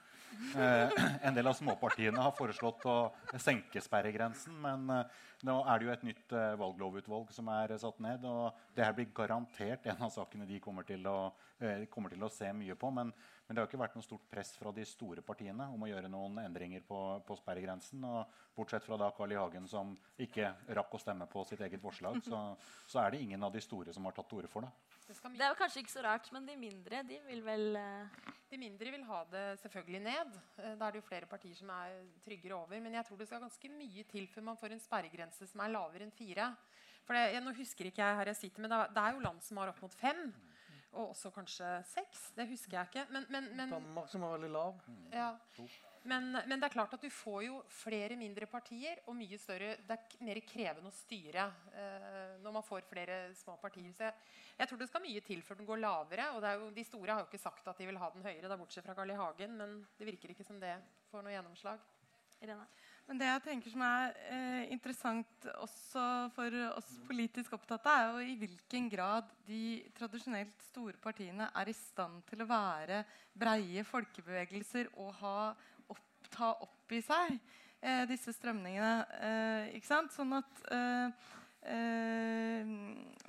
Eh, 0.56 1.00
en 1.28 1.36
del 1.36 1.50
av 1.50 1.58
småpartiene 1.58 2.22
har 2.22 2.36
foreslått 2.38 2.86
å 2.90 2.98
senke 3.42 3.82
sperregrensen, 3.84 4.56
men 4.62 4.86
eh, 4.94 5.20
nå 5.48 5.58
er 5.64 5.80
det 5.80 5.88
jo 5.88 5.94
et 5.96 6.08
nytt 6.10 6.38
eh, 6.38 6.56
valglovutvalg 6.60 7.34
som 7.36 7.50
er 7.54 7.76
satt 7.82 8.00
ned. 8.04 8.26
og 8.30 8.58
Det 8.76 8.86
her 8.86 8.96
blir 8.98 9.10
garantert 9.16 9.88
en 9.90 10.06
av 10.08 10.14
sakene 10.14 10.48
de 10.50 10.62
kommer 10.64 10.88
til 10.88 11.06
å, 11.10 11.32
eh, 11.60 11.86
kommer 11.92 12.14
til 12.14 12.24
å 12.26 12.32
se 12.34 12.52
mye 12.54 12.78
på. 12.80 12.92
Men, 12.94 13.14
men, 13.50 13.58
det 13.58 13.64
har 13.64 13.68
ikke 13.68 13.82
vært 13.82 13.96
noe 13.98 14.06
stort 14.06 14.28
press 14.30 14.52
fra 14.60 14.70
de 14.76 14.84
store 14.86 15.24
partiene 15.26 15.66
om 15.74 15.82
å 15.82 15.90
gjøre 15.90 16.12
noen 16.12 16.38
endringer 16.44 16.84
på, 16.86 17.00
på 17.26 17.38
sperregrensen. 17.40 18.04
og 18.06 18.30
Bortsett 18.54 18.86
fra 18.86 19.00
da 19.02 19.10
Carl 19.18 19.34
I. 19.34 19.40
Hagen, 19.42 19.66
som 19.68 19.96
ikke 20.22 20.52
rakk 20.78 20.94
å 20.94 21.02
stemme 21.02 21.26
på 21.32 21.42
sitt 21.50 21.64
eget 21.66 21.82
forslag, 21.82 22.22
så, 22.22 22.44
så 22.86 23.02
er 23.02 23.16
det 23.16 23.24
ingen 23.26 23.42
av 23.44 23.56
de 23.56 23.64
store 23.66 23.96
som 23.96 24.06
har 24.06 24.14
tatt 24.14 24.30
til 24.30 24.44
orde 24.44 24.52
for 24.54 24.68
det. 24.68 24.70
Det 25.10 25.42
er 25.42 25.50
jo 25.50 25.58
kanskje 25.58 25.82
ikke 25.82 25.96
så 25.96 26.04
rart, 26.06 26.30
men 26.36 26.46
de 26.46 26.54
mindre 26.60 27.02
de 27.10 27.18
vil 27.26 27.42
vel 27.42 27.80
uh... 27.82 28.36
De 28.50 28.58
mindre 28.58 28.90
vil 28.90 29.04
ha 29.06 29.20
det 29.30 29.44
selvfølgelig 29.62 30.00
ned. 30.02 30.38
Eh, 30.58 30.72
da 30.74 30.88
er 30.88 30.96
det 30.96 31.02
jo 31.04 31.06
flere 31.06 31.28
partier 31.30 31.54
som 31.54 31.70
er 31.70 32.00
tryggere 32.26 32.56
over. 32.58 32.80
Men 32.82 32.96
jeg 32.98 33.06
tror 33.06 33.20
det 33.20 33.28
skal 33.30 33.44
ganske 33.44 33.70
mye 33.70 34.06
til 34.10 34.26
før 34.32 34.48
man 34.48 34.58
får 34.58 34.74
en 34.74 34.82
sperregrense 34.82 35.46
som 35.52 35.62
er 35.62 35.70
lavere 35.70 36.08
enn 36.08 36.14
fire. 36.14 36.48
For 37.06 37.14
det, 37.14 37.28
jeg, 37.36 37.44
nå 37.46 37.54
husker 37.58 37.90
ikke 37.90 38.02
jeg 38.02 38.18
her 38.20 38.32
jeg 38.32 38.40
sitter, 38.40 38.66
men 38.66 38.74
det 38.74 39.04
er 39.04 39.14
jo 39.14 39.22
land 39.22 39.44
som 39.46 39.62
har 39.62 39.70
opp 39.70 39.84
mot 39.86 39.94
fem. 40.02 40.24
Og 40.98 41.12
også 41.12 41.30
kanskje 41.34 41.68
seks. 41.86 42.32
Det 42.38 42.48
husker 42.50 42.80
jeg 42.80 42.90
ikke. 42.90 43.06
Men, 43.14 43.28
men, 43.30 43.52
men, 43.58 43.76
Danmark 43.76 44.10
som 44.10 44.26
er 44.26 44.34
veldig 44.38 44.50
lav. 44.56 44.80
Ja. 45.14 45.30
Men, 46.10 46.32
men, 46.32 46.56
det 46.56 46.70
er 46.70 46.74
klart 46.74 46.94
at 46.96 47.04
du 47.04 47.10
får 47.12 47.42
jo 47.44 47.60
flere 47.82 48.16
mindre 48.18 48.48
partier 48.50 49.02
og 49.04 49.18
mye 49.20 49.38
større 49.38 49.74
Det 49.84 49.98
er 49.98 50.24
mer 50.24 50.40
krevende 50.48 50.90
å 50.90 50.96
styre 50.96 51.44
eh, 51.76 52.38
når 52.44 52.56
man 52.56 52.66
får 52.66 52.88
flere 52.90 53.20
små 53.38 53.58
partier. 53.62 53.92
Så 53.94 54.08
jeg, 54.08 54.16
jeg, 54.56 54.70
tror 54.70 54.82
det 54.82 54.90
skal 54.90 55.06
mye 55.06 55.24
til 55.28 55.44
før 55.46 55.60
den 55.60 55.70
går 55.70 55.84
lavere. 55.84 56.30
Og 56.38 56.48
jo, 56.48 56.72
de 56.76 56.88
store 56.88 57.14
har 57.14 57.26
jo 57.26 57.30
ikke 57.30 57.44
sagt 57.44 57.68
at 57.70 57.82
de 57.82 57.90
vil 57.90 58.02
ha 58.02 58.12
den 58.16 58.26
høyere, 58.26 58.50
da 58.50 58.58
bortsett 58.60 58.88
fra 58.88 58.98
Carl 58.98 59.14
I. 59.14 59.20
Hagen. 59.20 59.58
Men 59.60 59.82
det 60.00 60.10
virker 60.10 60.34
ikke 60.34 60.48
som 60.48 60.62
det 60.62 60.74
får 61.12 61.26
noe 61.26 61.36
gjennomslag. 61.36 61.84
Irene. 62.40 62.66
Men 63.10 63.18
det 63.18 63.26
jeg 63.26 63.42
tenker 63.42 63.74
som 63.74 63.82
er 63.82 64.18
eh, 64.30 64.66
interessant 64.70 65.48
også 65.64 66.04
for 66.36 66.58
oss 66.76 66.92
politisk 67.08 67.56
opptatte, 67.58 67.90
er 67.90 68.12
jo 68.12 68.22
i 68.22 68.36
hvilken 68.38 68.86
grad 68.92 69.32
de 69.48 69.80
tradisjonelt 69.98 70.54
store 70.68 70.94
partiene 71.02 71.48
er 71.58 71.72
i 71.72 71.74
stand 71.74 72.22
til 72.30 72.46
å 72.46 72.50
være 72.52 73.02
breie 73.34 73.82
folkebevegelser 73.88 74.92
og 75.02 75.10
ha 75.24 75.40
ta 76.30 76.52
opp 76.62 76.94
i 76.94 77.02
seg 77.02 77.34
eh, 77.82 78.06
disse 78.10 78.34
strømningene. 78.36 78.94
Eh, 79.18 79.76
ikke 79.80 79.90
sant? 79.90 80.14
Sånn 80.14 80.38
at 80.38 80.64
eh, 81.64 82.68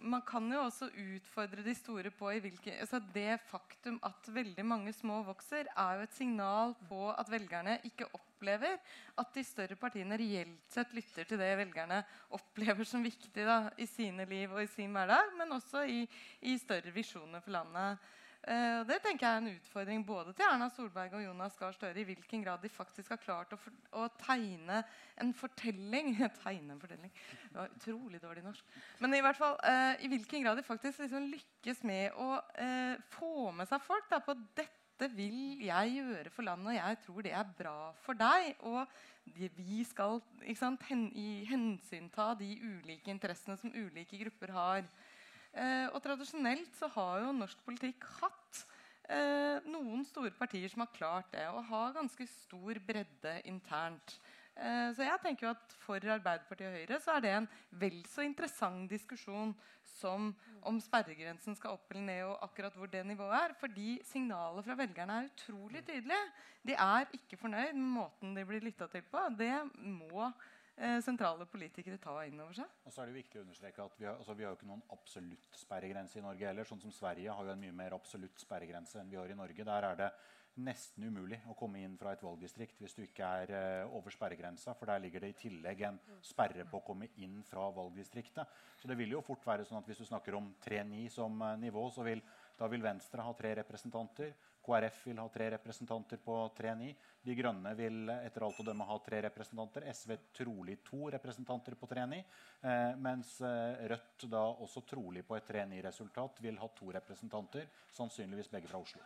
Man 0.01 0.23
kan 0.27 0.47
jo 0.53 0.63
også 0.65 0.89
utfordre 0.91 1.65
de 1.65 1.75
store 1.77 2.11
på 2.15 2.31
hvilke, 2.43 2.77
altså 2.81 3.01
Det 3.15 3.41
faktum 3.51 3.99
at 4.07 4.31
veldig 4.33 4.65
mange 4.65 4.93
små 4.97 5.23
vokser, 5.27 5.69
er 5.77 5.99
jo 5.99 6.07
et 6.07 6.17
signal 6.17 6.75
på 6.89 7.11
at 7.11 7.31
velgerne 7.31 7.79
ikke 7.85 8.09
opplever 8.15 8.79
at 9.21 9.35
de 9.35 9.45
større 9.45 9.77
partiene 9.77 10.17
reelt 10.17 10.73
sett 10.73 10.95
lytter 10.97 11.29
til 11.29 11.41
det 11.41 11.51
velgerne 11.61 12.01
opplever 12.37 12.89
som 12.89 13.05
viktig 13.05 13.45
da, 13.45 13.59
i 13.77 13.87
sine 13.87 14.25
liv 14.31 14.53
og 14.53 14.63
i 14.65 14.71
sin 14.73 14.97
hverdag, 14.97 15.37
men 15.39 15.53
også 15.59 15.85
i, 15.85 16.07
i 16.41 16.57
større 16.59 16.95
visjoner 16.95 17.45
for 17.45 17.59
landet. 17.59 18.01
Uh, 18.41 18.81
det 18.89 18.97
tenker 19.05 19.27
jeg 19.27 19.37
er 19.37 19.43
en 19.43 19.53
utfordring 19.53 20.05
både 20.09 20.33
til 20.33 20.47
Erna 20.47 20.71
Solberg 20.73 21.13
og 21.19 21.25
Jonas 21.27 21.59
Gahr 21.61 21.75
Støre. 21.77 22.01
I 22.01 22.07
hvilken 22.09 22.45
grad 22.47 22.63
de 22.63 22.71
faktisk 22.73 23.13
har 23.13 23.21
klart 23.21 23.53
å, 23.53 23.59
for, 23.61 23.75
å 23.93 24.07
tegne 24.23 24.81
en 25.21 25.35
fortelling 25.37 26.15
Tegne 26.41 26.73
en 26.73 26.81
fortelling. 26.81 27.13
Det 27.51 27.59
var 27.59 27.75
utrolig 27.77 28.23
dårlig 28.23 28.47
norsk. 28.47 28.75
Men 29.05 29.19
i 29.19 29.21
hvert 29.25 29.37
fall, 29.37 29.59
eh, 29.69 30.07
i 30.07 30.09
hvilken 30.09 30.47
grad 30.47 30.57
de 30.57 30.65
faktisk 30.65 31.05
liksom 31.05 31.29
lykkes 31.35 31.85
med 31.85 32.17
å 32.17 32.39
eh, 32.57 32.97
få 33.13 33.51
med 33.53 33.69
seg 33.69 33.85
folk 33.85 34.09
da, 34.09 34.23
på 34.25 34.39
dette 34.57 35.11
vil 35.13 35.61
jeg 35.65 35.95
gjøre 35.99 36.33
for 36.33 36.49
landet, 36.49 36.73
og 36.73 36.81
jeg 36.81 36.99
tror 37.05 37.25
det 37.25 37.37
er 37.37 37.55
bra 37.61 37.77
for 38.01 38.17
deg. 38.17 38.51
Og 38.69 38.89
vi 39.61 39.85
skal 39.85 40.21
sant, 40.57 40.89
hen, 40.89 41.07
i, 41.13 41.45
hensynta 41.49 42.33
de 42.41 42.55
ulike 42.57 43.13
interessene 43.13 43.61
som 43.61 43.73
ulike 43.73 44.19
grupper 44.25 44.57
har. 44.57 44.89
Eh, 45.51 45.87
og 45.91 45.99
tradisjonelt 46.05 46.77
så 46.79 46.91
har 46.95 47.25
jo 47.25 47.33
norsk 47.35 47.63
politikk 47.67 48.05
hatt 48.21 48.61
eh, 49.11 49.65
noen 49.67 50.05
store 50.07 50.31
partier 50.39 50.71
som 50.71 50.85
har 50.85 50.93
klart 50.95 51.33
det, 51.35 51.47
og 51.51 51.65
har 51.71 51.97
ganske 51.97 52.27
stor 52.31 52.79
bredde 52.87 53.35
internt. 53.51 54.21
Eh, 54.55 54.91
så 54.95 55.07
jeg 55.07 55.23
tenker 55.25 55.47
jo 55.47 55.55
at 55.55 55.75
For 55.81 55.97
Arbeiderpartiet 55.99 56.69
og 56.69 56.77
Høyre 56.77 57.01
så 57.03 57.17
er 57.17 57.25
det 57.25 57.35
en 57.35 57.51
vel 57.81 57.99
så 58.11 58.23
interessant 58.27 58.91
diskusjon 58.91 59.55
som 59.97 60.31
om 60.69 60.79
sperregrensen 60.83 61.57
skal 61.59 61.75
opp 61.75 61.91
eller 61.91 62.07
ned, 62.07 62.23
og 62.29 62.47
akkurat 62.47 62.77
hvor 62.77 62.91
det 62.93 63.03
nivået 63.09 63.37
er. 63.41 63.57
Fordi 63.59 63.97
signalet 64.07 64.67
fra 64.67 64.79
velgerne 64.79 65.19
er 65.19 65.31
utrolig 65.33 65.83
tydelig. 65.87 66.21
De 66.67 66.77
er 66.77 67.11
ikke 67.17 67.41
fornøyd 67.41 67.75
med 67.75 67.95
måten 67.97 68.37
de 68.37 68.47
blir 68.47 68.63
lytta 68.63 68.91
til 68.93 69.03
på. 69.09 69.27
Det 69.39 69.55
må 69.75 70.29
sentrale 71.05 71.47
politikere 71.51 72.01
ta 72.01 72.15
inn 72.25 72.41
over 72.41 72.57
seg. 72.57 72.75
Og 72.87 72.95
så 72.95 73.03
er 73.03 73.11
det 73.11 73.19
viktig 73.19 73.41
å 73.41 73.45
understreke 73.45 73.85
at 73.85 73.99
Vi 74.01 74.07
har, 74.09 74.17
altså 74.17 74.37
vi 74.37 74.47
har 74.47 74.55
jo 74.55 74.59
ikke 74.59 74.71
noen 74.71 74.85
absolutt 74.95 75.49
sperregrense 75.61 76.19
i 76.19 76.25
Norge 76.25 76.47
heller. 76.49 76.69
sånn 76.69 76.81
som 76.81 76.95
Sverige 76.95 77.35
har 77.37 77.49
jo 77.49 77.55
en 77.55 77.61
mye 77.61 77.77
mer 77.77 77.97
absolutt 77.97 78.41
sperregrense 78.41 79.01
enn 79.01 79.11
vi 79.11 79.19
har 79.21 79.29
i 79.29 79.39
Norge. 79.39 79.67
Der 79.67 79.89
er 79.91 79.99
det 79.99 80.11
nesten 80.59 81.07
umulig 81.07 81.39
å 81.49 81.55
komme 81.59 81.81
inn 81.85 81.97
fra 82.01 82.13
et 82.15 82.23
valgdistrikt 82.25 82.81
hvis 82.83 82.97
du 82.97 83.03
ikke 83.05 83.27
er 83.43 83.53
uh, 83.55 83.95
over 83.97 84.13
sperregrensa. 84.15 84.75
For 84.79 84.91
der 84.91 85.03
ligger 85.05 85.25
det 85.25 85.33
i 85.33 85.39
tillegg 85.45 85.85
en 85.87 86.01
sperre 86.27 86.67
på 86.69 86.81
å 86.81 86.87
komme 86.87 87.11
inn 87.23 87.41
fra 87.47 87.69
valgdistriktet. 87.75 88.59
Så 88.81 88.91
det 88.91 88.99
vil 88.99 89.15
jo 89.15 89.25
fort 89.25 89.47
være 89.47 89.67
sånn 89.69 89.81
at 89.81 89.91
hvis 89.91 90.03
du 90.03 90.09
snakker 90.09 90.37
om 90.39 90.53
3-9 90.65 91.07
som 91.15 91.41
uh, 91.45 91.55
nivå, 91.61 91.87
så 91.95 92.07
vil 92.07 92.23
da 92.61 92.69
vil 92.69 92.85
Venstre 92.85 93.25
ha 93.25 93.33
tre 93.37 93.55
representanter. 93.57 94.35
KrF 94.65 95.07
vil 95.07 95.21
ha 95.23 95.29
tre 95.33 95.51
representanter 95.57 96.21
på 96.25 96.37
3-9. 96.57 96.91
De 97.25 97.37
Grønne 97.37 97.73
vil 97.77 98.11
etter 98.15 98.45
alt 98.47 98.61
å 98.63 98.67
dømme 98.67 98.87
ha 98.89 98.99
tre 99.05 99.21
representanter. 99.27 99.87
SV 99.93 100.17
trolig 100.37 100.79
to 100.87 101.11
representanter 101.13 101.77
på 101.81 101.89
3-9. 101.91 102.21
Eh, 102.63 102.97
mens 103.01 103.37
eh, 103.45 103.87
Rødt 103.93 104.29
da 104.33 104.45
også 104.51 104.85
trolig 104.89 105.25
på 105.29 105.37
et 105.37 105.49
3-9-resultat 105.49 106.43
vil 106.45 106.61
ha 106.61 106.69
to 106.77 106.93
representanter. 106.97 107.69
Sannsynligvis 107.97 108.53
begge 108.53 108.71
fra 108.73 108.83
Oslo. 108.85 109.05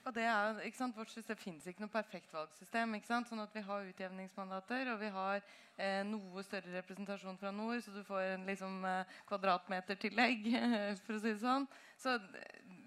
Og 0.00 0.14
det 0.16 0.24
er, 0.24 0.60
ikke 0.64 0.78
sant, 0.78 0.96
Vårt 0.96 1.12
system 1.12 1.36
finnes 1.36 1.66
ikke 1.68 1.84
noe 1.84 1.92
perfekt 1.92 2.32
valgsystem. 2.32 2.94
ikke 2.96 3.06
sant, 3.06 3.28
sånn 3.28 3.42
at 3.42 3.52
Vi 3.54 3.60
har 3.66 3.88
utjevningsmandater, 3.90 4.92
og 4.94 5.00
vi 5.02 5.10
har 5.12 5.42
eh, 5.76 6.00
noe 6.08 6.44
større 6.44 6.72
representasjon 6.78 7.36
fra 7.38 7.52
nord, 7.52 7.82
så 7.84 7.92
du 7.92 8.00
får 8.04 8.22
en 8.34 8.46
liksom, 8.48 8.80
eh, 8.88 9.18
kvadratmetertillegg. 9.28 10.48
for 11.04 11.18
å 11.18 11.20
si 11.20 11.28
det 11.28 11.42
sånn. 11.44 11.68
Så 12.00 12.16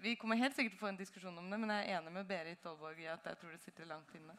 Vi 0.04 0.14
kommer 0.20 0.36
helt 0.36 0.52
sikkert 0.52 0.74
til 0.74 0.82
å 0.82 0.84
få 0.84 0.90
en 0.90 0.98
diskusjon 0.98 1.38
om 1.40 1.46
det, 1.48 1.56
men 1.62 1.70
jeg 1.72 1.84
er 1.86 1.96
enig 1.96 2.10
med 2.12 2.26
Berit 2.28 2.66
Aalborg 2.68 2.98
i 3.00 3.06
at 3.08 3.24
jeg 3.24 3.38
tror 3.40 3.54
det 3.54 3.62
sitter 3.62 3.86
langt 3.88 4.10
inne. 4.18 4.34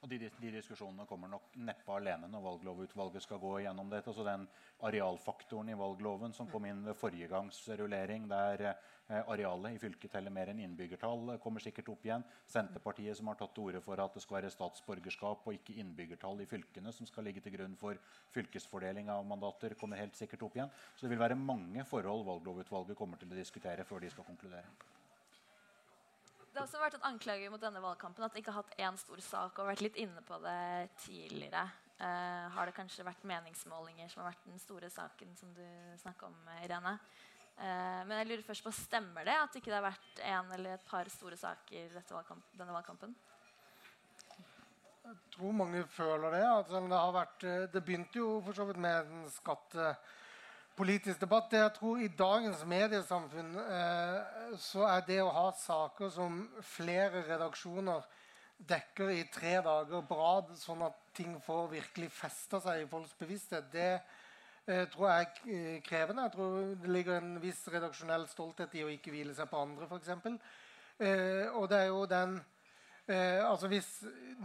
Og 0.00 0.08
de, 0.08 0.16
de, 0.40 0.50
diskusjonene 0.54 1.04
kommer 1.04 1.28
nok 1.28 1.56
neppe 1.60 1.92
alene 1.92 2.28
når 2.32 2.44
valglovutvalget 2.46 3.24
skal 3.24 3.40
gå 3.42 3.50
gjennom 3.66 3.90
dette. 3.92 4.08
Altså 4.08 4.24
den 4.24 4.46
arealfaktoren 4.88 5.68
i 5.68 5.76
valgloven 5.76 6.32
som 6.32 6.48
kom 6.48 6.64
inn 6.64 6.80
ved 6.86 6.96
forrige 6.96 7.28
gangs 7.28 7.58
rullering, 7.68 8.24
der 8.30 8.64
eh, 8.70 9.20
arealet 9.20 9.76
i 9.76 9.82
fylket 9.82 10.14
teller 10.14 10.32
mer 10.32 10.48
enn 10.52 10.62
innbyggertall, 10.64 11.34
kommer 11.44 11.60
sikkert 11.60 11.90
opp 11.92 12.06
igjen. 12.08 12.24
Senterpartiet 12.48 13.18
som 13.18 13.28
har 13.28 13.36
tatt 13.42 13.52
til 13.56 13.66
orde 13.68 13.82
for 13.84 14.00
at 14.00 14.16
det 14.16 14.24
skal 14.24 14.38
være 14.38 14.52
statsborgerskap 14.54 15.44
og 15.44 15.58
ikke 15.58 15.76
innbyggertall 15.84 16.40
i 16.40 16.48
fylkene 16.48 16.94
som 16.96 17.08
skal 17.10 17.28
ligge 17.28 17.44
til 17.44 17.58
grunn 17.58 17.76
for 17.80 18.00
fylkesfordeling 18.32 19.12
av 19.12 19.28
mandater, 19.28 19.76
kommer 19.76 20.00
helt 20.00 20.16
sikkert 20.16 20.48
opp 20.48 20.56
igjen. 20.56 20.72
Så 20.94 21.04
det 21.04 21.12
vil 21.12 21.20
være 21.26 21.36
mange 21.36 21.84
forhold 21.84 22.24
valglovutvalget 22.30 22.96
kommer 22.96 23.20
til 23.20 23.28
å 23.28 23.36
diskutere 23.36 23.84
før 23.84 24.00
de 24.00 24.14
skal 24.16 24.28
konkludere. 24.32 24.72
Det 26.50 26.58
har 26.58 26.66
også 26.66 26.80
vært 26.82 26.96
en 26.98 27.06
anklage 27.12 27.50
mot 27.52 27.62
denne 27.62 27.82
valgkampen 27.82 28.24
at 28.26 28.34
de 28.34 28.42
ikke 28.42 28.50
har 28.50 28.64
hatt 28.64 28.80
én 28.82 28.96
stor 28.98 29.20
sak 29.22 29.58
og 29.62 29.68
vært 29.70 29.84
litt 29.84 29.98
inne 30.02 30.22
på 30.26 30.38
det 30.42 30.90
tidligere. 31.04 31.62
Uh, 32.00 32.48
har 32.56 32.66
det 32.66 32.74
kanskje 32.74 33.06
vært 33.06 33.26
meningsmålinger 33.28 34.10
som 34.10 34.24
har 34.24 34.32
vært 34.32 34.46
den 34.48 34.58
store 34.58 34.88
saken 34.90 35.36
som 35.38 35.52
du 35.54 35.64
snakker 36.00 36.26
om, 36.26 36.38
Irene? 36.64 36.96
Uh, 37.60 38.02
men 38.08 38.16
jeg 38.18 38.30
lurer 38.30 38.46
først 38.48 38.66
på, 38.66 38.72
stemmer 38.74 39.28
det 39.28 39.36
at 39.36 39.58
ikke 39.60 39.70
det 39.70 39.78
har 39.78 39.86
vært 39.86 40.22
en 40.26 40.54
eller 40.56 40.78
et 40.78 40.88
par 40.88 41.10
store 41.12 41.38
saker 41.38 41.94
valgkamp, 42.00 42.54
denne 42.56 42.74
valgkampen? 42.74 43.14
Jeg 45.10 45.16
tror 45.36 45.54
mange 45.56 45.84
føler 45.90 46.34
det. 46.34 46.42
Altså, 46.46 46.80
det, 46.86 46.98
vært, 47.14 47.44
eh, 47.48 47.68
det 47.72 47.82
begynte 47.84 48.20
jo 48.20 48.32
for 48.44 48.54
så 48.54 48.66
vidt 48.68 48.80
med 48.82 49.08
en 49.08 49.30
skatte 49.32 49.94
politisk 50.76 51.20
debatt. 51.20 51.52
Jeg 51.52 51.72
tror 51.76 52.00
I 52.00 52.08
dagens 52.18 52.64
mediesamfunn 52.68 53.52
eh, 53.62 54.54
så 54.60 54.86
er 54.88 55.04
det 55.06 55.20
å 55.22 55.32
ha 55.34 55.50
saker 55.56 56.12
som 56.14 56.42
flere 56.64 57.24
redaksjoner 57.28 58.06
dekker 58.68 59.12
i 59.14 59.24
tre 59.32 59.56
dager 59.64 60.02
på 60.06 60.16
rad, 60.18 60.50
sånn 60.60 60.82
at 60.84 60.96
ting 61.16 61.36
får 61.44 61.70
virkelig 61.72 62.10
festa 62.12 62.60
seg 62.60 62.82
i 62.82 62.88
folks 62.90 63.14
bevissthet, 63.18 63.70
det 63.72 63.92
eh, 63.96 64.86
tror 64.92 65.08
jeg 65.08 65.28
er 65.56 65.84
krevende. 65.86 66.26
Jeg 66.28 66.34
tror 66.36 66.56
det 66.82 66.94
ligger 66.94 67.18
en 67.18 67.36
viss 67.42 67.62
redaksjonell 67.72 68.28
stolthet 68.30 68.74
i 68.76 68.84
å 68.84 68.92
ikke 68.92 69.14
hvile 69.14 69.36
seg 69.36 69.48
på 69.50 69.62
andre, 69.64 69.88
f.eks. 69.88 70.10
Eh, 71.00 71.46
og 71.56 71.70
det 71.72 71.80
er 71.80 71.88
jo 71.88 72.04
den 72.08 72.40
Eh, 73.10 73.42
altså 73.42 73.66
hvis, 73.66 73.88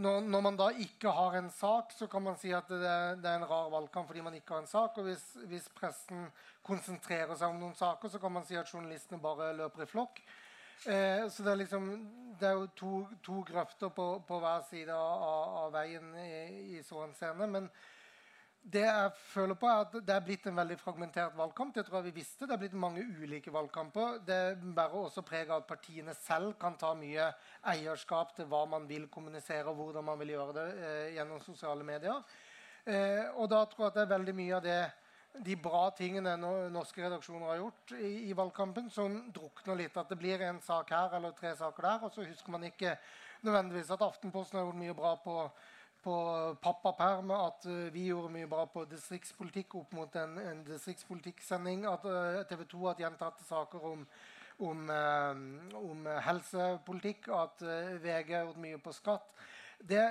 når, 0.01 0.23
når, 0.25 0.41
man 0.41 0.55
da 0.57 0.71
ikke 0.81 1.11
har 1.13 1.35
en 1.37 1.51
sak, 1.53 1.91
så 1.93 2.07
kan 2.09 2.23
man 2.25 2.37
si 2.41 2.49
at 2.55 2.69
det, 2.71 2.79
det, 3.21 3.29
er 3.29 3.37
en 3.37 3.49
rar 3.49 3.69
valgkamp 3.69 4.09
fordi 4.09 4.23
man 4.25 4.33
ikke 4.33 4.55
har 4.55 4.63
en 4.63 4.71
sak. 4.71 4.97
Og 4.97 5.09
hvis, 5.09 5.25
hvis, 5.51 5.67
pressen 5.77 6.25
konsentrerer 6.65 7.35
seg 7.37 7.51
om 7.51 7.61
noen 7.61 7.75
saker, 7.77 8.09
så 8.09 8.21
kan 8.21 8.33
man 8.33 8.47
si 8.47 8.57
at 8.57 8.71
journalistene 8.73 9.21
bare 9.21 9.51
løper 9.59 9.85
i 9.85 9.89
flokk. 9.91 10.23
Eh, 10.89 11.27
så 11.29 11.45
det 11.45 11.51
er, 11.51 11.59
liksom, 11.61 11.91
det 12.39 12.49
er 12.49 12.57
jo 12.57 12.65
to, 12.79 12.93
to 13.25 13.43
grøfter 13.45 13.93
på, 13.93 14.07
på, 14.27 14.39
hver 14.41 14.65
side 14.69 14.97
av, 14.97 15.59
av 15.65 15.75
veien 15.77 16.09
i, 16.23 16.31
i 16.79 16.81
så 16.85 17.03
henseende. 17.05 17.47
Men 17.47 17.69
det 18.65 18.81
jeg 18.81 19.09
føler 19.29 19.57
på 19.61 19.67
er 19.69 19.83
at 19.83 19.91
det 20.07 20.13
er 20.15 20.23
blitt 20.25 20.47
en 20.49 20.57
veldig 20.57 20.75
fragmentert 20.81 21.35
valgkamp. 21.37 21.75
Det 21.75 21.83
tror 21.85 21.99
jeg 21.99 22.07
vi 22.07 22.15
visste. 22.15 22.47
Det 22.47 22.55
er 22.55 22.61
blitt 22.63 22.77
mange 22.81 23.03
ulike 23.21 23.53
valgkamper. 23.53 24.17
Det 24.25 24.39
bærer 24.57 24.95
også 25.03 25.21
preg 25.25 25.51
av 25.51 25.61
at 25.61 25.67
partiene 25.69 26.15
selv 26.17 26.55
kan 26.61 26.77
ta 26.81 26.95
mye 26.97 27.27
eierskap 27.69 28.33
til 28.37 28.49
hva 28.49 28.63
man 28.69 28.87
vil 28.89 29.05
kommunisere, 29.13 29.69
og 29.69 29.77
hvordan 29.77 30.07
man 30.09 30.17
vil 30.23 30.33
gjøre 30.33 30.55
det 30.57 30.65
eh, 30.87 31.13
gjennom 31.19 31.43
sosiale 31.45 31.85
medier. 31.85 32.23
Eh, 32.85 33.29
og 33.37 33.51
da 33.53 33.61
tror 33.69 33.85
jeg 33.85 33.93
at 33.93 33.99
det 33.99 34.05
er 34.07 34.15
veldig 34.15 34.35
mye 34.41 34.57
av 34.57 34.65
det, 34.65 34.79
de 35.45 35.55
bra 35.59 35.83
tingene 35.93 36.33
norske 36.39 37.03
redaksjoner 37.03 37.49
har 37.51 37.61
gjort 37.61 37.95
i, 37.99 38.11
i, 38.31 38.33
valgkampen, 38.33 38.89
som 38.89 39.19
drukner 39.35 39.77
litt. 39.83 39.97
At 39.99 40.09
det 40.09 40.17
blir 40.17 40.41
en 40.41 40.61
sak 40.63 40.93
her 40.95 41.13
eller 41.19 41.37
tre 41.37 41.53
saker 41.59 41.85
der, 41.91 42.05
og 42.07 42.17
så 42.17 42.25
husker 42.25 42.55
man 42.55 42.65
ikke 42.65 42.97
nødvendigvis 43.45 43.93
at 43.93 44.01
Aftenposten 44.01 44.57
har 44.57 44.65
gjort 44.65 44.81
mye 44.81 44.97
bra 44.97 45.15
på 45.21 45.39
på 46.05 46.15
pappaperm, 46.61 47.31
at 47.33 47.65
uh, 47.65 47.87
vi 47.93 48.07
gjorde 48.11 48.33
mye 48.35 48.49
bra 48.49 48.67
på 48.69 48.85
distriktspolitikk 48.91 49.75
opp 49.79 49.95
mot 49.97 50.17
en, 50.21 50.37
en 50.37 50.61
distriktspolitikksending. 50.67 51.87
At 51.89 52.05
uh, 52.05 52.43
TV 52.49 52.61
2 52.69 52.83
har 52.85 53.01
gjentatte 53.01 53.45
saker 53.47 53.87
om, 53.89 54.05
om, 54.69 54.85
uh, 54.85 55.75
om 55.81 56.07
helsepolitikk. 56.27 57.31
At 57.33 57.65
VG 58.05 58.35
har 58.35 58.45
gjort 58.45 58.61
mye 58.67 58.81
på 58.85 58.93
skatt. 58.95 59.27
Det, 59.81 60.01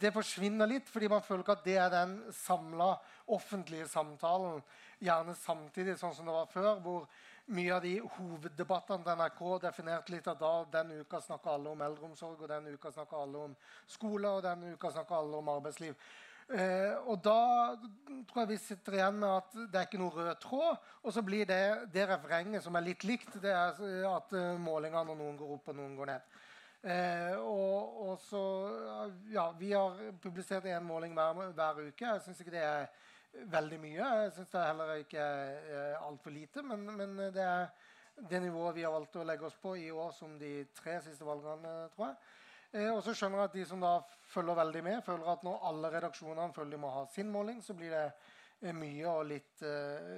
det, 0.00 0.14
forsvinner 0.14 0.70
litt, 0.70 0.88
fordi 0.88 1.10
man 1.12 1.22
føler 1.22 1.42
ikke 1.44 1.58
at 1.58 1.66
det 1.66 1.76
er 1.76 1.90
den 1.92 2.16
samla 2.32 2.94
offentlige 3.34 3.90
samtalen. 3.90 4.62
Gjerne 5.04 5.34
samtidig, 5.36 5.98
sånn 6.00 6.14
som 6.16 6.30
det 6.30 6.38
var 6.38 6.48
før, 6.54 6.70
hvor 6.80 7.08
mye 7.46 7.72
av 7.76 7.82
de 7.84 7.94
hoveddebattene 8.00 9.04
til 9.04 9.18
NRK 9.20 9.40
definerte 9.66 10.12
litt 10.14 10.28
at 10.30 10.40
da 10.40 10.52
den 10.78 10.92
uka 11.02 11.20
snakker 11.20 11.54
alle 11.54 11.72
om 11.74 11.82
eldreomsorg, 11.84 12.38
og 12.40 12.48
den 12.48 12.70
uka 12.74 12.92
snakker 12.92 13.20
alle 13.20 13.48
om 13.48 13.56
skole, 13.86 14.28
og 14.28 14.44
den 14.46 14.70
uka 14.74 14.92
snakker 14.94 15.18
alle 15.18 15.40
om 15.42 15.50
arbeidsliv. 15.52 15.98
Eh, 16.44 16.92
og 17.08 17.22
da 17.24 17.72
tror 18.28 18.42
jeg 18.42 18.50
vi 18.50 18.58
sitter 18.60 18.98
igjen 18.98 19.16
med 19.16 19.30
at 19.30 19.54
det 19.72 19.80
er 19.80 19.86
ikke 19.88 20.00
noe 20.00 20.12
rød 20.12 20.40
tråd. 20.42 20.88
Og 21.02 21.14
så 21.16 21.22
blir 21.24 21.48
det, 21.48 21.62
det 21.94 22.08
refrenget 22.08 22.64
som 22.64 22.76
er 22.76 22.84
litt 22.84 23.04
likt, 23.08 23.38
det 23.40 23.52
er 23.52 23.72
at 24.10 24.34
uh, 24.36 24.56
målingene 24.60 25.06
når 25.08 25.20
noen 25.20 25.38
går 25.40 25.54
opp 25.56 25.72
og 25.72 25.78
noen 25.78 25.96
går 25.96 26.12
ned. 26.12 26.34
Eh, 26.84 27.38
og, 27.40 28.00
og, 28.04 28.18
så 28.20 28.42
Ja, 29.32 29.48
vi 29.56 29.72
har 29.72 29.96
publisert 30.20 30.68
én 30.68 30.84
måling 30.84 31.14
hver, 31.16 31.32
hver 31.56 31.80
uke. 31.80 32.04
Jeg 32.04 32.24
syns 32.26 32.40
ikke 32.40 32.56
det 32.58 32.64
er 32.64 32.88
veldig 33.50 33.80
mye. 33.82 33.98
Jeg 33.98 34.30
syns 34.36 34.52
det 34.52 34.62
heller 34.68 34.94
ikke 35.02 35.24
er 35.24 35.72
eh, 35.72 36.06
altfor 36.06 36.34
lite. 36.34 36.62
Men, 36.66 36.86
men, 36.98 37.16
det 37.34 37.42
er 37.42 37.66
det 38.30 38.40
nivået 38.44 38.76
vi 38.76 38.84
har 38.86 38.94
valgt 38.94 39.18
å 39.18 39.26
legge 39.26 39.48
oss 39.48 39.58
på 39.60 39.74
i 39.80 39.90
år 39.90 40.12
som 40.14 40.36
de 40.38 40.52
tre 40.76 41.00
siste 41.02 41.26
valgene, 41.26 41.74
tror 41.94 42.08
jeg. 42.10 42.16
Eh, 42.74 42.90
og 42.92 43.02
så 43.06 43.14
skjønner 43.16 43.42
jeg 43.42 43.50
at 43.50 43.58
de 43.58 43.66
som 43.70 43.82
da 43.82 43.96
følger 44.30 44.60
veldig 44.60 44.86
med, 44.86 45.02
føler 45.06 45.34
at 45.34 45.44
når 45.46 45.68
alle 45.70 45.92
redaksjonene 45.96 46.54
føler 46.54 46.76
de 46.76 46.82
må 46.84 46.94
ha 46.94 47.04
sin 47.14 47.30
måling, 47.30 47.60
så 47.62 47.76
blir 47.78 47.94
det 47.94 48.06
eh, 48.06 48.74
mye 48.74 49.10
og 49.10 49.28
litt, 49.30 49.68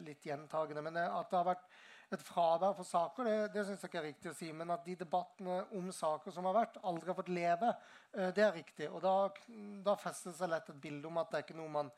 litt 0.07 0.24
gjentagende. 0.29 0.85
Men 0.85 1.05
at 1.07 1.31
det 1.31 1.40
har 1.40 1.52
vært 1.55 1.68
et 2.14 2.22
fravær 2.22 2.76
for 2.79 2.87
saker, 2.87 3.26
det, 3.26 3.38
det 3.57 3.64
syns 3.66 3.81
jeg 3.83 3.90
ikke 3.90 3.98
er 3.98 4.09
riktig 4.12 4.31
å 4.31 4.37
si. 4.38 4.52
Men 4.55 4.70
at 4.76 4.85
de 4.87 4.94
debattene 5.00 5.64
om 5.74 5.88
saker 5.92 6.35
som 6.37 6.46
har 6.46 6.55
vært, 6.55 6.79
aldri 6.87 7.11
har 7.11 7.18
fått 7.18 7.33
leve, 7.35 7.72
det 8.37 8.44
er 8.44 8.55
riktig. 8.55 8.87
Og 8.92 9.02
da, 9.02 9.16
da 9.85 9.96
fester 9.98 10.31
det 10.31 10.38
seg 10.38 10.52
lett 10.52 10.70
et 10.70 10.79
bilde 10.85 11.11
om 11.11 11.18
at 11.18 11.33
det 11.33 11.40
er 11.40 11.48
ikke 11.48 11.59
noe 11.59 11.74
man 11.81 11.90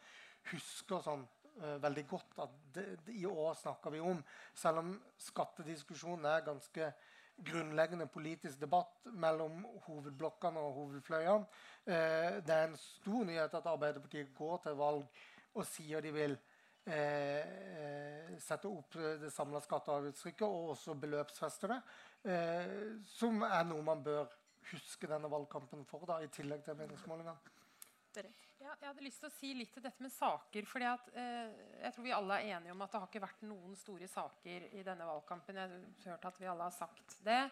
husker 0.53 1.05
sånn 1.05 1.24
uh, 1.61 1.77
veldig 1.83 2.05
godt 2.11 2.42
at 2.44 2.57
det, 2.74 2.87
det, 3.07 3.14
i 3.20 3.27
år 3.29 3.55
snakker 3.59 3.94
vi 3.94 4.03
om. 4.05 4.20
Selv 4.57 4.83
om 4.83 4.92
skattediskusjonen 5.29 6.29
er 6.31 6.46
ganske 6.46 6.92
grunnleggende 7.48 8.09
politisk 8.11 8.59
debatt 8.61 9.07
mellom 9.14 9.62
hovedblokkene 9.87 10.62
og 10.62 10.79
hovedfløyene. 10.83 11.48
Uh, 11.88 12.38
det 12.44 12.55
er 12.55 12.68
en 12.68 12.79
stor 12.83 13.27
nyhet 13.29 13.59
at 13.61 13.72
Arbeiderpartiet 13.74 14.35
går 14.38 14.62
til 14.66 14.79
valg 14.79 15.27
og 15.59 15.66
sier 15.66 16.05
de 16.05 16.11
vil 16.14 16.35
eh, 16.87 18.35
sette 18.38 18.68
opp 18.68 18.94
det 18.94 19.31
samla 19.35 19.59
skatte- 19.64 19.90
og 19.90 20.05
avgiftstrykket 20.05 20.44
og 20.46 20.74
også 20.74 20.94
beløpsfeste 20.94 21.72
det. 21.72 21.81
som 23.11 23.42
er 23.42 23.64
noe 23.66 23.83
man 23.83 24.05
bør 24.05 24.29
huske 24.72 25.09
denne 25.11 25.31
valgkampen 25.31 25.87
for, 25.88 26.07
da, 26.09 26.20
i 26.22 26.31
tillegg 26.33 26.64
til 26.66 26.79
meningsmålingene. 26.79 27.55
Ja, 28.59 28.73
jeg 28.75 28.88
hadde 28.88 29.05
lyst 29.07 29.21
til 29.23 29.29
å 29.29 29.35
si 29.37 29.49
litt 29.55 29.71
til 29.71 29.85
dette 29.85 30.03
med 30.03 30.11
saker. 30.11 30.64
fordi 30.66 30.85
at, 30.85 31.11
eh, 31.14 31.51
Jeg 31.83 31.94
tror 31.94 32.05
vi 32.05 32.12
alle 32.12 32.35
er 32.35 32.57
enige 32.57 32.73
om 32.73 32.83
at 32.83 32.90
det 32.90 33.01
har 33.01 33.07
ikke 33.07 33.27
vært 33.27 33.42
noen 33.42 33.77
store 33.77 34.09
saker 34.09 34.75
i 34.75 34.83
denne 34.83 35.07
valgkampen. 35.07 35.55
Jeg 35.55 35.71
har 35.71 36.16
hørt 36.16 36.25
at 36.25 36.38
vi 36.40 36.47
alle 36.47 36.62
har 36.62 36.71
sagt 36.71 37.23
det. 37.23 37.51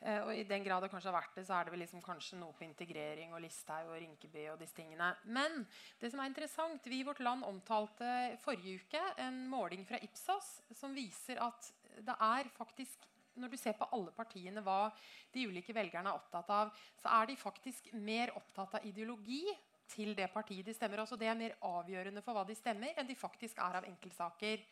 Eh, 0.00 0.20
og 0.24 0.34
i 0.34 0.42
den 0.42 0.64
grad 0.64 0.82
det 0.82 0.90
kanskje 0.90 1.12
har 1.12 1.22
vært 1.22 1.34
det, 1.36 1.46
så 1.46 1.54
er 1.54 1.64
det 1.64 1.70
vel 1.70 1.80
liksom 1.86 2.02
kanskje 2.02 2.38
noe 2.38 2.52
på 2.52 2.66
integrering 2.66 3.32
og 3.32 3.40
Listhaug 3.40 3.86
og 3.86 4.00
Rinkeby 4.00 4.50
og 4.50 4.58
disse 4.58 4.74
tingene. 4.74 5.16
Men 5.24 5.64
det 6.00 6.10
som 6.10 6.18
er 6.18 6.26
interessant, 6.26 6.82
vi 6.82 6.98
i 6.98 7.04
Vårt 7.04 7.20
Land 7.20 7.44
omtalte 7.44 8.36
forrige 8.42 8.80
uke 8.82 9.02
en 9.18 9.48
måling 9.48 9.86
fra 9.86 10.02
Ipsos 10.02 10.60
som 10.74 10.92
viser 10.92 11.38
at 11.38 11.72
det 12.00 12.16
er 12.18 12.50
faktisk 12.50 13.06
når 13.36 13.48
du 13.48 13.56
ser 13.56 13.72
på 13.72 13.88
alle 13.92 14.10
partiene 14.10 14.60
hva 14.60 14.92
de 15.32 15.46
ulike 15.46 15.72
velgerne 15.72 16.10
er 16.10 16.18
opptatt 16.18 16.50
av, 16.50 16.72
så 17.00 17.08
er 17.22 17.26
de 17.26 17.36
faktisk 17.36 17.92
mer 17.94 18.34
opptatt 18.36 18.74
av 18.74 18.84
ideologi 18.84 19.46
til 19.90 20.14
det 20.16 20.30
partiet 20.32 20.66
de 20.66 20.74
stemmer. 20.74 21.02
Altså 21.02 21.16
det 21.16 21.28
er 21.28 21.38
mer 21.38 21.56
avgjørende 21.68 22.22
for 22.22 22.36
hva 22.36 22.44
de 22.48 22.56
stemmer, 22.58 22.94
enn 22.96 23.08
de 23.08 23.18
faktisk 23.18 23.58
er 23.58 23.80
av 23.80 23.88
enkeltsaker. 23.88 24.62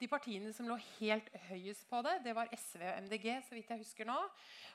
De 0.00 0.08
partiene 0.10 0.50
som 0.52 0.66
lå 0.66 0.74
helt 0.98 1.28
høyest 1.46 1.86
på 1.90 2.00
det, 2.02 2.16
det 2.24 2.34
var 2.34 2.50
SV 2.50 2.82
og 2.82 2.96
MDG. 3.06 3.28
så 3.46 3.54
vidt 3.54 3.70
jeg 3.70 3.82
husker 3.84 4.08
nå. 4.08 4.16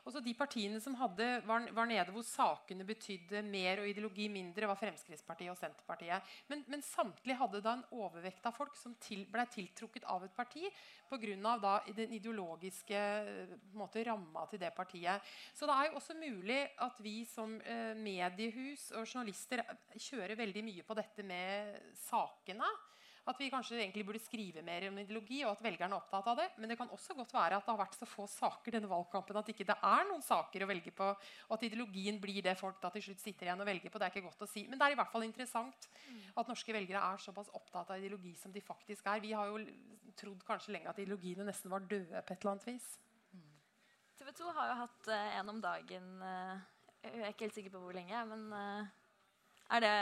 Og 0.06 0.14
så 0.16 0.22
De 0.24 0.34
partiene 0.34 0.80
som 0.80 0.96
hadde, 0.96 1.28
var, 1.46 1.66
var, 1.76 1.90
nede 1.90 2.14
hvor 2.16 2.24
sakene 2.24 2.88
betydde 2.88 3.42
mer 3.44 3.82
og 3.82 3.90
ideologi 3.90 4.30
mindre, 4.32 4.70
var 4.70 4.80
Fremskrittspartiet 4.80 5.52
og 5.52 5.60
Senterpartiet. 5.60 6.24
Men, 6.48 6.64
men 6.72 6.86
samtlige 6.86 7.38
hadde 7.42 7.62
da 7.66 7.76
en 7.76 7.86
overvekt 8.00 8.48
av 8.48 8.56
folk 8.56 8.80
som 8.80 8.96
til, 9.04 9.26
ble 9.30 9.44
tiltrukket 9.52 10.08
av 10.08 10.24
et 10.24 10.36
parti 10.36 10.64
pga. 11.10 11.76
den 11.96 12.14
ideologiske 12.16 13.00
måte, 13.74 14.04
ramma 14.08 14.46
til 14.48 14.60
det 14.60 14.72
partiet. 14.74 15.22
Så 15.54 15.68
det 15.68 15.76
er 15.76 15.90
jo 15.90 15.98
også 16.00 16.16
mulig 16.16 16.62
at 16.80 17.04
vi 17.04 17.26
som 17.26 17.60
eh, 17.62 17.92
mediehus 17.98 18.92
og 18.96 19.06
journalister 19.06 19.66
kjører 19.98 20.40
veldig 20.40 20.64
mye 20.64 20.84
på 20.88 20.96
dette 20.96 21.24
med 21.24 21.76
sakene. 22.08 22.70
At 23.30 23.38
vi 23.38 23.50
kanskje 23.54 23.78
egentlig 23.78 24.06
burde 24.08 24.22
skrive 24.24 24.64
mer 24.66 24.88
om 24.88 24.96
ideologi, 24.98 25.44
og 25.46 25.52
at 25.52 25.62
velgerne 25.62 25.94
er 25.94 26.02
opptatt 26.02 26.30
av 26.32 26.40
det. 26.40 26.48
Men 26.58 26.72
det 26.72 26.78
kan 26.80 26.90
også 26.96 27.14
godt 27.18 27.34
være 27.36 27.60
at 27.60 27.68
det 27.68 27.74
har 27.76 27.82
vært 27.84 27.98
så 28.00 28.08
få 28.10 28.26
saker 28.32 28.74
denne 28.74 28.90
valgkampen 28.90 29.38
at 29.38 29.52
ikke 29.54 29.68
det 29.70 29.76
er 29.86 30.08
noen 30.10 30.24
saker 30.26 30.66
å 30.66 30.70
velge 30.72 30.94
på, 30.98 31.10
og 31.50 31.54
at 31.54 31.66
ideologien 31.68 32.18
blir 32.22 32.42
det 32.46 32.56
folk 32.58 32.80
da 32.82 32.90
til 32.96 33.06
slutt 33.06 33.22
sitter 33.22 33.50
igjen 33.52 33.62
og 33.62 33.70
velger 33.70 33.94
på. 33.94 34.02
Det 34.02 34.08
er 34.08 34.16
ikke 34.16 34.26
godt 34.32 34.48
å 34.48 34.50
si. 34.50 34.66
Men 34.70 34.82
det 34.82 34.88
er 34.88 34.96
i 34.96 35.00
hvert 35.00 35.14
fall 35.14 35.28
interessant 35.28 35.90
at 36.34 36.50
norske 36.50 36.74
velgere 36.74 37.04
er 37.06 37.22
såpass 37.22 37.54
opptatt 37.54 37.94
av 37.94 38.02
ideologi 38.02 38.34
som 38.40 38.56
de 38.56 38.66
faktisk 38.66 39.12
er. 39.14 39.22
Vi 39.22 39.36
har 39.38 39.52
jo 39.52 39.62
trodd 40.18 40.42
kanskje 40.48 40.74
lenge 40.74 40.90
at 40.90 40.98
ideologiene 41.00 41.46
nesten 41.48 41.72
var 41.72 41.86
døde 41.86 42.26
på 42.26 42.34
et 42.34 42.42
eller 42.42 42.56
annet 42.56 42.68
vis. 42.72 42.90
TV 44.20 44.34
2 44.36 44.52
har 44.58 44.68
jo 44.68 44.80
hatt 44.82 45.08
uh, 45.14 45.38
en 45.40 45.50
om 45.54 45.60
dagen 45.64 46.08
uh, 46.20 46.58
Jeg 47.06 47.22
er 47.22 47.32
ikke 47.32 47.46
helt 47.46 47.56
sikker 47.56 47.72
på 47.72 47.80
hvor 47.86 47.96
lenge, 47.96 48.20
men 48.28 48.42
uh, 48.52 49.80
det, 49.80 49.94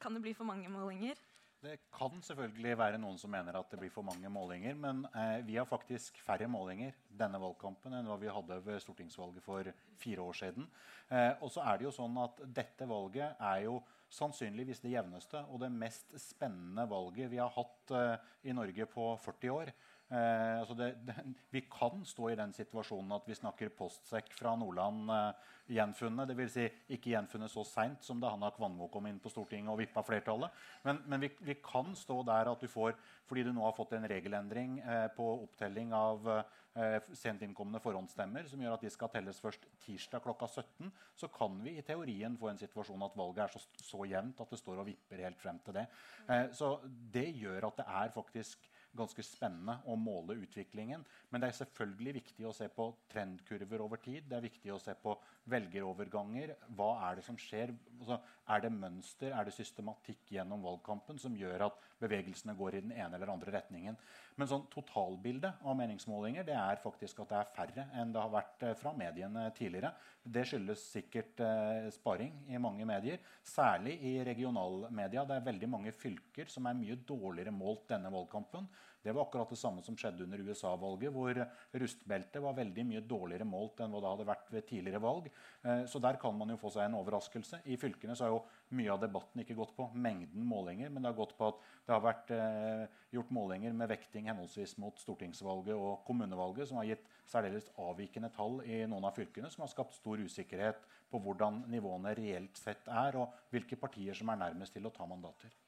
kan 0.00 0.14
det 0.14 0.22
bli 0.22 0.34
for 0.36 0.46
mange 0.46 0.70
målinger? 0.70 1.18
Det 1.62 1.76
kan 1.94 2.16
selvfølgelig 2.26 2.72
være 2.74 2.98
noen 2.98 3.18
som 3.22 3.30
mener 3.30 3.54
at 3.54 3.68
det 3.70 3.78
blir 3.78 3.92
for 3.94 4.02
mange 4.02 4.26
målinger. 4.34 4.74
Men 4.74 5.04
eh, 5.14 5.44
vi 5.46 5.54
har 5.60 5.68
faktisk 5.68 6.16
færre 6.26 6.48
målinger 6.50 6.96
denne 7.06 7.38
valgkampen 7.38 7.94
enn 7.94 8.08
hva 8.10 8.16
vi 8.18 8.32
hadde 8.34 8.56
ved 8.66 8.80
stortingsvalget 8.82 9.44
for 9.44 9.70
fire 10.02 10.24
år 10.24 10.38
siden. 10.40 10.66
Eh, 11.06 11.30
og 11.38 11.52
så 11.54 11.62
er 11.62 11.78
det 11.78 11.86
jo 11.86 11.94
sånn 11.94 12.18
at 12.18 12.42
dette 12.50 12.88
valget 12.90 13.38
er 13.38 13.62
jo 13.68 13.76
sannsynligvis 14.12 14.82
det 14.82 14.96
jevneste 14.96 15.44
og 15.46 15.62
det 15.62 15.70
mest 15.72 16.10
spennende 16.20 16.88
valget 16.90 17.30
vi 17.30 17.38
har 17.38 17.54
hatt 17.54 17.94
eh, 17.94 18.30
i 18.50 18.58
Norge 18.58 18.88
på 18.90 19.12
40 19.22 19.54
år. 19.54 19.72
Eh, 20.12 20.58
altså 20.60 20.74
det, 20.76 20.90
det, 21.08 21.14
vi 21.54 21.62
kan 21.72 22.02
stå 22.04 22.28
i 22.28 22.36
den 22.36 22.52
situasjonen 22.52 23.14
at 23.16 23.28
vi 23.28 23.36
snakker 23.38 23.72
postsekk 23.76 24.32
fra 24.36 24.52
Nordland 24.60 25.08
eh, 25.14 25.52
gjenfunnet. 25.72 26.28
Dvs. 26.28 26.52
Si 26.52 26.66
ikke 26.96 27.14
gjenfunnet 27.14 27.52
så 27.52 27.64
seint 27.64 28.04
som 28.04 28.20
da 28.20 28.34
Hanna 28.34 28.50
Kvanmo 28.52 28.90
kom 28.92 29.08
inn 29.08 29.20
på 29.22 29.32
Stortinget 29.32 29.72
og 29.72 29.80
vippa 29.80 30.04
flertallet. 30.04 30.52
Men, 30.84 31.00
men 31.08 31.24
vi, 31.24 31.30
vi, 31.40 31.56
kan 31.64 31.94
stå 31.96 32.18
der 32.28 32.50
at 32.52 32.60
du 32.60 32.68
får, 32.68 32.96
fordi 33.28 33.46
du 33.46 33.52
nå 33.54 33.64
har 33.64 33.76
fått 33.76 33.94
en 33.96 34.08
regelendring 34.10 34.80
eh, 34.82 35.06
på 35.16 35.28
opptelling 35.46 35.94
av 35.96 36.28
eh, 36.34 36.98
sent 37.16 37.44
innkomne 37.46 37.80
forhåndsstemmer, 37.82 38.44
som 38.50 38.60
gjør 38.60 38.76
at 38.76 38.84
de 38.84 38.92
skal 38.92 39.12
telles 39.12 39.40
først 39.40 39.64
tirsdag 39.86 40.24
klokka 40.24 40.50
17, 40.50 40.92
så 41.16 41.30
kan 41.32 41.56
vi 41.64 41.78
i 41.78 41.86
teorien 41.86 42.36
få 42.40 42.52
en 42.52 42.60
situasjon 42.60 43.08
at 43.08 43.16
valget 43.18 43.46
er 43.46 43.56
så, 43.56 43.64
så 43.80 44.04
jevnt 44.12 44.44
at 44.44 44.52
det 44.52 44.60
står 44.60 44.82
og 44.82 44.88
vipper 44.90 45.24
helt 45.24 45.40
frem 45.40 45.60
til 45.64 45.80
det. 45.80 45.88
Eh, 46.28 46.46
så 46.56 46.74
det 46.84 47.30
gjør 47.40 47.70
at 47.70 47.80
det 47.80 47.88
er 48.02 48.16
faktisk 48.20 48.71
ganske 48.96 49.24
spennende 49.24 49.78
å 49.88 49.96
måle 49.96 50.36
utviklingen. 50.44 51.04
Men 51.30 51.42
det 51.42 51.50
er 51.50 51.58
selvfølgelig 51.62 52.14
viktig 52.18 52.46
å 52.48 52.54
se 52.56 52.68
på 52.72 52.88
trendkurver 53.12 53.84
over 53.84 54.02
tid. 54.02 54.26
Det 54.28 54.38
er 54.38 54.46
viktig 54.46 54.74
å 54.74 54.80
se 54.82 54.94
på 54.98 55.14
velgeroverganger. 55.50 56.54
Hva 56.76 56.90
er 57.08 57.18
det 57.18 57.24
som 57.26 57.38
skjer? 57.40 57.72
Altså, 57.98 58.18
er 58.52 58.62
det 58.64 58.72
mønster, 58.74 59.32
er 59.34 59.46
det 59.46 59.54
systematikk 59.56 60.32
gjennom 60.34 60.62
valgkampen 60.66 61.18
som 61.22 61.34
gjør 61.38 61.68
at 61.68 61.80
bevegelsene 62.02 62.54
går 62.58 62.76
i 62.76 62.82
den 62.84 62.94
ene 62.94 63.18
eller 63.18 63.32
andre 63.34 63.54
retningen? 63.56 63.98
Men 64.38 64.48
sånn 64.50 64.64
totalbildet 64.72 65.62
av 65.66 65.76
meningsmålinger 65.78 66.46
det 66.48 66.56
er 66.58 66.80
faktisk 66.82 67.22
at 67.22 67.32
det 67.32 67.40
er 67.40 67.50
færre 67.56 67.86
enn 68.00 68.14
det 68.14 68.22
har 68.22 68.32
vært 68.32 68.64
eh, 68.66 68.76
fra 68.78 68.94
mediene 68.96 69.44
tidligere. 69.56 69.92
Det 70.22 70.46
skyldes 70.48 70.86
sikkert 70.94 71.42
eh, 71.44 71.90
sparing 71.94 72.38
i 72.50 72.60
mange 72.62 72.86
medier, 72.88 73.20
særlig 73.44 73.98
i 74.08 74.14
regionalmedia. 74.26 75.26
Det 75.28 75.38
er 75.38 75.50
veldig 75.50 75.70
mange 75.70 75.94
fylker 75.96 76.50
som 76.50 76.66
er 76.66 76.78
mye 76.78 76.98
dårligere 77.08 77.54
målt 77.54 77.88
denne 77.92 78.12
valgkampen. 78.14 78.70
Det 79.02 79.12
var 79.12 79.26
akkurat 79.26 79.50
det 79.50 79.58
samme 79.58 79.82
som 79.82 79.96
skjedde 79.98 80.22
under 80.26 80.42
USA-valget, 80.46 81.10
hvor 81.14 81.38
rustbeltet 81.82 82.42
var 82.42 82.54
veldig 82.54 82.84
mye 82.86 83.02
dårligere 83.02 83.46
målt 83.48 83.80
enn 83.82 83.90
hva 83.90 84.02
det 84.02 84.12
hadde 84.12 84.26
vært 84.28 84.52
ved 84.54 84.66
tidligere 84.68 85.02
valg. 85.02 85.26
Eh, 85.66 85.82
så 85.90 85.98
der 86.02 86.18
kan 86.22 86.36
man 86.38 86.52
jo 86.54 86.58
få 86.60 86.70
seg 86.70 86.86
en 86.86 86.98
overraskelse. 87.00 87.62
I 87.66 87.78
fylkene 87.80 88.14
så 88.18 88.28
har 88.28 88.34
jo 88.36 88.42
mye 88.78 88.92
av 88.94 89.00
debatten 89.02 89.42
ikke 89.42 89.56
gått 89.58 89.74
på 89.76 89.88
mengden 89.94 90.46
målinger, 90.46 90.92
men 90.92 91.02
det 91.02 91.10
har 91.10 91.18
gått 91.18 91.34
på 91.38 91.50
at 91.50 91.58
det 91.88 91.96
har 91.96 92.04
vært 92.04 92.30
eh, 92.36 92.84
gjort 93.16 93.34
målinger 93.34 93.74
med 93.76 93.90
vekting 93.90 94.30
henholdsvis 94.30 94.76
mot 94.82 95.02
stortingsvalget 95.02 95.74
og 95.74 96.06
kommunevalget, 96.06 96.70
som 96.70 96.78
har 96.78 96.92
gitt 96.92 97.10
særdeles 97.28 97.72
avvikende 97.82 98.30
tall 98.36 98.60
i 98.62 98.84
noen 98.86 99.08
av 99.08 99.18
fylkene, 99.18 99.50
som 99.50 99.66
har 99.66 99.72
skapt 99.72 99.98
stor 99.98 100.22
usikkerhet 100.22 100.86
på 101.10 101.20
hvordan 101.22 101.64
nivåene 101.72 102.14
reelt 102.18 102.60
sett 102.60 102.88
er, 102.88 103.18
og 103.18 103.52
hvilke 103.52 103.80
partier 103.80 104.16
som 104.16 104.30
er 104.32 104.44
nærmest 104.46 104.78
til 104.78 104.86
å 104.86 104.94
ta 104.94 105.08
mandater. 105.08 105.61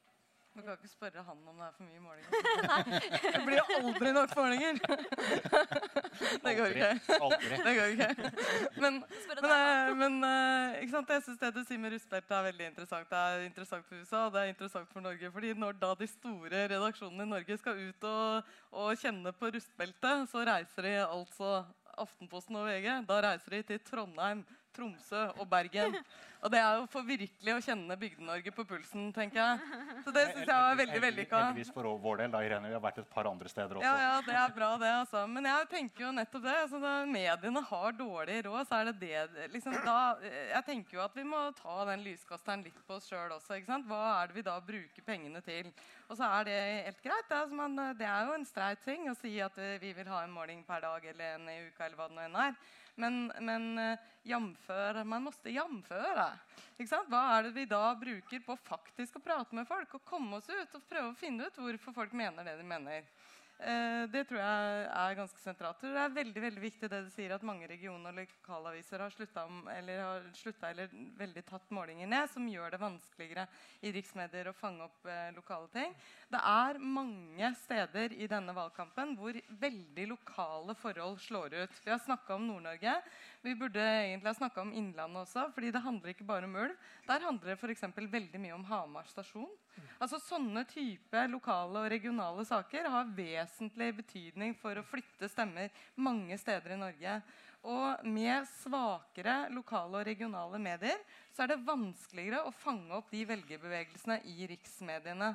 Du 0.54 0.62
kan 0.62 0.76
ikke 0.76 0.88
spørre 0.88 1.22
han 1.26 1.38
om 1.50 1.56
det 1.58 1.66
er 1.66 1.72
for 1.74 1.82
mye 1.82 2.00
målinger. 2.04 2.28
det 3.34 3.40
blir 3.42 3.56
jo 3.58 3.78
aldri 3.80 4.12
nok 4.14 4.34
målinger! 4.38 4.76
det 6.44 6.52
går 6.58 6.76
ikke. 6.76 6.90
Aldri. 7.26 7.58
Det 7.64 7.72
går 7.78 7.94
ikke. 7.94 8.30
Men, 8.84 9.00
men, 9.40 9.48
eh, 9.48 9.90
men 9.98 10.20
eh, 10.28 10.76
ikke 10.84 10.92
sant? 10.92 11.10
jeg 11.10 11.24
syns 11.26 11.40
det 11.42 11.50
du 11.56 11.60
sier 11.66 11.82
med 11.82 11.96
rustbeltet 11.96 12.36
er 12.38 12.46
veldig 12.46 12.68
interessant. 12.70 13.10
Det 13.10 13.22
er 13.24 13.48
interessant 13.48 13.88
for 13.88 13.98
USA 13.98 14.20
og 14.28 14.36
det 14.36 14.44
er 14.44 14.52
interessant 14.54 14.92
for 14.92 15.02
Norge. 15.08 15.32
fordi 15.34 15.54
når 15.58 15.80
da 15.82 15.90
de 15.98 16.08
store 16.12 16.66
redaksjonene 16.76 17.26
i 17.26 17.32
Norge 17.34 17.58
skal 17.58 17.80
ut 17.88 18.06
og, 18.12 18.52
og 18.70 19.02
kjenne 19.02 19.34
på 19.34 19.50
rustbeltet, 19.56 20.28
så 20.30 20.46
reiser 20.46 20.86
de 20.86 20.94
altså 21.02 21.64
Aftenposten 21.98 22.62
og 22.62 22.68
VG. 22.70 22.92
Da 23.10 23.18
reiser 23.26 23.58
de 23.58 23.62
til 23.72 23.82
Trondheim, 23.90 24.46
Tromsø 24.74 25.26
og 25.38 25.48
Bergen. 25.50 25.98
Og 26.44 26.50
det 26.52 26.58
er 26.60 26.74
jo 26.76 26.84
for 26.92 27.06
virkelig 27.08 27.52
å 27.54 27.60
kjenne 27.64 27.94
Bygde-Norge 27.96 28.52
på 28.52 28.66
pulsen, 28.68 29.06
tenker 29.16 29.38
jeg. 29.40 29.78
Så 30.04 30.12
det 30.12 30.24
syns 30.28 30.42
jeg 30.42 30.64
var 30.66 30.74
veldig 30.76 30.98
vellykka. 31.00 31.38
Heldigvis 31.40 31.70
for 31.72 31.88
vår 32.02 32.20
del, 32.20 32.34
da, 32.34 32.42
Irene. 32.44 32.68
Vi 32.68 32.76
har 32.76 32.82
vært 32.84 33.00
et 33.00 33.08
par 33.14 33.30
andre 33.30 33.48
steder 33.48 33.80
også. 33.80 33.86
Ja, 33.86 33.94
ja, 34.02 34.18
det 34.26 34.34
er 34.36 34.52
bra, 34.58 34.68
det, 34.82 34.90
altså. 34.98 35.22
Men 35.30 35.48
jeg 35.48 35.70
tenker 35.72 36.04
jo 36.04 36.10
nettopp 36.12 36.44
det. 36.44 36.58
Altså, 36.66 36.82
når 36.82 37.08
mediene 37.14 37.62
har 37.70 37.96
dårlig 37.96 38.36
råd, 38.44 38.60
så 38.68 38.82
er 38.82 38.90
det 38.90 38.94
det 39.00 39.48
liksom, 39.54 39.78
da, 39.86 39.96
Jeg 40.50 40.62
tenker 40.68 40.98
jo 40.98 41.04
at 41.06 41.16
vi 41.16 41.24
må 41.32 41.40
ta 41.56 41.78
den 41.88 42.04
lyskasteren 42.10 42.66
litt 42.68 42.84
på 42.84 42.98
oss 42.98 43.08
sjøl 43.08 43.32
også. 43.38 43.56
ikke 43.56 43.72
sant? 43.72 43.88
Hva 43.88 44.04
er 44.18 44.28
det 44.28 44.36
vi 44.42 44.44
da 44.44 44.60
bruker 44.68 45.08
pengene 45.08 45.40
til? 45.48 45.72
Og 46.10 46.20
så 46.20 46.28
er 46.28 46.48
det 46.50 46.60
helt 46.90 47.04
greit. 47.08 47.24
Det 47.24 47.38
er, 47.38 47.46
altså, 47.46 47.56
man, 47.64 47.96
det 47.96 48.10
er 48.12 48.28
jo 48.28 48.36
en 48.36 48.48
streit 48.52 48.84
ting 48.84 49.08
å 49.08 49.16
si 49.16 49.38
at 49.40 49.56
vi 49.80 49.96
vil 49.96 50.12
ha 50.12 50.20
en 50.26 50.36
måling 50.36 50.60
per 50.68 50.84
dag 50.84 51.08
eller 51.14 51.38
en 51.38 51.48
i 51.48 51.62
uka 51.70 51.88
eller 51.88 51.96
hva 51.96 52.12
det 52.12 52.20
nå 52.20 52.28
enn 52.28 52.42
er. 52.50 52.64
Men, 53.00 53.26
men 53.42 53.78
eh, 53.82 54.10
jamfør, 54.30 55.02
man 55.08 55.26
måtte 55.26 55.52
jamføre. 55.52 56.28
Hva 57.10 57.22
er 57.36 57.46
det 57.46 57.54
vi 57.56 57.66
da 57.70 57.84
bruker 57.98 58.42
på 58.46 58.56
faktisk 58.66 59.18
å 59.18 59.24
prate 59.24 59.56
med 59.56 59.68
folk 59.68 59.98
og 59.98 60.06
komme 60.06 60.38
oss 60.38 60.50
ut 60.50 60.78
og 60.78 60.88
prøve 60.88 61.10
å 61.10 61.18
finne 61.18 61.48
ut 61.48 61.58
hvorfor 61.60 61.96
folk 62.02 62.14
mener 62.16 62.46
det 62.46 62.58
de 62.60 62.66
mener? 62.66 63.08
Eh, 63.64 64.04
det 64.10 64.24
tror 64.26 64.40
jeg 64.40 64.86
er 64.90 65.14
ganske 65.16 65.40
sentralt. 65.40 65.80
Det 65.80 66.00
er 66.00 66.16
veldig 66.16 66.40
veldig 66.42 66.62
viktig 66.64 66.88
det 66.90 66.98
du 67.06 67.10
sier 67.14 67.32
at 67.36 67.44
mange 67.46 67.68
regioner 67.70 68.10
og 68.10 68.18
lokalaviser 68.18 69.04
har 69.04 69.14
slutta 69.14 69.44
eller, 69.76 70.00
har 70.02 70.26
sluttet, 70.34 70.66
eller 70.72 70.90
veldig 71.20 71.44
tatt 71.46 71.70
målinger 71.72 72.10
ned, 72.10 72.28
som 72.32 72.48
gjør 72.50 72.74
det 72.74 72.82
vanskeligere 72.82 73.46
i 73.86 73.92
riksmedier 73.94 74.50
å 74.50 74.56
fange 74.58 74.88
opp 74.88 75.06
eh, 75.06 75.30
lokale 75.36 75.70
ting. 75.72 75.94
Det 76.34 76.40
er 76.42 76.80
mange 76.82 77.48
steder 77.60 78.10
i 78.18 78.26
denne 78.26 78.50
valgkampen 78.56 79.12
hvor 79.14 79.36
veldig 79.60 80.06
lokale 80.10 80.74
forhold 80.74 81.20
slår 81.22 81.54
ut. 81.60 81.76
Vi 81.84 81.92
har 81.92 82.00
snakka 82.02 82.34
om 82.34 82.48
Nord-Norge. 82.48 82.94
Vi 83.44 83.54
burde 83.60 83.84
egentlig 83.84 84.32
ha 84.32 84.34
snakka 84.40 84.64
om 84.64 84.72
Innlandet 84.74 85.20
også, 85.20 85.44
fordi 85.54 85.70
det 85.70 85.84
handler 85.84 86.10
ikke 86.10 86.26
bare 86.26 86.48
om 86.48 86.56
ulv. 86.64 86.74
Der 87.06 87.22
handler 87.22 87.52
det 87.52 87.58
f.eks. 87.60 87.86
veldig 88.16 88.40
mye 88.42 88.56
om 88.56 88.66
Hamar 88.66 89.06
stasjon. 89.12 89.52
Altså 90.02 90.18
Sånne 90.24 90.64
type 90.66 91.22
lokale 91.30 91.84
og 91.84 91.90
regionale 91.94 92.42
saker 92.48 92.90
har 92.90 93.14
vesentlig 93.14 93.92
betydning 94.02 94.58
for 94.58 94.74
å 94.74 94.86
flytte 94.90 95.30
stemmer 95.30 95.70
mange 95.94 96.38
steder 96.40 96.74
i 96.74 96.80
Norge. 96.82 97.18
Og 97.64 98.02
med 98.10 98.48
svakere 98.58 99.44
lokale 99.54 100.02
og 100.02 100.08
regionale 100.10 100.58
medier 100.60 100.98
så 101.34 101.44
er 101.44 101.50
det 101.50 101.64
vanskeligere 101.66 102.44
å 102.46 102.54
fange 102.54 102.94
opp 102.94 103.10
de 103.10 103.24
velgerbevegelsene 103.26 104.20
i 104.30 104.46
riksmediene. 104.52 105.32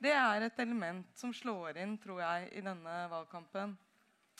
Det 0.00 0.12
er 0.14 0.46
et 0.46 0.62
element 0.62 1.10
som 1.18 1.32
slår 1.34 1.80
inn 1.82 1.96
tror 2.00 2.22
jeg, 2.22 2.46
i 2.54 2.62
denne 2.64 2.94
valgkampen. 3.10 3.74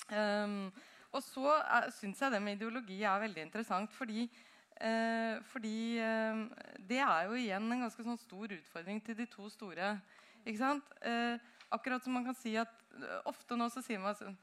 Um, 0.08 0.70
og 1.10 1.22
så 1.26 1.56
syns 1.96 2.20
jeg 2.22 2.32
det 2.32 2.40
med 2.42 2.58
ideologi 2.58 3.00
er 3.02 3.22
veldig 3.24 3.42
interessant. 3.42 3.90
Fordi, 3.92 4.28
eh, 4.78 5.40
fordi 5.50 5.98
eh, 5.98 6.44
det 6.86 7.00
er 7.02 7.26
jo 7.26 7.38
igjen 7.38 7.66
en 7.66 7.82
ganske 7.86 8.04
sånn 8.06 8.20
stor 8.20 8.54
utfordring 8.54 9.02
til 9.02 9.18
de 9.18 9.26
to 9.30 9.48
store. 9.50 9.96
Eh, 10.46 11.34
akkurat 11.70 12.04
som 12.04 12.14
man 12.14 12.24
kan 12.24 12.38
si 12.38 12.54
at 12.56 12.70
eh, 12.94 13.18
Ofte 13.28 13.58
nå 13.58 13.68
så 13.74 13.82
sier 13.84 14.00
man 14.02 14.14
sånn 14.16 14.38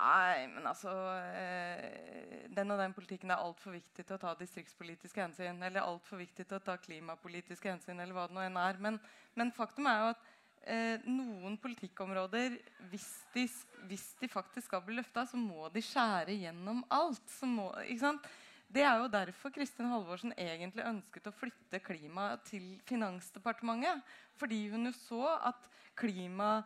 Nei, 0.00 0.46
men 0.48 0.64
altså 0.64 0.92
eh, 1.36 2.46
Den 2.56 2.72
og 2.72 2.80
den 2.80 2.94
politikken 2.96 3.32
er 3.32 3.42
altfor 3.42 3.74
viktig 3.74 4.04
til 4.04 4.16
å 4.16 4.20
ta 4.22 4.34
distriktspolitiske 4.38 5.22
hensyn. 5.22 5.60
Eller 5.66 5.84
altfor 5.84 6.20
viktig 6.22 6.46
til 6.46 6.58
å 6.58 6.64
ta 6.64 6.76
klimapolitiske 6.80 7.68
hensyn. 7.68 8.00
eller 8.00 8.16
hva 8.16 8.26
det 8.28 8.36
nå 8.36 8.44
enn 8.46 8.60
er. 8.60 8.80
Men, 8.80 9.00
men 9.36 9.52
faktum 9.56 9.88
er 9.90 10.00
jo 10.00 10.12
at 10.14 10.28
eh, 10.64 11.08
noen 11.08 11.58
politikkområder 11.60 12.56
hvis 12.90 13.08
de, 13.34 13.46
hvis 13.90 14.06
de, 14.20 14.30
faktisk 14.32 14.70
skal 14.70 14.84
bli 14.86 14.96
løfta, 14.98 15.26
så 15.28 15.40
må 15.40 15.68
de 15.74 15.84
skjære 15.84 16.38
gjennom 16.46 16.84
alt. 16.96 17.36
Må, 17.48 17.70
det 18.70 18.86
er 18.86 19.02
jo 19.02 19.12
derfor 19.12 19.52
Kristin 19.52 19.90
Halvorsen 19.90 20.32
egentlig 20.38 20.86
ønsket 20.86 21.28
å 21.28 21.34
flytte 21.34 21.82
klima 21.84 22.32
til 22.46 22.78
Finansdepartementet. 22.88 24.04
Fordi 24.40 24.62
hun 24.72 24.88
jo 24.88 24.96
så 24.96 25.24
at 25.50 25.68
klima, 25.98 26.60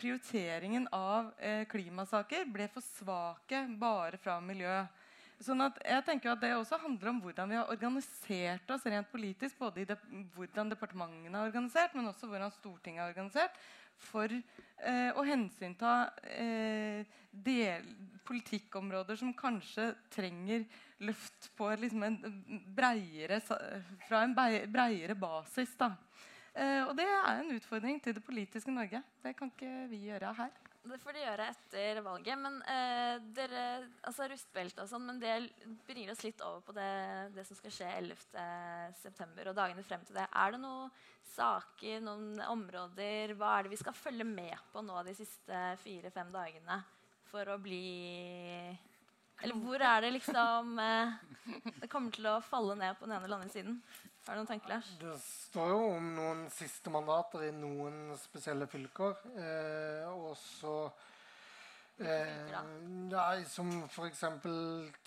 prioriteringen 0.00 0.88
av 0.94 1.32
eh, 1.38 1.64
klimasaker 1.68 2.46
ble 2.52 2.68
for 2.72 2.84
svake 2.84 3.66
bare 3.80 4.20
fra 4.22 4.38
miljøet. 4.40 5.04
Sånn 5.38 5.60
at 5.62 5.76
jeg 5.86 6.02
tenker 6.02 6.32
at 6.32 6.40
Det 6.42 6.50
også 6.56 6.80
handler 6.82 7.12
om 7.12 7.20
hvordan 7.22 7.50
vi 7.52 7.58
har 7.60 7.68
organisert 7.70 8.70
oss 8.74 8.86
rent 8.90 9.10
politisk. 9.12 9.58
Både 9.60 9.84
i 9.84 9.86
de, 9.86 9.94
hvordan 10.34 10.72
departementene 10.72 11.38
er 11.38 11.50
organisert, 11.50 11.94
men 11.94 12.10
også 12.10 12.26
hvordan 12.30 12.50
Stortinget 12.56 13.04
er 13.04 13.12
organisert. 13.12 13.60
For 14.08 14.30
eh, 14.30 15.10
å 15.14 15.24
hensynta 15.26 16.10
eh, 16.34 17.06
politikkområder 18.26 19.18
som 19.18 19.32
kanskje 19.36 19.92
trenger 20.10 20.66
løft 21.06 21.50
på 21.58 21.70
liksom 21.78 22.02
en 22.06 22.18
breiere, 22.74 23.40
fra 24.08 24.24
en 24.24 24.34
breiere 24.34 25.14
basis. 25.18 25.74
Eh, 25.78 25.98
og 26.88 26.94
det 26.98 27.04
er 27.06 27.42
en 27.42 27.52
utfordring 27.54 28.00
til 28.02 28.16
det 28.16 28.24
politiske 28.24 28.72
Norge. 28.72 29.02
Det 29.22 29.34
kan 29.38 29.52
ikke 29.52 29.86
vi 29.92 30.00
gjøre 30.08 30.32
her. 30.38 30.56
Det 30.88 30.96
får 31.02 31.16
de 31.16 31.22
gjøre 31.22 31.46
etter 31.52 32.00
valget. 32.04 32.40
Men 32.40 32.58
eh, 32.70 33.18
dere, 33.36 33.64
altså 34.08 34.28
rustbelte 34.30 34.84
og 34.84 34.90
sånn, 34.90 35.04
men 35.10 35.20
det 35.20 35.34
bringer 35.88 36.14
oss 36.14 36.24
litt 36.24 36.40
over 36.44 36.62
på 36.64 36.74
det, 36.76 36.88
det 37.34 37.44
som 37.48 37.58
skal 37.58 37.74
skje 37.74 37.90
11.9. 38.00 39.48
og 39.50 39.56
dagene 39.58 39.84
frem 39.84 40.04
til 40.08 40.16
det. 40.16 40.26
Er 40.32 40.54
det 40.54 40.62
noen 40.62 40.92
saker, 41.34 42.00
noen 42.02 42.40
områder 42.48 43.34
Hva 43.38 43.56
er 43.58 43.66
det 43.66 43.74
vi 43.74 43.80
skal 43.82 43.96
følge 43.96 44.26
med 44.26 44.56
på 44.72 44.82
nå 44.82 45.02
de 45.06 45.14
siste 45.14 45.58
fire-fem 45.84 46.32
dagene 46.34 46.80
for 47.28 47.52
å 47.52 47.58
bli 47.62 47.84
Eller 49.44 49.60
hvor 49.60 49.84
er 49.84 50.02
det 50.02 50.14
liksom 50.16 50.80
eh, 50.82 51.12
det 51.82 51.90
kommer 51.92 52.16
til 52.16 52.26
å 52.32 52.40
falle 52.42 52.78
ned 52.80 52.96
på 52.98 53.06
den 53.06 53.14
ene 53.14 53.28
eller 53.28 53.42
andre 53.42 53.52
siden? 53.54 53.78
Har 54.28 54.36
du 54.36 54.42
noen 54.42 54.48
tanker, 54.50 54.68
Lars? 54.68 54.88
Det 55.00 55.14
står 55.24 55.70
jo 55.72 55.76
om 55.94 56.08
noen 56.12 56.40
siste 56.52 56.90
mandater 56.92 57.46
i 57.46 57.52
noen 57.56 58.10
spesielle 58.20 58.66
fylker. 58.68 59.14
Eh, 59.40 60.02
og 60.12 60.34
så 60.36 60.74
eh, 61.96 62.50
ja, 62.52 62.60
Som 63.48 63.70
f.eks. 63.86 64.26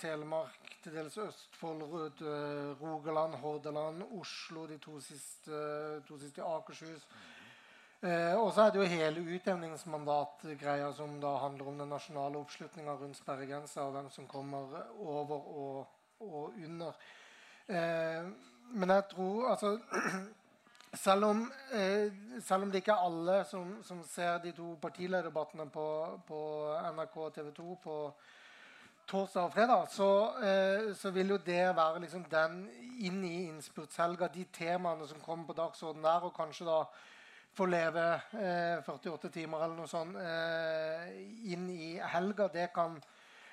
Telemark, 0.01 0.73
til 0.81 0.97
dels 0.97 1.19
Østfold, 1.21 1.85
Rogaland, 2.81 3.37
Hordaland, 3.43 4.01
Oslo, 4.17 4.65
de 4.65 4.81
to 4.81 4.97
siste, 5.05 5.61
to 6.09 6.17
siste 6.17 6.41
Akershus. 6.41 7.05
Eh, 8.01 8.33
og 8.33 8.49
så 8.55 8.65
er 8.65 8.73
det 8.73 8.81
jo 8.81 8.91
hele 8.95 9.29
utjevningsmandatgreia 9.37 10.89
som 10.97 11.19
da 11.21 11.37
handler 11.43 11.69
om 11.69 11.77
den 11.77 11.93
nasjonale 11.93 12.41
oppslutninga 12.41 12.97
rundt 12.97 13.21
sperregrensa, 13.21 13.85
og 13.85 13.99
hvem 13.99 14.09
som 14.09 14.25
kommer 14.25 14.79
over 14.97 15.51
og, 15.61 15.99
og 16.25 16.57
under. 16.57 16.97
Eh, 17.69 18.31
men 18.73 18.89
jeg 18.89 19.03
tror 19.11 19.49
altså 19.53 19.77
selv 21.05 21.25
om, 21.25 21.51
eh, 21.73 22.11
selv 22.43 22.63
om, 22.63 22.71
det 22.71 22.81
ikke 22.81 22.91
er 22.91 23.05
alle 23.05 23.43
som, 23.49 23.77
som 23.83 24.03
ser 24.07 24.37
de 24.43 24.51
to 24.51 24.75
partilederdebattene 24.81 25.69
på, 25.69 25.87
på 26.27 26.41
NRK 26.95 27.17
og 27.17 27.33
TV 27.33 27.51
2 27.57 27.77
på 27.83 27.97
torsdag 29.07 29.43
og 29.43 29.53
fredag, 29.53 29.87
så, 29.91 30.09
eh, 30.43 30.95
så 30.95 31.11
vil 31.11 31.29
jo 31.29 31.37
det 31.37 31.63
være 31.75 32.03
liksom 32.03 32.25
den 32.31 32.61
inn 32.99 33.23
i 33.23 33.47
innspurtshelga, 33.47 34.27
de 34.27 34.45
temaene 34.53 35.07
som 35.07 35.19
kommer 35.19 35.47
på 35.47 35.57
dagsordenen 35.57 36.05
der, 36.05 36.27
og 36.27 36.35
kanskje 36.35 36.67
da 36.67 36.83
få 37.53 37.65
leve 37.67 38.05
eh, 38.39 38.83
48 38.87 39.29
timer 39.29 39.65
eller 39.65 39.75
noe 39.75 39.91
sånt 39.91 40.15
eh, 40.15 41.09
inn 41.51 41.67
i 41.71 41.97
helga, 42.13 42.47
det 42.47 42.69
kan 42.75 42.95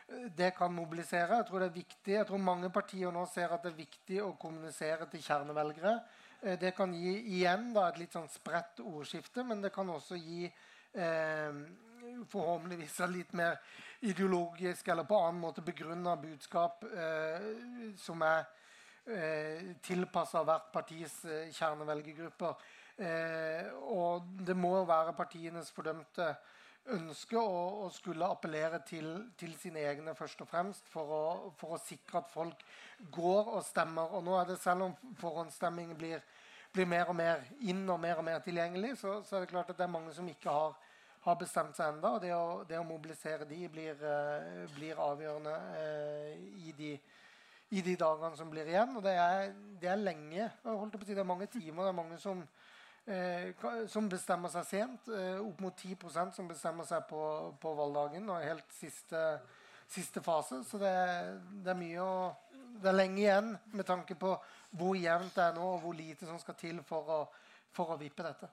det 0.09 0.51
kan 0.57 0.73
mobilisere. 0.73 1.37
Jeg 1.37 1.47
tror 1.49 1.63
det 1.63 1.69
er 1.69 1.75
viktig, 1.77 2.13
jeg 2.15 2.27
tror 2.29 2.41
mange 2.41 2.71
partier 2.73 3.13
nå 3.13 3.27
ser 3.29 3.53
at 3.53 3.65
det 3.65 3.75
er 3.75 3.83
viktig 3.83 4.23
å 4.25 4.31
kommunisere 4.41 5.09
til 5.13 5.25
kjernevelgere. 5.25 5.99
Eh, 6.41 6.57
det 6.61 6.73
kan 6.77 6.95
gi 6.95 7.17
igjen 7.37 7.73
da, 7.77 7.89
et 7.89 8.01
litt 8.01 8.17
sånn 8.17 8.31
spredt 8.33 8.81
ordskifte, 8.85 9.45
men 9.45 9.61
det 9.65 9.73
kan 9.75 9.91
også 9.93 10.17
gi 10.17 10.47
eh, 10.49 11.61
forhåpentligvis 12.33 12.99
litt 13.13 13.37
mer 13.37 13.61
ideologisk 14.09 14.89
eller 14.89 15.05
på 15.05 15.19
annen 15.19 15.43
måte 15.43 15.65
begrunna 15.67 16.15
budskap 16.17 16.85
eh, 16.89 17.49
som 17.99 18.23
er 18.25 18.47
eh, 19.05 19.73
tilpassa 19.85 20.45
hvert 20.47 20.71
partis 20.73 21.21
eh, 21.27 21.51
kjernevelgergrupper. 21.53 22.69
Eh, 22.99 23.69
og 23.93 24.31
det 24.47 24.57
må 24.59 24.73
være 24.87 25.15
partienes 25.19 25.69
fordømte 25.75 26.33
ønsker 26.95 27.39
å, 27.41 27.63
å, 27.85 27.89
skulle 27.93 28.27
appellere 28.29 28.81
til, 28.87 29.09
til, 29.39 29.55
sine 29.61 29.83
egne 29.91 30.15
først 30.17 30.43
og 30.45 30.49
fremst 30.51 30.89
for 30.93 31.15
å, 31.15 31.23
for 31.59 31.77
å, 31.77 31.81
sikre 31.83 32.23
at 32.23 32.31
folk 32.33 32.65
går 33.15 33.53
og 33.57 33.65
stemmer. 33.67 34.15
Og 34.17 34.25
nå 34.27 34.37
er 34.39 34.51
det 34.51 34.59
Selv 34.63 34.89
om 34.89 34.95
forhåndsstemming 35.21 35.95
blir, 35.99 36.23
blir 36.75 36.89
mer 36.89 37.11
og 37.11 37.19
mer 37.19 37.45
inn 37.61 37.85
og 37.89 38.01
mer 38.01 38.21
og 38.21 38.27
mer 38.29 38.41
tilgjengelig, 38.45 38.97
så, 39.03 39.19
så, 39.25 39.37
er 39.37 39.45
det 39.45 39.53
klart 39.53 39.71
at 39.73 39.79
det 39.81 39.87
er 39.87 39.93
mange 39.93 40.15
som 40.17 40.29
ikke 40.29 40.55
har, 40.55 40.75
har 41.27 41.39
bestemt 41.41 41.77
seg 41.77 41.95
ennå. 41.95 42.15
Det, 42.23 42.33
det, 42.71 42.81
å 42.81 42.89
mobilisere 42.89 43.49
de 43.49 43.61
blir, 43.73 44.01
uh, 44.03 44.65
blir 44.77 44.99
avgjørende 45.03 45.55
eh, 45.83 46.35
i, 46.69 46.75
de, 46.79 46.95
i, 47.71 47.83
de, 47.83 47.99
dagene 48.01 48.37
som 48.39 48.51
blir 48.53 48.71
igjen. 48.71 48.97
Og 48.97 49.05
det 49.05 49.15
er, 49.19 49.53
det 49.81 49.93
er 49.93 50.03
lenge. 50.03 50.51
å 50.65 50.81
si, 51.05 51.15
Det 51.15 51.23
er 51.23 51.33
mange 51.37 51.51
timer. 51.53 51.85
det 51.85 51.93
er 51.93 52.03
mange 52.03 52.21
som 52.23 52.43
Eh, 52.43 52.78
som 53.89 54.09
bestemmer 54.11 54.53
seg 54.53 54.67
sent. 54.69 55.09
Eh, 55.09 55.39
opp 55.41 55.63
mot 55.65 55.77
10% 55.77 56.35
som 56.37 56.49
bestemmer 56.51 56.89
seg 56.89 57.07
på, 57.09 57.23
på 57.61 57.73
valgdagen 57.79 58.29
og 58.29 58.45
helt 58.45 58.77
siste, 58.77 59.23
siste 59.89 60.23
fase. 60.25 60.63
Så 60.69 60.81
det, 60.83 60.93
det, 61.63 61.73
er 61.73 61.81
mye 61.81 62.05
å 62.05 62.13
Det 62.79 62.91
er 62.91 62.99
lenge 62.99 63.23
igjen 63.23 63.55
med 63.73 63.87
tanke 63.89 64.15
på 64.15 64.35
hvor 64.79 64.95
jevnt 64.99 65.35
det 65.35 65.45
er 65.47 65.57
nå, 65.57 65.65
og 65.75 65.83
hvor 65.83 65.97
lite 65.97 66.29
som 66.29 66.39
skal 66.39 66.55
til 66.61 66.83
for 66.87 67.09
å, 67.11 67.21
for 67.75 67.95
å 67.95 68.01
vippe 68.01 68.27
dette. 68.27 68.51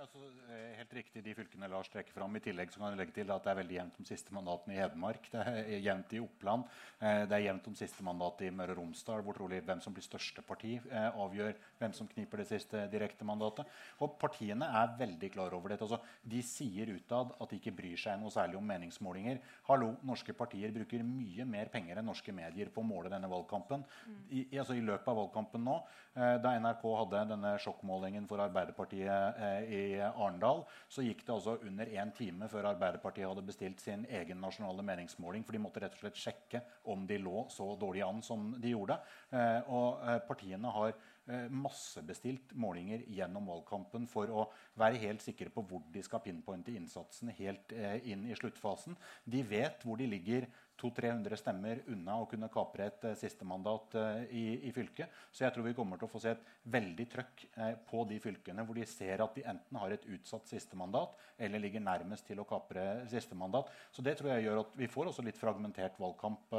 Ja, 0.00 0.06
så, 0.06 0.18
eh, 0.48 0.76
helt 0.78 0.92
riktig 0.94 1.22
de 1.24 1.34
fylkene 1.36 1.68
Lars 1.68 1.88
trekker 1.92 2.14
fram. 2.16 2.36
I 2.36 2.40
tillegg 2.40 2.70
så 2.72 2.80
kan 2.80 2.90
jeg 2.94 2.98
legge 2.98 3.14
til 3.18 3.30
at 3.30 3.44
det 3.44 3.50
er 3.52 3.58
veldig 3.60 3.76
jevnt 3.76 3.98
om 4.00 4.06
siste 4.08 4.32
mandatene 4.32 4.74
i 4.74 4.78
Hedmark. 4.80 5.26
Det 5.30 5.42
er 5.46 5.82
jevnt 5.84 6.14
i 6.16 6.20
Oppland. 6.24 6.64
Eh, 7.00 7.26
det 7.28 7.36
er 7.36 7.44
jevnt 7.44 7.68
om 7.68 7.76
siste 7.76 8.04
mandatet 8.06 8.46
i 8.48 8.50
Møre 8.54 8.72
og 8.72 8.80
Romsdal, 8.80 9.22
hvor 9.26 9.36
trolig 9.36 9.60
hvem 9.66 9.82
som 9.84 9.92
blir 9.92 10.06
største 10.06 10.40
parti, 10.46 10.80
eh, 10.90 11.10
avgjør 11.12 11.54
hvem 11.80 11.94
som 11.94 12.08
kniper 12.08 12.42
det 12.42 12.48
siste 12.48 12.86
direkte 12.92 13.24
mandatet. 13.28 13.68
Og 14.00 14.18
partiene 14.18 14.68
er 14.80 14.96
veldig 14.98 15.32
klar 15.32 15.52
over 15.52 15.68
dette. 15.68 15.84
Altså, 15.84 16.00
de 16.24 16.42
sier 16.42 16.94
utad 16.96 17.34
at 17.40 17.50
de 17.50 17.60
ikke 17.60 17.76
bryr 17.76 18.00
seg 18.00 18.18
noe 18.20 18.32
særlig 18.32 18.56
om 18.56 18.66
meningsmålinger. 18.66 19.40
Hallo, 19.68 19.96
norske 20.02 20.32
partier 20.32 20.72
bruker 20.72 21.04
mye 21.04 21.44
mer 21.44 21.66
penger 21.66 21.98
enn 21.98 22.08
norske 22.08 22.32
medier 22.32 22.72
på 22.72 22.80
å 22.80 22.88
måle 22.88 23.12
denne 23.12 23.28
valgkampen. 23.28 23.84
I, 24.30 24.46
altså, 24.56 24.74
i 24.74 24.84
løpet 24.84 25.08
av 25.08 25.16
valgkampen 25.16 25.64
nå, 25.64 25.76
da 26.14 26.56
NRK 26.58 26.82
hadde 26.98 27.28
denne 27.30 27.54
sjokkmålingen 27.62 28.26
for 28.26 28.42
Arbeiderpartiet 28.42 29.69
i 29.70 29.82
Arendal, 30.02 30.64
så 30.90 31.04
gikk 31.04 31.22
det 31.26 31.34
altså 31.34 31.56
under 31.66 31.90
én 31.94 32.12
time 32.16 32.48
før 32.50 32.70
Arbeiderpartiet 32.72 33.28
hadde 33.28 33.46
bestilt 33.46 33.82
sin 33.82 34.04
egen 34.10 34.40
nasjonale 34.42 34.84
meningsmåling. 34.86 35.44
For 35.46 35.56
de 35.56 35.62
måtte 35.62 35.82
rett 35.84 35.96
og 35.96 36.02
slett 36.02 36.20
sjekke 36.20 36.62
om 36.92 37.06
de 37.08 37.20
lå 37.22 37.46
så 37.52 37.70
dårlig 37.80 38.04
an 38.06 38.22
som 38.26 38.50
de 38.60 38.74
gjorde. 38.74 38.98
Eh, 39.30 39.70
og 39.70 40.02
eh, 40.04 40.18
partiene 40.28 40.72
har 40.74 40.92
eh, 40.92 41.46
massebestilt 41.50 42.54
målinger 42.58 43.04
gjennom 43.08 43.48
valgkampen 43.52 44.08
for 44.10 44.32
å 44.32 44.48
være 44.80 45.00
helt 45.04 45.24
sikre 45.24 45.52
på 45.54 45.64
hvor 45.68 45.86
de 45.94 46.02
skal 46.06 46.24
pinpointe 46.24 46.74
innsatsen 46.74 47.32
helt 47.38 47.72
inn 48.04 48.26
i 48.28 48.36
sluttfasen. 48.38 48.98
De 49.24 49.44
vet 49.46 49.86
hvor 49.86 50.00
de 50.00 50.08
ligger 50.10 50.48
200-300 50.80 51.36
stemmer 51.38 51.82
unna 51.92 52.16
å 52.20 52.26
kunne 52.30 52.48
kapre 52.52 52.86
et 52.88 53.04
uh, 53.06 53.14
sistemandat 53.18 53.96
uh, 53.98 54.22
i, 54.26 54.44
i, 54.68 54.72
fylket. 54.74 55.12
Så 55.32 55.44
jeg 55.44 55.54
tror 55.54 55.66
vi 55.66 55.74
kommer 55.76 56.00
til 56.00 56.08
å 56.08 56.12
få 56.12 56.20
se 56.22 56.32
et 56.34 56.46
veldig 56.72 57.06
trøkk 57.12 57.44
uh, 57.56 57.74
på 57.90 58.04
de 58.10 58.20
fylkene 58.22 58.64
hvor 58.66 58.78
de 58.78 58.86
ser 58.88 59.22
at 59.24 59.36
de 59.36 59.44
enten 59.52 59.80
har 59.82 59.94
et 59.94 60.06
utsatt 60.16 60.48
sistemandat 60.50 61.16
eller 61.38 61.62
ligger 61.62 61.84
nærmest 61.84 62.26
til 62.28 62.42
å 62.42 62.48
kapre 62.48 62.86
sistemandat. 63.12 63.70
Så 63.92 64.04
det 64.06 64.16
tror 64.18 64.32
jeg 64.34 64.46
gjør 64.48 64.62
at 64.64 64.76
vi 64.80 64.90
får 64.90 65.10
også 65.12 65.24
litt 65.26 65.40
fragmentert 65.40 65.98
valgkamp 66.00 66.52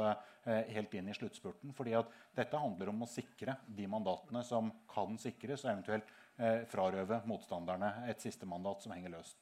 helt 0.46 0.94
inn 0.98 1.10
i 1.10 1.14
sluttspurten. 1.14 1.74
fordi 1.76 1.94
at 1.98 2.10
dette 2.34 2.58
handler 2.58 2.90
om 2.90 3.04
å 3.04 3.10
sikre 3.10 3.56
de 3.66 3.86
mandatene 3.90 4.42
som 4.46 4.72
kan 4.90 5.18
sikres, 5.22 5.64
og 5.64 5.72
eventuelt 5.76 6.10
frarøve 6.72 7.20
motstanderne 7.30 7.94
et 8.10 8.24
sistemandat 8.24 8.82
som 8.82 8.96
henger 8.96 9.18
løst. 9.18 9.38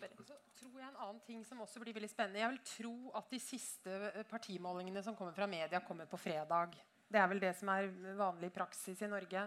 Så 0.00 0.39
tror 0.80 0.88
jeg 0.88 0.96
en 0.96 1.04
annen 1.04 1.24
ting 1.26 1.40
som 1.44 1.60
også 1.60 1.80
blir 1.82 1.92
veldig 1.92 2.08
spennende. 2.08 2.40
Jeg 2.40 2.52
vil 2.54 2.62
tro 2.64 2.94
at 3.18 3.26
de 3.28 3.38
siste 3.42 3.92
eh, 4.08 4.22
partimålingene 4.28 5.02
som 5.04 5.16
kommer 5.16 5.34
fra 5.36 5.48
media, 5.50 5.82
kommer 5.84 6.08
på 6.08 6.16
fredag. 6.16 6.72
Det 7.10 7.20
er 7.20 7.28
vel 7.28 7.42
det 7.42 7.50
som 7.58 7.68
er 7.68 7.90
vanlig 8.16 8.48
praksis 8.54 9.02
i 9.04 9.10
Norge. 9.10 9.42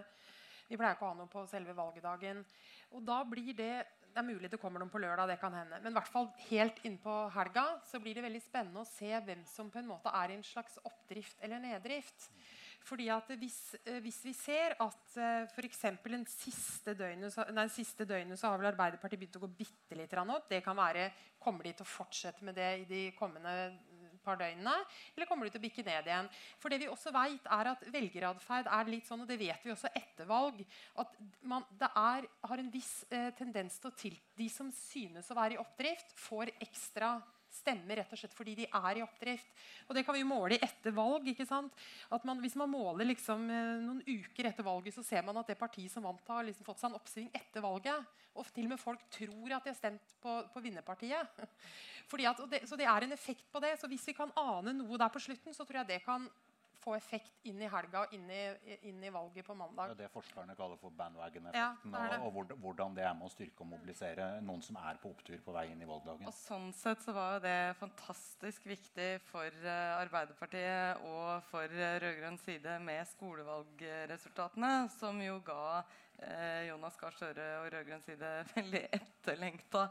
Vi 0.68 0.78
pleier 0.78 0.94
ikke 0.94 1.08
å 1.08 1.10
ha 1.10 1.16
noe 1.18 1.32
på 1.32 1.42
selve 1.50 1.74
valgdagen. 1.74 2.44
Og 2.94 3.02
da 3.02 3.18
blir 3.26 3.50
det 3.58 3.72
det 4.14 4.20
er 4.22 4.28
mulig 4.28 4.46
det 4.46 4.60
kommer 4.62 4.78
noen 4.78 4.92
på 4.92 5.00
lørdag, 5.02 5.26
det 5.26 5.40
kan 5.40 5.56
hende. 5.58 5.80
Men 5.82 5.90
i 5.90 5.96
hvert 5.96 6.12
fall 6.12 6.28
helt 6.46 6.76
innpå 6.86 7.14
helga 7.34 7.64
så 7.82 7.98
blir 7.98 8.14
det 8.14 8.22
veldig 8.22 8.42
spennende 8.44 8.84
å 8.84 8.86
se 8.86 9.10
hvem 9.10 9.42
som 9.50 9.72
på 9.74 9.80
en 9.80 9.88
måte 9.90 10.12
er 10.14 10.30
i 10.30 10.36
en 10.38 10.46
slags 10.46 10.78
oppdrift 10.86 11.42
eller 11.42 11.58
neddrift. 11.58 12.28
Fordi 12.84 13.06
at 13.12 13.30
hvis, 13.40 13.58
eh, 13.84 14.00
hvis 14.04 14.18
vi 14.26 14.34
ser 14.36 14.74
at 14.84 15.14
uh, 15.16 15.46
f.eks. 15.48 15.84
den 16.04 16.26
siste 16.28 16.92
døgnet, 16.94 17.32
så, 17.32 18.50
har 18.50 18.60
vel 18.60 18.70
Arbeiderpartiet 18.72 19.22
begynt 19.22 19.38
å 19.40 19.44
gå 19.46 19.52
bitte 19.62 19.96
litt 19.96 20.12
opp. 20.20 20.50
Det 20.50 20.60
kan 20.64 20.76
være, 20.76 21.10
Kommer 21.44 21.66
de 21.66 21.74
til 21.76 21.84
å 21.84 21.90
fortsette 21.90 22.44
med 22.46 22.56
det 22.56 22.70
i 22.80 22.84
de 22.88 23.00
kommende 23.18 23.52
par 24.24 24.38
døgnene? 24.40 24.72
Eller 25.12 25.28
kommer 25.28 25.44
de 25.44 25.52
til 25.52 25.60
å 25.60 25.64
bikke 25.66 25.84
ned 25.84 26.08
igjen? 26.08 26.30
For 26.60 26.72
det 26.72 26.78
vi 26.80 26.88
også 26.88 27.12
vet 27.12 27.48
er 27.52 27.70
at 27.74 27.84
Velgeratferd 27.92 28.70
er 28.72 28.88
litt 28.88 29.08
sånn, 29.08 29.26
og 29.26 29.28
det 29.28 29.36
vet 29.42 29.66
vi 29.66 29.74
også 29.74 29.92
etter 29.92 30.28
valg, 30.30 30.62
at 31.02 31.18
man, 31.44 31.66
det 31.80 31.90
er, 32.00 32.28
har 32.48 32.62
en 32.62 32.72
viss 32.72 32.94
eh, 33.12 33.28
tendens 33.36 33.76
til 33.76 33.92
å 33.92 33.96
til 33.98 34.16
De 34.38 34.48
som 34.52 34.72
synes 34.72 35.28
å 35.28 35.36
være 35.36 35.58
i 35.58 35.60
oppdrift, 35.60 36.16
får 36.24 36.54
ekstra 36.64 37.18
stemmer 37.64 38.00
rett 38.00 38.12
og 38.12 38.20
slett 38.20 38.36
fordi 38.36 38.54
de 38.60 38.68
er 38.68 39.00
i 39.00 39.04
oppdrift. 39.04 39.48
Og 39.88 39.96
Det 39.96 40.04
kan 40.06 40.16
vi 40.16 40.26
måle 40.28 40.60
etter 40.60 40.94
valg. 40.94 41.26
ikke 41.32 41.46
sant? 41.48 41.72
Man, 42.24 42.40
Hvis 42.40 42.56
man 42.60 42.70
måler 42.70 43.08
liksom, 43.08 43.48
eh, 43.50 43.80
noen 43.80 44.02
uker 44.04 44.50
etter 44.50 44.62
valget, 44.62 44.94
så 44.94 45.04
ser 45.04 45.24
man 45.24 45.36
at 45.40 45.48
det 45.48 45.58
partiet 45.58 45.90
som 45.90 46.04
vant, 46.04 46.20
har 46.28 46.44
liksom 46.44 46.64
fått 46.64 46.78
seg 46.78 46.90
en 46.90 47.00
oppsving 47.00 47.30
etter 47.34 47.64
valget. 47.64 48.04
Og 48.34 48.46
til 48.52 48.66
og 48.66 48.74
med 48.74 48.80
folk 48.80 49.00
tror 49.10 49.52
at 49.54 49.64
de 49.64 49.70
har 49.70 49.78
stemt 49.78 50.14
på, 50.20 50.42
på 50.52 50.60
vinnerpartiet. 50.60 51.28
At, 52.14 52.40
det, 52.50 52.68
så 52.68 52.76
det 52.76 52.84
er 52.86 53.06
en 53.06 53.12
effekt 53.12 53.46
på 53.50 53.60
det. 53.64 53.78
Så 53.80 53.88
hvis 53.88 54.04
vi 54.06 54.12
kan 54.12 54.30
ane 54.36 54.74
noe 54.76 54.98
der 55.00 55.08
på 55.08 55.22
slutten, 55.22 55.54
så 55.54 55.64
tror 55.64 55.80
jeg 55.80 55.88
det 55.88 56.02
kan 56.04 56.28
få 56.84 56.94
effekt 56.98 57.46
inn 57.48 57.62
i 57.62 57.68
helga 57.70 58.04
og 58.04 58.14
inn, 58.14 58.28
inn 58.84 59.00
i, 59.02 59.12
valget 59.12 59.46
på 59.46 59.56
mandag. 59.56 59.94
Det 59.94 59.96
er 59.96 60.02
det 60.04 60.12
forskerne 60.12 60.56
kaller 60.58 60.80
for 60.80 60.94
bandwagon-effekten. 60.98 61.96
Ja, 61.96 62.20
og, 62.20 62.38
og, 62.44 62.54
hvordan 62.62 62.96
det 62.96 63.06
er 63.06 63.16
med 63.16 63.28
å 63.28 63.32
styrke 63.32 63.64
og 63.64 63.70
mobilisere 63.72 64.28
noen 64.44 64.62
som 64.64 64.78
er 64.82 65.00
på 65.02 65.12
opptur 65.14 65.40
på 65.44 65.56
vei 65.56 65.66
inn 65.72 65.82
i 65.82 65.88
valgdagen. 65.88 66.28
Og 66.28 66.36
Sånn 66.36 66.70
sett 66.76 67.02
så 67.04 67.14
var 67.16 67.40
det 67.44 67.56
fantastisk 67.80 68.68
viktig 68.68 69.10
for 69.30 69.60
uh, 69.64 70.00
Arbeiderpartiet 70.02 71.04
og 71.08 71.44
for 71.50 71.68
uh, 71.68 71.96
rød-grønn 72.04 72.40
side 72.44 72.78
med 72.84 73.04
skolevalgresultatene, 73.14 74.74
som 74.98 75.20
jo 75.24 75.40
ga 75.46 75.66
uh, 75.80 76.62
Jonas 76.68 76.98
Gahr 77.00 77.16
Støre 77.16 77.48
og 77.62 77.70
rød-grønn 77.72 78.04
side 78.04 78.32
veldig 78.54 78.82
etterlengta 78.98 79.86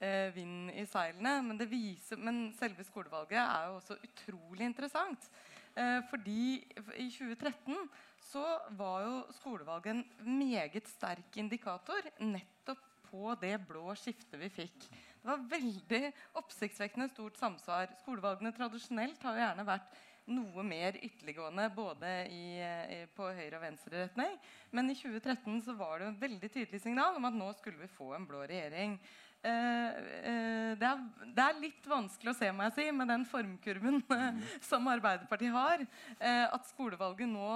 eh, 0.00 0.34
vind 0.34 0.72
i 0.74 0.86
seilene. 0.88 1.38
Men, 1.46 1.62
viser, 1.70 2.20
men 2.20 2.48
selve 2.58 2.86
skolevalget 2.86 3.40
er 3.42 3.68
jo 3.68 3.78
også 3.78 3.98
utrolig 4.08 4.68
interessant. 4.68 5.30
Eh, 5.76 6.00
fordi 6.10 6.64
i 6.96 7.08
2013 7.12 7.88
så 8.30 8.44
var 8.78 9.04
jo 9.06 9.20
skolevalget 9.36 9.94
en 9.94 10.38
meget 10.38 10.88
sterk 10.90 11.36
indikator 11.40 12.08
nettopp 12.20 12.84
på 13.08 13.34
det 13.40 13.54
blå 13.68 13.94
skiftet 13.96 14.36
vi 14.40 14.50
fikk. 14.52 14.88
Det 14.88 15.30
var 15.30 15.46
veldig 15.50 16.02
oppsiktsvekkende 16.40 17.08
stort 17.12 17.38
samsvar. 17.40 17.88
Skolevalgene 18.02 18.52
tradisjonelt 18.56 19.22
har 19.24 19.36
jo 19.36 19.44
gjerne 19.44 19.66
vært 19.68 19.96
noe 20.28 20.64
mer 20.66 20.98
ytterliggående 21.00 21.70
både 21.72 22.10
i, 22.28 22.58
i, 22.60 22.98
på 23.16 23.30
høyre- 23.32 23.56
og 23.56 23.64
venstre 23.64 24.04
retning. 24.04 24.36
Men 24.76 24.92
i 24.92 24.96
2013 24.98 25.62
så 25.64 25.74
var 25.78 26.00
det 26.00 26.10
en 26.10 26.20
veldig 26.20 26.50
tydelig 26.52 26.82
signal 26.84 27.16
om 27.16 27.28
at 27.28 27.36
nå 27.36 27.48
skulle 27.56 27.80
vi 27.80 27.90
få 27.92 28.12
en 28.16 28.28
blå 28.28 28.44
regjering. 28.44 28.98
Eh, 29.38 29.88
eh, 30.30 30.72
det 30.78 30.86
er, 30.86 31.02
det, 31.22 31.42
er, 31.44 31.58
litt 31.62 31.84
vanskelig 31.86 32.32
å 32.32 32.34
se 32.34 32.48
må 32.50 32.64
jeg 32.66 32.74
si, 32.74 32.86
med 32.90 33.06
den 33.06 33.24
formkurven 33.28 34.00
mm. 34.02 34.40
som 34.66 34.88
Arbeiderpartiet 34.90 35.54
har. 35.54 35.84
Eh, 36.18 36.44
at 36.44 36.66
skolevalget 36.72 37.30
nå 37.30 37.46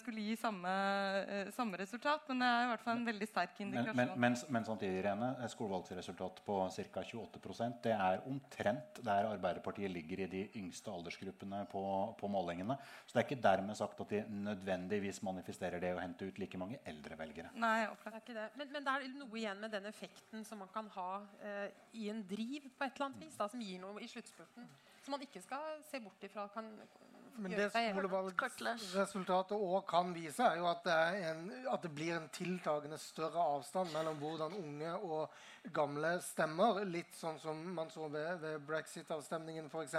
skulle 0.00 0.24
gi 0.26 0.36
samme, 0.38 0.70
samme, 1.56 1.80
resultat. 1.80 2.26
Men 2.28 2.44
det 2.44 2.50
er 2.50 2.66
i 2.66 2.70
hvert 2.74 2.84
fall 2.84 2.98
en 2.98 3.08
veldig 3.08 3.28
sterk 3.30 3.62
indikasjon. 3.64 3.96
Men, 3.96 4.12
men, 4.12 4.36
men, 4.36 4.56
men 4.56 4.68
samtidig, 4.68 5.00
Irene, 5.00 5.32
skolevalgsresultat 5.54 6.42
på 6.44 6.58
ca. 6.92 7.04
28% 7.10 7.80
det 7.86 7.94
er 7.96 8.24
omtrent 8.28 9.00
der 9.06 9.30
Arbeiderpartiet 9.30 9.90
ligger 9.92 10.26
i 10.26 10.28
de 10.30 10.44
yngste 10.60 10.92
aldersgruppene 10.92 11.64
på, 11.72 11.82
på, 12.20 12.30
målingene. 12.30 12.76
Så 13.06 13.16
det 13.16 13.22
er 13.22 13.28
ikke 13.30 13.42
dermed 13.48 13.78
sagt 13.80 14.04
at 14.04 14.12
de 14.12 14.22
nødvendigvis 14.44 15.22
manifesterer 15.26 15.80
det 15.82 15.94
å 15.96 16.02
hente 16.02 16.28
ut 16.28 16.40
like 16.42 16.60
mange 16.60 16.80
eldre 16.88 17.16
velgere. 17.18 17.54
Nei, 17.56 17.86
det 17.88 18.12
er 18.12 18.20
ikke 18.20 18.36
det. 18.36 18.48
Men, 18.60 18.72
men 18.76 18.86
det 18.86 18.94
er 18.94 19.08
noe 19.16 19.40
igjen 19.40 19.64
med 19.64 19.72
den 19.72 19.88
effekten 19.88 20.44
som 20.46 20.60
man 20.60 20.70
kan 20.74 20.90
ha 20.94 21.10
eh, 21.42 21.68
i 21.92 22.08
en 22.12 22.22
driv 22.28 22.68
på 22.76 22.84
et 22.84 22.94
eller 22.94 23.10
annet 23.10 23.26
vis 23.26 23.38
da, 23.38 23.48
som 23.50 23.62
gir 23.64 23.80
noe 23.82 24.02
i 24.02 24.08
sluttspurten. 24.10 24.66
Som 25.04 25.16
man 25.16 25.24
ikke 25.24 25.42
skal 25.42 25.78
se 25.86 26.00
bort 26.04 26.24
ifra. 26.26 26.46
Kan 26.52 26.68
Men 27.40 27.54
det 27.56 27.70
skolevalgsresultatet 27.72 29.54
òg 29.56 29.86
kan 29.88 30.10
vise, 30.12 30.44
er 30.44 30.58
jo 30.60 30.66
at 30.68 30.82
det, 30.84 30.96
en, 31.30 31.46
at 31.72 31.86
det, 31.86 31.92
blir 31.96 32.16
en 32.18 32.28
tiltagende 32.34 32.98
større 33.00 33.40
avstand 33.54 33.94
mellom 33.94 34.18
hvordan 34.20 34.58
unge 34.58 34.92
og 34.98 35.72
gamle 35.72 36.16
stemmer. 36.24 36.82
Litt 36.84 37.16
sånn 37.16 37.40
som 37.40 37.62
man 37.78 37.88
så 37.94 38.10
ved, 38.12 38.42
ved 38.42 38.60
brexit-avstemningen 38.68 39.70
f.eks. 39.72 39.96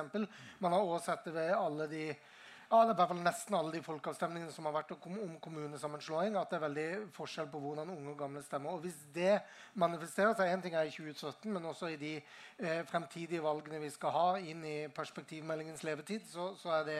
Man 0.62 0.78
har 0.78 0.86
òg 0.86 1.02
sett 1.06 1.26
det 1.26 1.36
ved 1.40 1.56
alle 1.56 1.90
de 1.90 2.06
ja, 2.72 2.78
det 2.86 2.92
er 2.92 2.94
i 2.94 3.00
hvert 3.02 3.10
fall 3.12 3.18
nesten 3.20 3.56
alle 3.58 3.72
de 3.74 3.82
folkeavstemningene 3.84 4.54
som 4.56 4.68
har 4.70 4.78
vært 4.78 4.94
om 4.96 5.34
kommunesammenslåing, 5.44 6.38
at 6.40 6.54
det 6.54 6.56
er 6.56 6.64
veldig 6.64 6.86
forskjell 7.12 7.50
på 7.52 7.60
hvordan 7.60 7.92
unge 7.92 8.14
og 8.14 8.22
gamle 8.22 8.44
stemmer. 8.46 8.78
Og 8.78 8.86
Hvis 8.86 8.96
det 9.12 9.42
manifesterer 9.76 10.38
seg 10.40 10.54
en 10.54 10.64
ting 10.64 10.78
er 10.80 10.88
i 10.88 10.94
2017, 10.94 11.52
men 11.52 11.68
også 11.68 11.92
i 11.92 12.00
de 12.00 12.14
eh, 12.16 12.86
fremtidige 12.88 13.44
valgene 13.44 13.84
vi 13.84 13.92
skal 13.92 14.16
ha 14.16 14.24
inn 14.40 14.64
i 14.64 14.78
perspektivmeldingens 14.88 15.84
levetid, 15.84 16.24
så, 16.32 16.54
så 16.56 16.72
er 16.78 16.88
det 16.88 16.98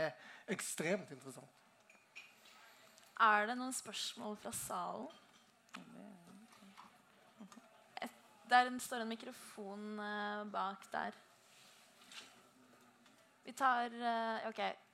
ekstremt 0.52 1.16
interessant. 1.16 1.48
Er 3.22 3.48
det 3.48 3.56
noen 3.56 3.74
spørsmål 3.80 4.36
fra 4.44 4.52
salen? 4.52 5.18
Der 8.52 8.68
står 8.84 9.06
en 9.06 9.08
mikrofon 9.08 10.00
uh, 10.00 10.44
bak 10.52 10.84
der. 10.92 11.16
Vi 13.46 13.52
tar 13.56 13.86
uh, 13.88 14.50
OK. 14.50 14.91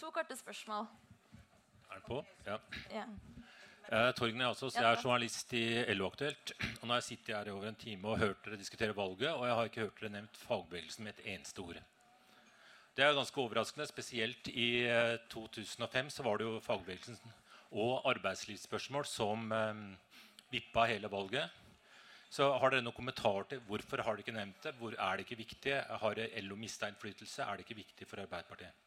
To 0.00 0.10
korte 0.10 0.36
spørsmål. 0.36 0.86
Er 1.90 1.94
den 1.94 2.02
på? 2.06 2.24
Ja. 2.46 2.56
ja. 2.90 3.04
Uh, 3.84 4.10
Torgen 4.16 4.40
Jasås, 4.40 4.74
jeg 4.74 4.84
er 4.88 5.00
journalist 5.04 5.52
i 5.54 5.64
LO-aktuelt. 5.94 6.52
og 6.80 6.86
Nå 6.86 6.94
har 6.94 7.02
jeg 7.02 7.08
sittet 7.12 7.36
her 7.36 7.46
i 7.46 7.52
over 7.54 7.68
en 7.68 7.78
time 7.78 8.08
og 8.08 8.18
hørt 8.18 8.44
dere 8.44 8.58
diskutere 8.58 8.96
valget, 8.96 9.30
og 9.30 9.46
jeg 9.46 9.54
har 9.54 9.70
ikke 9.70 9.84
hørt 9.84 10.00
dere 10.00 10.14
nevnt 10.16 10.40
fagbevegelsen 10.40 11.04
med 11.04 11.14
et 11.14 11.34
eneste 11.34 11.62
ord. 11.62 11.78
Det 12.96 13.04
er 13.04 13.14
ganske 13.14 13.40
overraskende. 13.40 13.86
Spesielt 13.86 14.48
i 14.48 14.68
uh, 14.86 15.14
eh, 15.14 15.18
2005 15.30 16.10
så 16.10 16.26
var 16.26 16.38
det 16.38 16.48
jo 16.48 16.60
fagbevegelsen 16.64 17.18
og 17.74 18.08
arbeidslivsspørsmål 18.10 19.06
som 19.10 19.52
eh, 19.52 19.84
vippa 20.50 20.84
hele 20.90 21.10
valget. 21.10 21.50
Så 22.30 22.50
Har 22.58 22.70
dere 22.70 22.82
noen 22.82 22.96
kommentar 22.96 23.46
til 23.50 23.62
hvorfor 23.66 24.02
har 24.02 24.16
dere 24.16 24.26
ikke 24.26 24.34
nevnt 24.38 24.62
det? 24.62 24.74
Hvor 24.78 24.94
er 24.94 25.16
det 25.16 25.26
ikke 25.26 25.42
viktig? 25.42 25.74
Har 26.02 26.18
LO 26.42 26.56
mista 26.58 26.90
innflytelse? 26.90 27.42
Er 27.42 27.56
det 27.56 27.66
ikke 27.66 27.82
viktig 27.82 28.08
for 28.10 28.22
Arbeiderpartiet? 28.22 28.83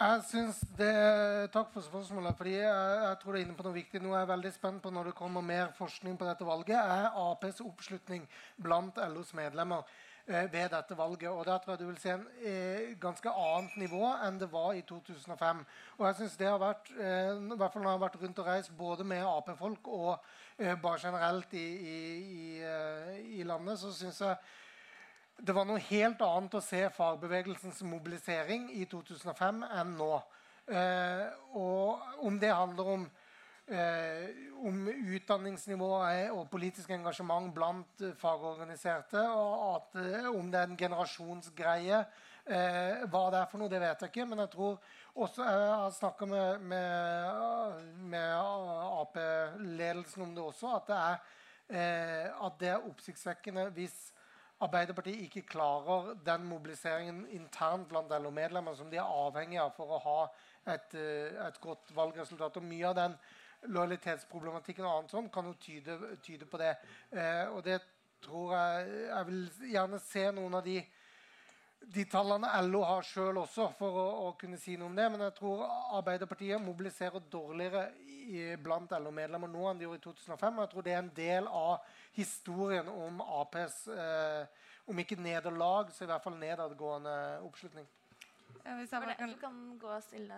Jeg 0.00 0.22
synes 0.26 0.56
det, 0.74 1.50
Takk 1.52 1.68
for 1.72 1.80
spørsmålet. 1.80 2.34
fordi 2.36 2.50
jeg, 2.50 3.02
jeg, 3.02 3.16
tror 3.22 3.32
det 3.32 3.40
er 3.40 3.44
inne 3.44 3.54
på 3.54 3.62
noe 3.62 3.74
viktig. 3.76 4.00
Nå 4.02 4.10
er 4.10 4.24
jeg 4.24 4.28
veldig 4.28 4.50
spent 4.52 4.82
på 4.82 4.90
når 4.90 5.04
det 5.04 5.14
kommer 5.14 5.40
mer 5.40 5.70
forskning 5.76 6.16
på 6.18 6.26
dette 6.26 6.46
valget. 6.46 6.74
er 6.74 7.14
Aps 7.14 7.60
oppslutning 7.62 8.26
blant 8.58 8.98
LOs 8.98 9.30
medlemmer 9.38 9.86
eh, 10.26 10.50
ved 10.52 10.74
dette 10.74 10.98
valget. 10.98 11.28
og 11.30 11.46
Der 11.46 11.58
tror 11.58 11.72
jeg 11.72 11.78
du 11.78 11.86
vil 11.86 12.00
se 12.02 12.10
en 12.10 12.26
eh, 12.42 12.98
ganske 12.98 13.30
annet 13.30 13.76
nivå 13.76 14.10
enn 14.26 14.40
det 14.40 14.50
var 14.50 14.72
i 14.74 14.82
2005. 14.82 15.62
Og 15.98 16.06
jeg 16.06 16.14
synes 16.14 16.36
det 16.36 16.50
har 16.50 16.58
vært, 16.58 16.90
eh, 16.98 17.30
i 17.38 17.56
hvert 17.62 17.72
fall 17.72 17.86
når 17.86 17.90
jeg 17.90 17.98
har 17.98 18.04
vært 18.08 18.20
rundt 18.22 18.42
og 18.42 18.50
reist 18.50 18.76
både 18.76 19.04
med 19.04 19.22
Ap-folk 19.22 19.86
og 19.86 20.18
eh, 20.58 20.74
bare 20.74 20.98
generelt 21.06 21.54
i, 21.54 21.66
i, 21.94 21.98
i, 22.18 22.60
eh, 22.66 23.24
i 23.38 23.46
landet, 23.46 23.78
så 23.78 23.94
syns 23.94 24.20
jeg 24.20 24.36
det 25.42 25.54
var 25.54 25.66
noe 25.66 25.82
helt 25.90 26.22
annet 26.22 26.54
å 26.54 26.62
se 26.62 26.84
fagbevegelsens 26.94 27.82
mobilisering 27.88 28.68
i 28.76 28.86
2005 28.90 29.64
enn 29.66 29.94
nå. 29.98 30.14
Eh, 30.64 31.26
og 31.58 32.24
om 32.24 32.38
det 32.40 32.52
handler 32.54 32.90
om, 32.94 33.10
eh, 33.68 34.30
om 34.64 34.86
utdanningsnivå 34.88 35.90
og 36.32 36.48
politisk 36.50 36.90
engasjement 36.90 37.52
blant 37.54 38.04
fagorganiserte, 38.16 39.20
og 39.28 39.76
at, 39.76 40.00
eh, 40.04 40.30
om 40.30 40.50
det 40.50 40.60
er 40.60 40.70
en 40.70 40.76
generasjonsgreie 40.76 42.06
eh, 42.46 43.04
Hva 43.08 43.30
det 43.30 43.40
er 43.40 43.46
for 43.50 43.58
noe, 43.58 43.68
det 43.68 43.80
vet 43.80 44.00
jeg 44.00 44.10
ikke. 44.12 44.28
Men 44.28 44.38
jeg 44.38 44.50
tror 44.50 44.78
også 45.14 45.42
Jeg 45.42 45.70
har 45.74 45.90
snakka 45.90 46.26
med, 46.26 46.60
med, 46.60 47.84
med 47.96 48.32
Ap-ledelsen 49.00 50.22
om 50.22 50.34
det 50.34 50.44
også. 50.44 50.76
At 50.76 50.86
det 50.86 50.96
er, 50.96 51.18
eh, 51.68 52.46
at 52.46 52.58
det 52.60 52.68
er 52.68 52.88
oppsiktsvekkende 52.88 53.70
hvis 53.72 54.13
Arbeiderpartiet 54.64 55.26
ikke 55.26 55.44
klarer 55.54 56.14
den 56.24 56.44
mobiliseringen 56.48 57.24
internt 57.36 57.88
blant 57.90 58.12
LO-medlemmer 58.12 58.76
som 58.78 58.90
de 58.90 59.00
er 59.00 59.16
avhengig 59.24 59.60
av 59.60 59.72
for 59.76 59.96
å 59.96 60.02
ha 60.04 60.18
et, 60.74 60.94
eh, 60.94 61.46
et, 61.46 61.60
godt 61.60 61.92
valgresultat. 61.96 62.56
Og 62.56 62.64
Mye 62.64 62.88
av 62.88 62.96
den 62.98 63.16
lojalitetsproblematikken 63.74 64.84
og 64.84 64.98
annet 64.98 65.14
sånt 65.14 65.32
kan 65.32 65.48
jo 65.48 65.54
tyde, 65.60 65.98
tyde 66.22 66.46
på 66.46 66.60
det. 66.60 66.74
Eh, 67.12 67.46
og 67.48 67.64
det 67.64 67.80
tror 68.24 68.54
jeg 68.56 69.08
Jeg 69.08 69.26
vil 69.26 69.72
gjerne 69.72 69.98
se 70.00 70.30
noen 70.32 70.54
av 70.54 70.64
de, 70.64 70.78
de 71.94 72.04
tallene 72.08 72.48
LO 72.64 72.80
har 72.88 73.02
sjøl 73.04 73.36
også, 73.42 73.68
for 73.78 73.98
å, 74.00 74.06
å, 74.28 74.32
kunne 74.40 74.56
si 74.60 74.76
noe 74.76 74.88
om 74.88 74.96
det. 74.96 75.10
Men 75.12 75.26
jeg 75.26 75.36
tror 75.38 75.66
Arbeiderpartiet 76.00 76.62
mobiliserer 76.62 77.20
dårligere 77.30 77.90
blant 78.62 78.92
LO-medlemmer 78.92 79.50
nå 79.50 79.66
enn 79.70 79.80
de 79.80 79.86
gjorde 79.86 80.00
i 80.00 80.04
2005. 80.06 80.54
Og 80.58 80.64
jeg 80.64 80.72
tror 80.72 80.86
det 80.86 80.94
er 80.94 81.02
en 81.02 81.12
del 81.16 81.50
av 81.50 81.96
historien 82.14 82.88
om 82.92 83.20
Aps 83.40 83.84
eh, 83.90 84.62
om 84.84 84.98
ikke 85.00 85.16
nederlag, 85.16 85.92
så 85.92 86.04
i 86.04 86.08
hvert 86.10 86.24
fall 86.24 86.36
nedadgående 86.38 87.14
oppslutning. 87.44 87.86
Ja, 88.64 88.74
hvis, 88.78 88.92
jeg 88.92 89.16
kan, 89.18 89.32
kan 89.40 89.56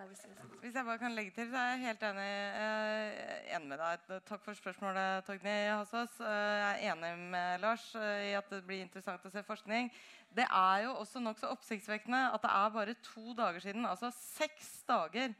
hvis, 0.09 0.25
hvis 0.61 0.75
jeg 0.75 0.85
bare 0.85 0.97
kan 0.99 1.13
legge 1.15 1.31
til, 1.31 1.47
så 1.47 1.57
er 1.61 1.69
jeg 1.69 1.83
helt 1.85 2.01
enig, 2.03 2.31
eh, 2.59 3.55
enig 3.55 3.69
med 3.69 3.79
deg. 3.79 4.09
Takk 4.27 4.43
for 4.43 4.57
spørsmålet, 4.57 5.23
Torgny 5.23 5.53
Hasås. 5.71 6.17
Uh, 6.19 6.27
jeg 6.27 6.73
er 6.73 6.91
enig 6.91 7.11
med 7.31 7.63
Lars 7.63 7.85
uh, 7.95 8.03
i 8.27 8.33
at 8.35 8.49
det 8.51 8.65
blir 8.67 8.83
interessant 8.83 9.23
å 9.23 9.31
se 9.31 9.43
forskning. 9.47 9.87
Det 10.35 10.43
er 10.43 10.83
jo 10.83 10.97
også 10.99 11.23
nokså 11.23 11.53
oppsiktsvekkende 11.55 12.25
at 12.35 12.43
det 12.43 12.51
er 12.51 12.75
bare 12.75 12.97
to 13.05 13.31
dager 13.37 13.63
siden, 13.63 13.87
altså 13.87 14.11
seks 14.11 14.73
dager 14.89 15.31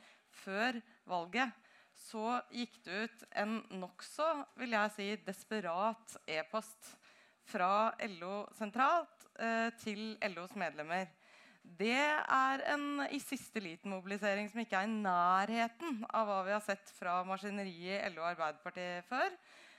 før 0.45 0.79
valget, 1.11 1.66
så 2.07 2.39
gikk 2.55 2.79
det 2.85 3.03
ut 3.03 3.27
en 3.43 3.59
nokså 3.81 4.27
vil 4.59 4.75
jeg 4.77 4.95
si, 4.95 5.07
desperat 5.27 6.17
e-post 6.27 6.93
fra 7.47 7.91
LO 8.17 8.41
sentralt 8.55 9.27
til 9.83 10.17
LOs 10.33 10.55
medlemmer 10.59 11.05
det 11.75 11.99
er 11.99 12.63
en 12.71 13.03
i 13.11 13.19
siste 13.19 13.59
liten-mobilisering 13.61 14.47
som 14.49 14.61
ikke 14.61 14.79
er 14.79 14.87
i 14.87 14.99
nærheten 15.03 16.03
av 16.15 16.29
hva 16.29 16.41
vi 16.47 16.53
har 16.55 16.63
sett 16.63 16.91
fra 16.95 17.19
maskineriet 17.27 18.07
LO 18.13 18.23
og 18.23 18.29
Arbeiderpartiet 18.31 19.07
før. 19.09 19.33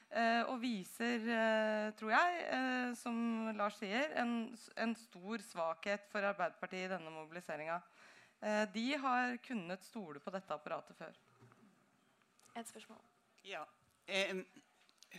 Eh, 0.09 0.43
og 0.49 0.61
viser, 0.62 1.24
eh, 1.29 1.91
tror 1.99 2.12
jeg, 2.14 2.37
eh, 2.57 2.95
som 2.97 3.51
Lars 3.57 3.76
sier, 3.81 4.14
en, 4.16 4.55
en, 4.76 4.95
stor 4.97 5.45
svakhet 5.45 6.07
for 6.12 6.24
Arbeiderpartiet 6.24 6.87
i 6.87 6.93
denne 6.95 7.12
mobiliseringa. 7.12 7.81
Eh, 8.41 8.64
de 8.72 8.87
har 8.97 9.37
kunnet 9.45 9.85
stole 9.85 10.20
på 10.20 10.33
dette 10.33 10.55
apparatet 10.55 10.97
før. 10.97 11.12
Et 12.57 12.69
spørsmål. 12.69 12.99
Ja. 13.45 13.65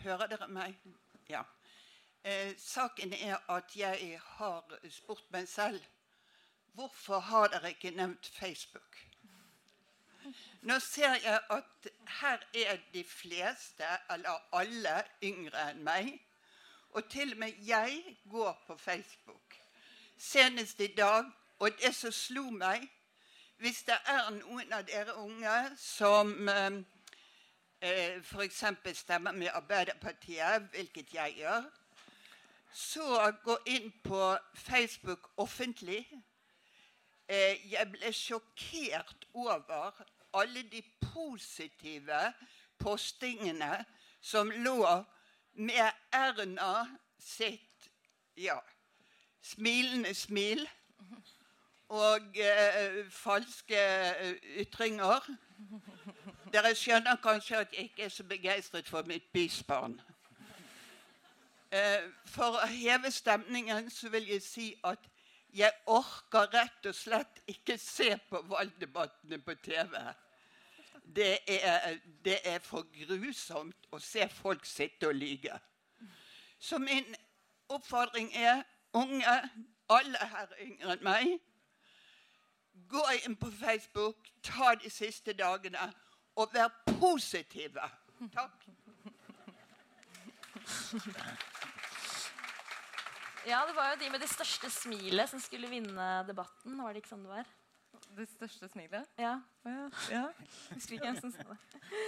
hører 0.03 0.27
dere 0.27 0.47
meg? 0.47 0.75
Ja. 1.29 1.43
Eh, 2.23 2.57
saken 2.57 3.13
er 3.13 3.37
at 3.49 3.75
jeg 3.75 4.19
har 4.23 4.79
spurt 4.89 5.31
meg 5.31 5.47
selv 5.47 5.81
Hvorfor 6.73 7.19
har 7.19 7.47
dere 7.47 7.69
ikke 7.69 7.91
nevnt 7.91 8.27
Facebook? 8.39 8.97
Nå 10.61 10.79
ser 10.79 11.15
jeg 11.23 11.39
at 11.49 11.87
her 12.21 12.37
er 12.53 12.77
de 12.93 13.03
fleste, 13.03 13.85
eller 14.11 14.35
alle, 14.53 15.03
yngre 15.23 15.71
enn 15.71 15.83
meg. 15.83 16.13
Og 16.91 17.09
til 17.09 17.33
og 17.33 17.37
med 17.37 17.53
jeg 17.65 18.17
går 18.31 18.63
på 18.67 18.77
Facebook. 18.77 19.55
Senest 20.17 20.79
i 20.79 20.87
dag. 20.87 21.25
Og 21.59 21.71
det 21.81 21.95
som 21.95 22.11
slo 22.11 22.49
meg 22.49 22.89
Hvis 23.57 23.83
det 23.83 23.97
er 24.07 24.29
noen 24.31 24.73
av 24.73 24.85
dere 24.87 25.15
unge 25.19 25.55
som 25.77 26.47
eh, 26.47 26.77
eh 27.81 28.21
f.eks. 28.21 28.63
stemmer 28.93 29.31
med 29.31 29.49
Arbeiderpartiet, 29.53 30.69
hvilket 30.71 31.13
jeg 31.13 31.35
gjør, 31.37 31.69
så 32.73 33.31
gå 33.43 33.57
inn 33.65 33.93
på 34.03 34.37
Facebook 34.53 35.29
offentlig 35.37 36.05
Eh, 37.29 37.71
jeg 37.71 37.85
ble 37.93 38.09
sjokkert 38.13 39.27
over 39.37 39.99
alle 40.33 40.63
de 40.71 40.81
positive 41.01 42.21
postingene 42.81 43.83
som 44.21 44.49
lå 44.49 44.81
med 45.53 45.91
Erna 46.15 46.87
sitt 47.21 47.89
ja, 48.33 48.57
smilende 49.45 50.15
smil 50.17 50.65
og 51.93 52.41
eh, 52.41 53.05
falske 53.13 53.77
eh, 53.77 54.33
ytringer. 54.65 55.29
Dere 56.53 56.71
skjønner 56.75 57.15
kanskje 57.21 57.57
at 57.57 57.73
jeg 57.73 57.83
ikke 57.83 58.03
er 58.03 58.09
så 58.09 58.23
begeistret 58.23 58.87
for 58.87 59.05
mitt 59.05 59.23
bysbarn. 59.33 59.99
Eh, 61.71 62.07
for 62.25 62.57
å 62.57 62.69
heve 62.71 63.11
stemningen 63.13 63.91
så 63.93 64.09
vil 64.09 64.25
jeg 64.31 64.41
si 64.41 64.69
at 64.83 65.05
jeg 65.53 65.69
orker 65.85 66.49
rett 66.53 66.89
og 66.89 66.95
slett 66.95 67.41
ikke 67.49 67.77
se 67.77 68.15
på 68.29 68.41
valgdebattene 68.49 69.37
på 69.45 69.55
TV. 69.61 69.93
Det 71.15 71.37
er, 71.47 71.99
det 72.25 72.39
er, 72.43 72.59
for 72.65 72.85
grusomt 72.93 73.87
å 73.91 73.99
se 74.01 74.25
folk 74.33 74.65
sitte 74.65 75.09
og 75.09 75.15
lyge. 75.15 75.53
Så 76.59 76.77
min 76.81 77.05
oppfordring 77.69 78.33
er 78.33 78.63
unge, 78.93 79.37
alle 79.89 80.25
her 80.33 80.53
yngre 80.65 80.97
enn 80.97 81.05
meg, 81.05 81.37
gå 82.89 83.05
inn 83.25 83.37
på 83.37 83.49
Facebook, 83.53 84.29
ta 84.43 84.73
de 84.81 84.89
siste 84.89 85.33
dagene 85.33 85.89
og 86.39 86.53
vær 86.53 86.71
positive. 86.99 87.89
Takk. 88.33 88.67
Ja, 93.47 93.63
det 93.65 93.75
var 93.75 93.93
jo 93.93 93.99
de 94.01 94.09
med 94.11 94.21
det 94.21 94.29
største 94.31 94.69
smilet 94.71 95.31
som 95.31 95.41
skulle 95.41 95.69
vinne 95.71 96.09
debatten. 96.27 96.77
Var 96.79 96.93
det 96.93 97.03
ikke 97.03 97.13
sånn 97.15 97.25
det 97.25 97.33
var? 97.33 97.47
Det 98.19 98.25
største 98.27 98.67
smilet? 98.67 99.05
Ja. 99.21 99.35
ja. 99.65 99.85
ja. 100.11 100.23
Husker 100.73 100.97
ikke 100.97 101.07
hvem 101.07 101.19
som 101.21 101.31
sa 101.31 101.45
det. 101.45 101.57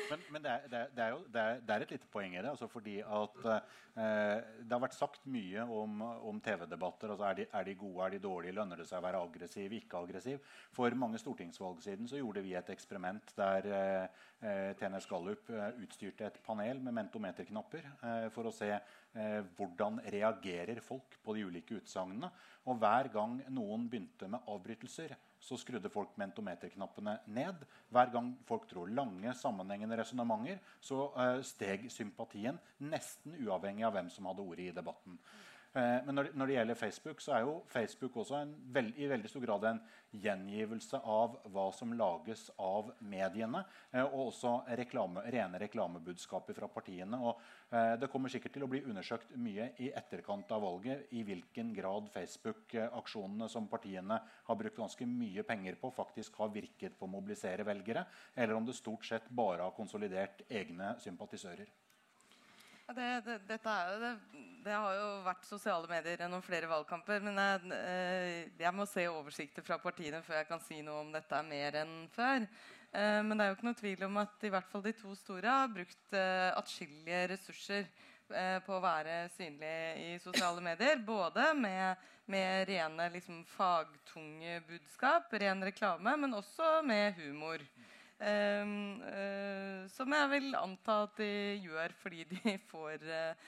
Men, 0.10 0.24
men 0.34 0.44
det, 0.44 0.52
er, 0.52 0.66
det, 0.68 0.80
er, 0.80 0.90
det, 0.96 1.04
er 1.04 1.14
jo, 1.14 1.20
det, 1.34 1.42
er, 1.42 1.62
det, 1.62 1.76
er, 1.76 1.86
et 1.86 1.94
lite 1.96 2.10
poeng 2.12 2.36
i 2.36 2.42
det. 2.42 2.50
Altså 2.50 2.68
fordi 2.68 2.98
at 3.00 3.38
eh, 3.46 4.42
Det 4.60 4.74
har 4.74 4.82
vært 4.84 4.98
sagt 4.98 5.30
mye 5.32 5.64
om, 5.64 6.02
om 6.32 6.42
TV-debatter. 6.44 7.14
Altså 7.14 7.30
er, 7.30 7.40
de, 7.40 7.46
er 7.54 7.70
de 7.70 7.78
gode, 7.80 8.04
er 8.06 8.16
de 8.16 8.22
dårlige? 8.26 8.58
Lønner 8.58 8.82
det 8.82 8.90
seg 8.90 9.00
å 9.00 9.06
være 9.06 9.24
aggressiv, 9.24 9.78
ikke 9.78 10.04
aggressiv? 10.04 10.52
For 10.76 11.00
mange 11.06 11.22
stortingsvalg 11.22 11.80
siden 11.86 12.12
så 12.12 12.20
gjorde 12.20 12.44
vi 12.44 12.58
et 12.60 12.76
eksperiment 12.76 13.34
der 13.38 13.72
eh, 13.72 14.28
eh 14.42 14.70
TNS 14.82 15.08
Gallup 15.08 15.50
eh, 15.54 15.82
utstyrte 15.86 16.28
et 16.28 16.44
panel 16.44 16.82
med 16.82 16.98
mentometerknapper 16.98 17.88
eh, 17.88 18.30
for 18.36 18.50
å 18.50 18.56
se 18.56 18.72
eh, 18.74 19.42
hvordan 19.56 20.04
reagerer 20.12 20.82
folk 20.84 21.22
på 21.24 21.38
de 21.38 21.48
ulike 21.48 21.80
utsagnene. 21.80 22.32
Og 22.68 22.82
hver 22.82 23.14
gang 23.14 23.40
noen 23.54 23.88
begynte 23.90 24.28
med 24.28 24.50
avbrytelser, 24.50 25.16
så 25.42 25.58
skrudde 25.58 25.89
folk 25.89 26.14
mentometerknappene 26.22 27.18
ned. 27.34 27.64
Hver 27.89 28.12
gang 28.14 28.32
folk 28.48 28.68
dro 28.70 28.86
lange, 28.86 29.34
sammenhengende 29.38 29.98
resonnementer, 30.00 30.62
så 30.80 31.08
eh, 31.18 31.39
steg 31.46 31.88
sympatien 31.92 32.60
nesten 32.92 33.39
uavhengig 33.42 33.88
av 33.88 33.96
hvem 33.98 34.12
som 34.14 34.30
hadde 34.30 34.46
ordet 34.46 34.70
i 34.70 34.76
debatten. 34.76 35.18
Eh, 35.74 36.04
men 36.06 36.18
når, 36.18 36.48
det 36.50 36.56
gjelder 36.58 36.76
Facebook, 36.76 37.22
så 37.24 37.34
er 37.38 37.46
jo 37.46 37.54
Facebook 37.72 38.18
også 38.20 38.42
veld, 38.76 38.98
i 39.00 39.08
veldig 39.08 39.30
stor 39.32 39.44
grad 39.46 39.68
en 39.70 39.80
gjengivelse 40.12 41.00
av 41.00 41.38
hva 41.54 41.70
som 41.76 41.94
lages 41.96 42.50
av 42.60 42.90
mediene. 43.00 43.64
Eh, 43.94 44.04
og 44.04 44.28
også 44.28 44.54
reklame, 44.82 45.24
rene 45.32 45.62
reklamebudskaper 45.62 46.58
fra 46.58 46.68
partiene. 46.72 47.20
Og 47.24 47.40
eh, 47.72 47.94
det 48.02 48.10
kommer 48.12 48.34
sikkert 48.34 48.58
til 48.58 48.66
å 48.68 48.72
bli 48.72 48.84
undersøkt 48.84 49.32
mye 49.40 49.70
i 49.80 49.94
etterkant 49.96 50.52
av 50.52 50.66
valget 50.66 51.14
i 51.16 51.24
hvilken 51.28 51.72
grad 51.78 52.12
Facebook-aksjonene 52.12 53.48
som 53.52 53.70
partiene 53.72 54.20
har 54.50 54.60
brukt 54.60 54.82
ganske 54.82 55.08
mye 55.08 55.46
penger 55.48 55.80
på, 55.80 55.94
faktisk 55.96 56.42
har 56.44 56.52
virket 56.52 57.00
på 57.00 57.08
å 57.08 57.14
mobilisere 57.16 57.64
velgere, 57.68 58.04
eller 58.36 58.60
om 58.60 58.68
det 58.68 58.76
stort 58.76 59.08
sett 59.08 59.32
bare 59.32 59.64
har 59.64 59.78
konsolidert 59.78 60.44
egne 60.52 60.98
sympatisører. 61.00 61.72
Det, 62.96 63.22
det, 63.24 63.38
dette 63.48 63.72
er 63.72 63.88
jo, 63.88 64.00
det, 64.02 64.42
det, 64.66 64.74
har 64.74 64.96
jo 64.98 65.08
vært 65.24 65.46
sosiale 65.48 65.88
medier 65.88 66.20
gjennom 66.20 66.44
flere 66.44 66.68
valgkamper. 66.68 67.24
Men 67.24 67.39
jeg, 67.39 67.72
eh, 67.78 68.50
jeg, 68.60 68.74
må 68.76 68.88
se 68.89 69.06
oversikter 69.08 69.64
fra 69.64 69.78
partiene 69.80 70.20
før 70.26 70.42
jeg 70.42 70.50
kan 70.50 70.64
si 70.66 70.82
noe 70.84 71.06
om 71.06 71.12
dette 71.14 71.38
er 71.38 71.48
mer 71.48 71.78
enn 71.84 71.94
før. 72.12 72.48
Eh, 72.92 73.20
men 73.24 73.36
det 73.38 73.46
er 73.46 73.52
jo 73.52 73.58
ikke 73.58 73.70
noe 73.70 73.80
tvil 73.80 74.06
om 74.10 74.20
at 74.24 74.48
i 74.48 74.52
hvert 74.52 74.72
fall 74.74 74.84
de 74.84 74.96
to 75.00 75.16
store 75.16 75.56
har 75.56 75.72
brukt 75.72 76.18
eh, 76.18 76.50
atskillige 76.60 77.28
ressurser 77.36 77.92
på 78.64 78.78
å 78.78 78.80
være 78.80 79.26
synlige 79.36 79.88
i 80.00 80.12
sosiale 80.24 80.62
medier. 80.64 81.02
Både 81.04 81.50
med, 81.52 82.00
med 82.32 82.70
rene 82.70 83.10
liksom, 83.12 83.42
fagtunge 83.58 84.62
budskap, 84.70 85.34
ren 85.36 85.68
reklame, 85.68 86.14
men 86.16 86.38
også 86.38 86.78
med 86.88 87.20
humor. 87.20 87.60
Um, 88.22 89.02
uh, 89.02 89.88
som 89.90 90.14
jeg 90.14 90.30
vil 90.30 90.52
anta 90.54 91.00
at 91.08 91.16
de 91.18 91.32
gjør 91.64 91.96
fordi 92.04 92.26
de 92.30 92.56
får 92.72 93.02
uh, 93.02 93.48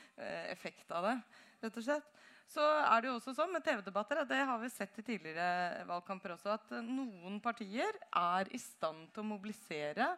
effekt 0.49 0.89
av 0.89 1.05
det. 1.11 1.17
rett 1.61 1.77
og 1.77 1.85
slett. 1.85 2.13
Så 2.49 2.61
er 2.61 3.01
det 3.01 3.09
jo 3.09 3.15
også 3.17 3.33
sånn 3.37 3.53
med 3.53 3.63
TV-debatter, 3.65 4.23
det 4.29 4.41
har 4.45 4.59
vi 4.61 4.69
sett 4.69 4.97
i 4.99 5.05
tidligere 5.05 5.85
valgkamper 5.89 6.35
også, 6.35 6.57
at 6.57 6.73
noen 6.85 7.39
partier 7.41 7.95
er 8.09 8.49
i 8.53 8.59
stand 8.61 9.07
til 9.13 9.23
å 9.23 9.29
mobilisere 9.31 10.09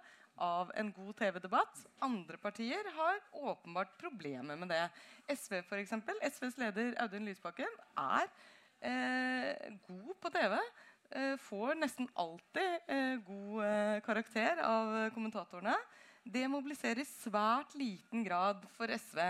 av 0.41 0.71
en 0.75 0.91
god 0.91 1.13
TV-debatt. 1.19 1.85
Andre 2.03 2.39
partier 2.41 2.89
har 2.97 3.21
åpenbart 3.31 3.95
problemer 3.99 4.59
med 4.59 4.71
det. 4.73 4.83
SV 5.31 5.61
eksempel, 5.79 6.19
SVs 6.27 6.59
leder 6.59 6.95
Audun 7.05 7.27
Lysbakken 7.29 7.79
er 7.95 8.27
eh, 8.81 9.71
god 9.87 10.11
på 10.21 10.31
TV. 10.35 10.57
Eh, 11.11 11.37
får 11.37 11.75
nesten 11.75 12.07
alltid 12.13 12.79
eh, 12.87 13.15
god 13.27 13.65
eh, 13.65 13.99
karakter 14.05 14.61
av 14.63 15.09
kommentatorene. 15.13 15.75
Det 16.23 16.47
mobiliserer 16.49 17.03
i 17.03 17.05
svært 17.05 17.75
liten 17.77 18.23
grad 18.25 18.65
for 18.73 18.89
SV. 18.89 19.21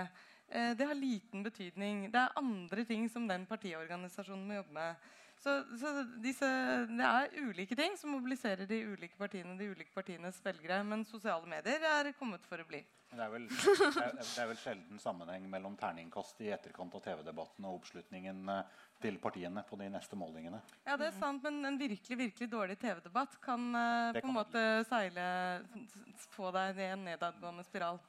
Det 0.48 0.86
har 0.86 0.96
liten 0.96 1.42
betydning. 1.44 2.06
Det 2.14 2.22
er 2.22 2.38
andre 2.40 2.84
ting 2.88 3.10
som 3.12 3.26
den 3.28 3.44
partiorganisasjonen 3.50 4.46
må 4.48 4.60
jobbe 4.60 4.76
med. 4.78 5.08
Så, 5.42 5.56
så 5.82 5.92
disse, 6.24 6.48
det 6.88 7.08
er 7.10 7.34
ulike 7.50 7.76
ting 7.76 7.98
som 8.00 8.14
mobiliserer 8.14 8.70
de 8.70 8.78
ulike 8.94 9.18
partiene, 9.20 9.58
de 9.60 9.68
ulike 9.74 9.92
partienes 9.92 10.38
velgere. 10.46 10.78
Men 10.88 11.04
sosiale 11.10 11.50
medier 11.50 11.84
er 11.90 12.14
kommet 12.16 12.46
for 12.48 12.62
å 12.62 12.68
bli. 12.70 12.80
Det 13.12 13.20
er, 13.26 13.34
vel, 13.34 13.50
det, 13.50 14.24
er, 14.38 14.48
vel 14.50 14.62
sjelden 14.62 15.02
sammenheng 15.02 15.50
mellom 15.52 15.76
terningkast 15.80 16.40
i 16.46 16.54
etterkant 16.56 16.96
av 16.96 17.04
TV-debatten 17.04 17.68
og 17.68 17.82
oppslutningen 17.82 18.42
til 19.02 19.18
partiene 19.22 19.64
på 19.68 19.78
de 19.80 19.90
neste 19.92 20.18
målingene. 20.18 20.62
Ja, 20.86 20.96
det 21.00 21.10
er 21.10 21.18
sant, 21.20 21.44
men 21.44 21.68
en 21.68 21.80
virkelig 21.80 22.18
virkelig 22.18 22.50
dårlig 22.52 22.78
TV-debatt 22.82 23.38
kan 23.44 23.68
uh, 23.76 24.16
på 24.16 24.24
en 24.24 24.36
måte 24.36 24.66
seile 24.90 25.26
Få 26.32 26.50
deg 26.56 26.80
i 26.80 26.90
en 26.94 27.04
nedadgående 27.06 27.64
spiral. 27.68 28.00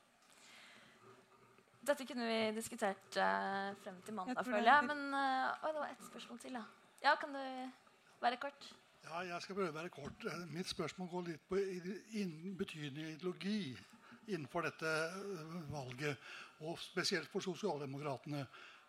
Dette 1.87 2.07
kunne 2.07 2.27
vi 2.27 2.39
diskutert 2.57 3.19
uh, 3.19 3.75
frem 3.83 4.01
til 4.07 4.17
mandag, 4.17 4.43
føler 4.47 4.71
jeg. 4.71 4.87
Men 4.89 5.05
uh, 5.15 5.67
oi, 5.67 5.73
det 5.75 5.83
var 5.83 5.93
ett 5.93 6.09
spørsmål 6.09 6.41
til, 6.43 6.59
ja. 6.59 6.65
Ja, 7.05 7.15
Kan 7.21 7.35
du 7.37 7.43
være 8.23 8.41
kort? 8.43 8.71
Ja, 9.07 9.21
jeg 9.23 9.43
skal 9.43 9.59
prøve 9.59 9.71
å 9.71 9.77
være 9.77 9.93
kort. 9.95 10.25
Mitt 10.51 10.71
spørsmål 10.71 11.11
går 11.13 11.29
litt 11.29 11.45
på 11.47 11.61
betydningen 12.59 13.05
av 13.05 13.13
ideologi 13.13 13.61
innenfor 14.27 14.67
dette 14.67 14.95
valget, 15.71 16.25
og 16.67 16.81
spesielt 16.83 17.31
for 17.31 17.45
sosialdemokratene. 17.45 18.43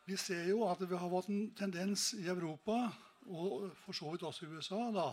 Vi 0.08 0.16
ser 0.16 0.46
jo 0.48 0.62
at 0.64 0.80
vi 0.80 0.96
har 0.96 1.12
fått 1.12 1.28
en 1.28 1.50
tendens 1.58 2.14
i 2.16 2.30
Europa 2.32 2.78
og 3.28 3.74
for 3.82 3.96
så 3.96 4.14
vidt 4.14 4.24
også 4.24 4.46
i 4.46 4.54
USA, 4.56 4.80
da, 4.96 5.08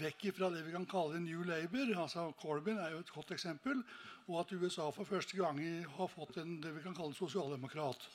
vekk 0.00 0.30
fra 0.36 0.48
det 0.54 0.62
vi 0.64 0.72
kan 0.72 0.86
kalle 0.88 1.20
New 1.20 1.42
Labour. 1.44 1.92
altså 2.02 2.30
Corbyn 2.40 2.78
er 2.80 2.94
jo 2.94 3.02
et 3.04 3.12
godt 3.12 3.34
eksempel. 3.36 3.82
Og 4.28 4.40
at 4.40 4.52
USA 4.52 4.88
for 4.94 5.04
første 5.04 5.36
gang 5.36 5.60
har 5.96 6.08
fått 6.08 6.38
en, 6.40 6.56
det 6.62 6.72
vi 6.72 6.84
kan 6.86 6.96
kalle 6.96 7.16
sosialdemokrat. 7.18 8.06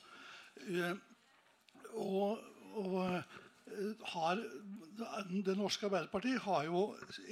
Eh, 0.66 0.96
og, 1.94 2.42
og 2.74 3.22
har, 4.16 4.42
Det 5.46 5.56
norske 5.58 5.86
Arbeiderpartiet 5.86 6.42
har 6.42 6.66
jo 6.66 6.84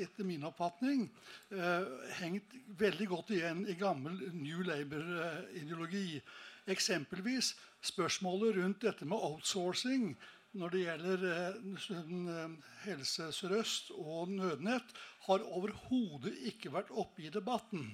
etter 0.01 0.25
min 0.27 0.43
oppfatning 0.45 1.05
eh, 1.53 1.91
hengt 2.19 2.55
veldig 2.77 3.07
godt 3.07 3.33
igjen 3.37 3.65
i 3.69 3.77
gammel 3.79 4.17
New 4.33 4.65
Labour-ideologi. 4.67 6.19
Eksempelvis 6.67 7.53
spørsmålet 7.83 8.57
rundt 8.57 8.81
dette 8.85 9.05
med 9.05 9.19
outsourcing 9.19 10.13
når 10.53 10.69
det 10.69 10.83
gjelder 10.83 11.23
eh, 11.33 12.55
Helse 12.83 13.31
Sør-Øst 13.33 13.91
og 13.97 14.29
Nødnett, 14.29 14.93
har 15.25 15.45
overhodet 15.49 16.33
ikke 16.51 16.73
vært 16.73 16.91
oppe 16.91 17.25
i 17.25 17.31
debatten. 17.33 17.87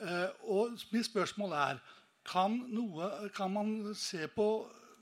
Eh, 0.00 0.28
og 0.48 0.78
mitt 0.92 1.06
spørsmål 1.06 1.52
er 1.58 1.82
kan, 2.28 2.54
noe, 2.72 3.10
kan 3.36 3.52
man 3.52 3.94
se 3.96 4.28
på 4.32 4.48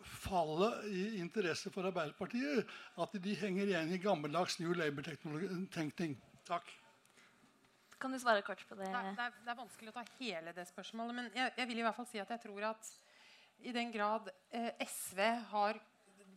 fallet 0.06 0.86
i 0.90 1.04
interesse 1.20 1.70
for 1.74 1.86
Arbeiderpartiet 1.88 2.66
at 3.02 3.16
de 3.22 3.34
henger 3.38 3.70
igjen 3.70 3.94
i 3.94 4.02
gammeldags 4.02 4.60
New 4.60 4.74
Labour-tenkning. 4.74 6.18
Takk. 6.46 6.70
Kan 8.00 8.12
du 8.12 8.18
svare 8.20 8.44
kort 8.44 8.62
på 8.68 8.76
det? 8.76 8.90
Det 8.92 9.24
er, 9.24 9.36
det 9.42 9.50
er, 9.50 9.58
vanskelig 9.58 9.92
å 9.92 9.96
ta 9.96 10.04
hele 10.18 10.52
det 10.56 10.66
spørsmålet. 10.68 11.16
Men 11.16 11.28
jeg, 11.32 11.52
jeg, 11.56 11.68
vil 11.70 11.80
i 11.80 11.84
hvert 11.86 11.96
fall 11.96 12.08
si 12.10 12.20
at 12.20 12.32
jeg 12.34 12.42
tror 12.44 12.70
at 12.74 12.90
i 13.64 13.72
den 13.72 13.92
grad 13.94 14.28
eh, 14.52 14.72
SV 14.84 15.22
har 15.52 15.80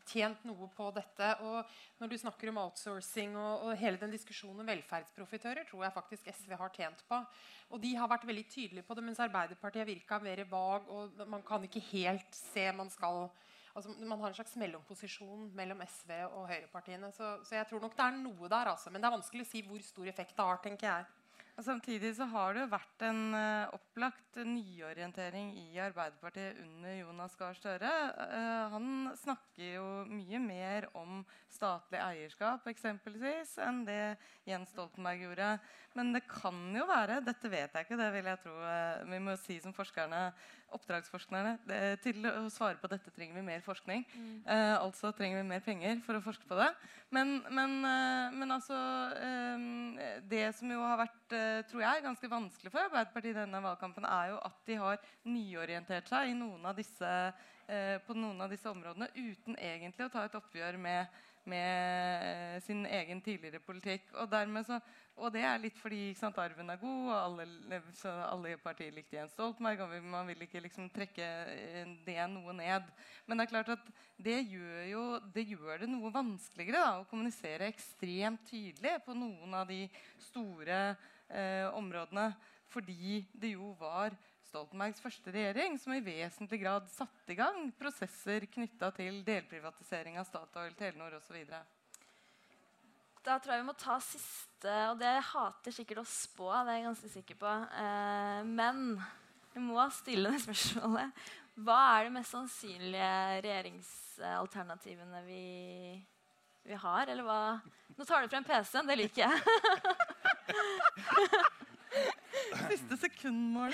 tjent 0.10 0.46
noe 0.48 0.70
på 0.76 0.90
dette. 0.96 1.30
Og 1.46 2.00
når 2.02 2.12
du 2.12 2.18
snakker 2.22 2.52
om 2.52 2.62
outsourcing 2.64 3.36
og, 3.38 3.68
og 3.68 3.80
hele 3.80 4.00
den 4.02 4.14
diskusjonen 4.14 4.64
om 4.64 4.72
velferdsprofitører, 4.72 5.68
tror 5.70 5.86
jeg 5.86 5.96
faktisk 5.96 6.32
SV 6.32 6.56
har 6.62 6.74
tjent 6.76 7.04
på. 7.10 7.20
Og 7.70 7.84
de 7.84 7.94
har 8.00 8.10
vært 8.12 8.26
veldig 8.30 8.46
tydelige 8.50 8.88
på 8.88 8.98
det, 8.98 9.06
mens 9.06 9.22
Arbeiderpartiet 9.24 9.88
virka 9.88 10.20
mer 10.24 10.44
vag. 10.50 10.90
og 10.90 11.22
Man 11.30 11.46
kan 11.46 11.68
ikke 11.68 11.84
helt 11.92 12.34
se 12.36 12.66
man 12.76 12.90
skal 12.94 13.28
altså, 13.76 13.94
Man 14.00 14.20
har 14.20 14.32
en 14.32 14.40
slags 14.40 14.56
mellomposisjon 14.60 15.50
mellom 15.56 15.84
SV 15.86 16.16
og 16.32 16.50
høyrepartiene. 16.50 17.12
Så, 17.14 17.38
så, 17.44 17.60
jeg 17.60 17.70
tror 17.70 17.86
nok 17.86 17.98
det 17.98 18.08
er 18.08 18.20
noe 18.24 18.50
der. 18.50 18.74
Altså. 18.74 18.90
Men 18.90 19.02
det 19.02 19.10
er 19.10 19.18
vanskelig 19.20 19.46
å 19.46 19.52
si 19.52 19.66
hvor 19.68 19.86
stor 19.86 20.14
effekt 20.16 20.38
det 20.38 20.52
har. 20.52 20.62
tenker 20.64 20.90
jeg. 20.90 21.16
Og 21.60 21.66
samtidig 21.66 22.14
så 22.16 22.24
har 22.32 22.54
det 22.56 22.70
vært 22.72 23.02
en 23.04 23.34
uh, 23.36 23.74
opplagt 23.76 24.38
nyorientering 24.48 25.50
i 25.60 25.82
Arbeiderpartiet 25.84 26.62
under 26.64 26.94
Jonas 26.96 27.36
Gahr 27.36 27.58
Støre. 27.58 27.90
Uh, 28.16 28.72
han 28.72 29.10
snakker 29.20 29.74
jo 29.74 29.88
mye 30.08 30.40
mer 30.40 30.88
om 30.96 31.20
statlig 31.52 32.00
eierskap 32.00 32.64
eksempelvis, 32.72 33.58
enn 33.66 33.84
det 33.90 34.16
Jens 34.48 34.72
Stoltenberg 34.72 35.26
gjorde. 35.26 35.50
Men 36.00 36.14
det 36.16 36.24
kan 36.32 36.62
jo 36.78 36.86
være 36.88 37.20
Dette 37.28 37.52
vet 37.52 37.76
jeg 37.76 37.90
ikke, 37.90 38.00
det 38.00 38.08
vil 38.16 38.32
jeg 38.32 38.42
tro 38.46 38.56
uh, 38.56 39.04
vi 39.12 39.20
må 39.28 39.36
si 39.44 39.60
som 39.60 39.76
forskerne 39.76 40.30
oppdragsforskerne 40.76 41.56
til 42.04 42.26
å 42.30 42.48
svare 42.54 42.78
på 42.82 42.90
dette 42.92 43.12
trenger 43.14 43.40
vi 43.40 43.46
mer 43.46 43.62
forskning. 43.66 44.04
Mm. 44.14 44.34
Eh, 44.46 44.76
altså 44.78 45.12
trenger 45.18 45.42
vi 45.42 45.50
mer 45.50 45.64
penger 45.66 46.02
for 46.06 46.18
å 46.18 46.24
forske 46.24 46.46
på 46.50 46.58
det. 46.60 46.70
Men, 47.16 47.40
men, 47.50 47.78
eh, 47.90 48.36
men 48.38 48.54
altså 48.54 48.78
eh, 49.18 50.20
Det 50.30 50.44
som 50.60 50.70
jo 50.70 50.84
har 50.84 51.00
vært 51.02 51.34
eh, 51.34 51.49
tror 51.70 51.84
jeg, 51.84 52.04
ganske 52.06 52.32
vanskelig 52.32 52.72
for 52.74 52.88
Arbeiderpartiet 52.88 53.36
i 53.36 53.40
denne 53.40 53.64
valgkampen, 53.64 54.06
er 54.08 54.34
jo 54.34 54.42
at 54.50 54.60
de 54.68 54.78
har 54.82 55.00
nyorientert 55.30 56.12
seg 56.12 56.34
noen 56.38 56.70
disse, 56.78 57.16
eh, 57.68 57.98
på 58.06 58.18
noen 58.18 58.46
av 58.46 58.54
disse 58.54 58.70
områdene 58.70 59.10
uten 59.16 59.58
egentlig 59.58 60.08
å 60.08 60.14
ta 60.14 60.26
et 60.28 60.40
oppgjør 60.40 60.80
med 60.82 61.20
med 61.50 62.24
eh, 62.24 62.62
sin 62.64 62.86
egen 62.86 63.22
tidligere 63.22 63.62
politikk. 63.64 64.10
Og, 64.22 64.34
så, 64.66 64.80
og 65.18 65.34
det 65.34 65.44
er 65.46 65.62
litt 65.62 65.78
fordi 65.80 66.14
sant, 66.18 66.38
arven 66.42 66.70
er 66.70 66.82
god, 66.82 67.04
og 67.10 67.16
alle, 67.18 67.82
alle 68.28 68.56
partier 68.64 68.94
likte 68.96 69.18
Jens 69.18 69.36
Stoltenberg. 69.36 69.84
og 69.86 70.10
Man 70.14 70.30
vil 70.30 70.46
ikke 70.46 70.64
liksom 70.64 70.90
trekke 70.94 71.30
eh, 71.54 71.94
det 72.06 72.20
noe 72.32 72.56
ned. 72.58 72.90
Men 73.26 73.40
det 73.40 73.48
er 73.48 73.54
klart 73.54 73.74
at 73.78 73.94
det 74.18 74.40
gjør, 74.42 74.82
jo, 74.90 75.06
det, 75.36 75.46
gjør 75.54 75.86
det 75.86 75.92
noe 75.92 76.14
vanskeligere 76.14 76.84
da, 76.84 76.98
å 77.00 77.08
kommunisere 77.10 77.70
ekstremt 77.70 78.46
tydelig 78.50 79.00
på 79.06 79.16
noen 79.18 79.62
av 79.62 79.70
de 79.70 79.86
store 80.30 80.84
eh, 81.30 81.68
områdene. 81.78 82.32
Fordi 82.70 83.24
det 83.34 83.56
jo 83.56 83.72
var 83.80 84.14
Stoltenbergs 84.50 85.02
første 85.02 85.32
regjering 85.34 85.78
som 85.82 85.94
i 85.94 86.04
vesentlig 86.06 86.62
grad 86.64 86.88
satte 86.94 87.34
i 87.34 87.38
gang 87.38 87.70
prosesser 87.78 88.46
knytta 88.50 88.92
til 88.98 89.22
delprivatisering 89.26 90.18
av 90.22 90.28
Statoil, 90.30 90.74
Telenor 90.78 91.18
osv. 91.18 91.38
Da 93.26 93.36
tror 93.38 93.54
jeg 93.54 93.62
vi 93.62 93.68
må 93.68 93.76
ta 93.78 93.98
siste, 94.02 94.74
og 94.90 95.00
det 95.02 95.12
hater 95.32 95.76
sikkert 95.76 96.02
å 96.02 96.08
spå. 96.08 96.50
det 96.64 96.74
er 96.74 96.80
jeg 96.80 96.88
ganske 96.88 97.12
sikker 97.14 97.40
på. 97.42 97.56
Eh, 97.84 98.42
men 98.48 98.86
vi 99.54 99.66
må 99.66 99.86
stille 99.94 100.32
det 100.34 100.42
spørsmålet. 100.46 101.26
Hva 101.60 101.80
er 101.98 102.08
de 102.08 102.14
mest 102.16 102.32
sannsynlige 102.32 103.42
regjeringsalternativene 103.44 105.24
vi, 105.26 105.44
vi 106.64 106.74
har? 106.74 107.08
Eller 107.08 107.24
hva 107.24 107.60
Nå 108.00 108.06
tar 108.08 108.22
du 108.24 108.30
frem 108.32 108.44
PC-en. 108.48 108.88
Det 108.88 108.96
liker 108.96 109.22
jeg. 109.26 109.40
Siste 112.70 112.98
sekundmål. 113.02 113.74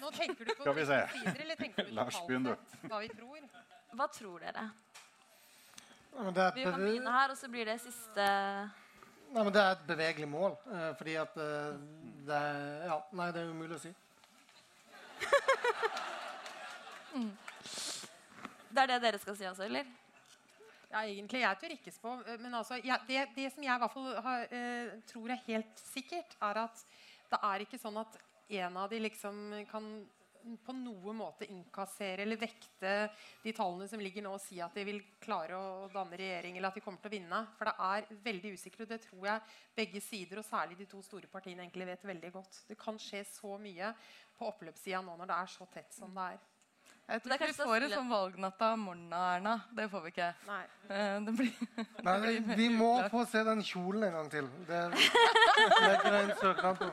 Nå 0.00 0.10
tenker 0.12 0.44
du 0.44 0.54
på 0.54 0.62
Skal 0.66 0.76
vi 0.76 0.84
se. 0.86 1.08
Sider, 1.14 1.40
eller 1.46 1.56
tenker 1.56 1.84
du 1.88 1.92
Lars, 1.96 2.18
begynn 2.26 2.44
du. 2.50 2.54
Hva 2.90 2.98
vi 3.00 3.08
tror? 3.14 3.38
Hva 3.96 4.06
tror 4.12 4.38
dere? 4.44 4.64
Ja, 6.12 6.20
vi 6.52 6.62
kan 6.66 6.76
begynne 6.76 7.10
her, 7.14 7.28
og 7.32 7.38
så 7.40 7.46
blir 7.48 7.64
det 7.70 7.78
siste 7.80 8.24
Nei, 9.32 9.42
men 9.46 9.52
Det 9.54 9.62
er 9.62 9.70
et 9.72 9.86
bevegelig 9.88 10.28
mål. 10.28 10.52
Eh, 10.68 10.92
fordi 10.98 11.14
at 11.16 11.36
eh, 11.40 11.72
det 12.28 12.36
er 12.36 12.84
Ja, 12.90 12.98
nei, 13.16 13.32
det 13.32 13.40
er 13.40 13.48
umulig 13.54 13.76
å 13.78 13.84
si. 13.86 13.92
Det 18.72 18.80
er 18.80 18.88
det 18.88 19.02
dere 19.04 19.18
skal 19.20 19.34
si 19.36 19.44
også, 19.44 19.66
eller? 19.66 19.84
Ja, 20.92 21.06
egentlig. 21.08 21.40
Jeg 21.40 21.60
tør 21.60 21.72
ikke 21.72 21.94
spå. 21.94 22.16
Men 22.42 22.54
altså, 22.58 22.76
ja, 22.84 22.98
det, 23.08 23.30
det, 23.36 23.48
som 23.54 23.64
jeg 23.64 23.72
i 23.72 23.80
hvert 23.80 23.94
fall 23.94 24.10
har, 24.26 24.42
eh, 24.52 24.96
tror 25.08 25.32
er 25.32 25.46
helt 25.46 25.80
sikkert, 25.80 26.36
er 26.44 26.66
at 26.66 26.82
det 27.32 27.38
er 27.48 27.64
ikke 27.64 27.80
sånn 27.80 27.96
at 28.02 28.18
en 28.52 28.76
av 28.76 28.90
de 28.92 28.98
liksom 29.00 29.38
kan 29.70 29.86
på 30.66 30.74
noen 30.74 31.16
måte 31.16 31.46
innkassere 31.46 32.24
eller 32.24 32.36
vekte 32.40 32.92
de 33.44 33.52
tallene 33.54 33.86
som 33.88 34.00
ligger 34.02 34.24
nå, 34.26 34.34
og 34.34 34.42
si 34.42 34.58
at 34.60 34.74
de 34.74 34.84
vil 34.84 34.98
klare 35.22 35.56
å 35.56 35.88
danne 35.92 36.18
regjering 36.18 36.58
eller 36.58 36.72
at 36.72 36.78
de 36.78 36.82
kommer 36.84 37.00
til 37.00 37.12
å 37.12 37.14
vinne. 37.14 37.40
For 37.56 37.70
det 37.70 37.88
er 37.88 38.22
veldig 38.26 38.52
usikkert, 38.58 38.84
og 38.84 38.92
det 38.92 39.02
tror 39.06 39.28
jeg 39.30 39.58
begge 39.78 40.02
sider, 40.04 40.42
og 40.42 40.48
særlig 40.48 40.80
de 40.82 40.88
to 40.90 41.02
store 41.06 41.30
partiene, 41.32 41.64
egentlig 41.64 41.88
vet 41.92 42.08
veldig 42.10 42.32
godt. 42.34 42.62
Det 42.68 42.78
kan 42.80 43.00
skje 43.00 43.22
så 43.30 43.56
mye 43.62 43.94
på 44.36 44.50
oppløpssida 44.50 45.00
nå 45.06 45.16
når 45.20 45.30
det 45.30 45.38
er 45.38 45.54
så 45.56 45.68
tett 45.72 45.96
som 45.96 46.12
det 46.18 46.32
er. 46.34 46.42
Jeg 47.10 47.22
tror 47.22 47.34
ikke 47.34 47.48
vi 47.50 47.56
får 47.58 47.80
det 47.82 47.88
som 47.92 48.10
valgnatta 48.12 48.68
Morna-Erna. 48.78 49.56
Det 49.76 49.88
får 49.90 50.04
vi 50.04 50.12
ikke. 50.14 50.28
Nei. 50.48 50.62
Eh, 50.88 51.16
det 51.26 51.34
blir, 51.36 51.50
Nei, 52.06 52.14
det 52.22 52.34
blir 52.46 52.60
vi 52.60 52.68
må 52.72 52.92
få 53.12 53.24
se 53.28 53.42
den 53.48 53.64
kjolen 53.66 54.06
en 54.08 54.18
gang 54.20 54.30
til. 54.32 54.48
Det 54.68 54.82
legger 55.88 56.16
jeg 56.16 56.28
en 56.28 56.36
søknad 56.40 56.80
på. 56.80 56.88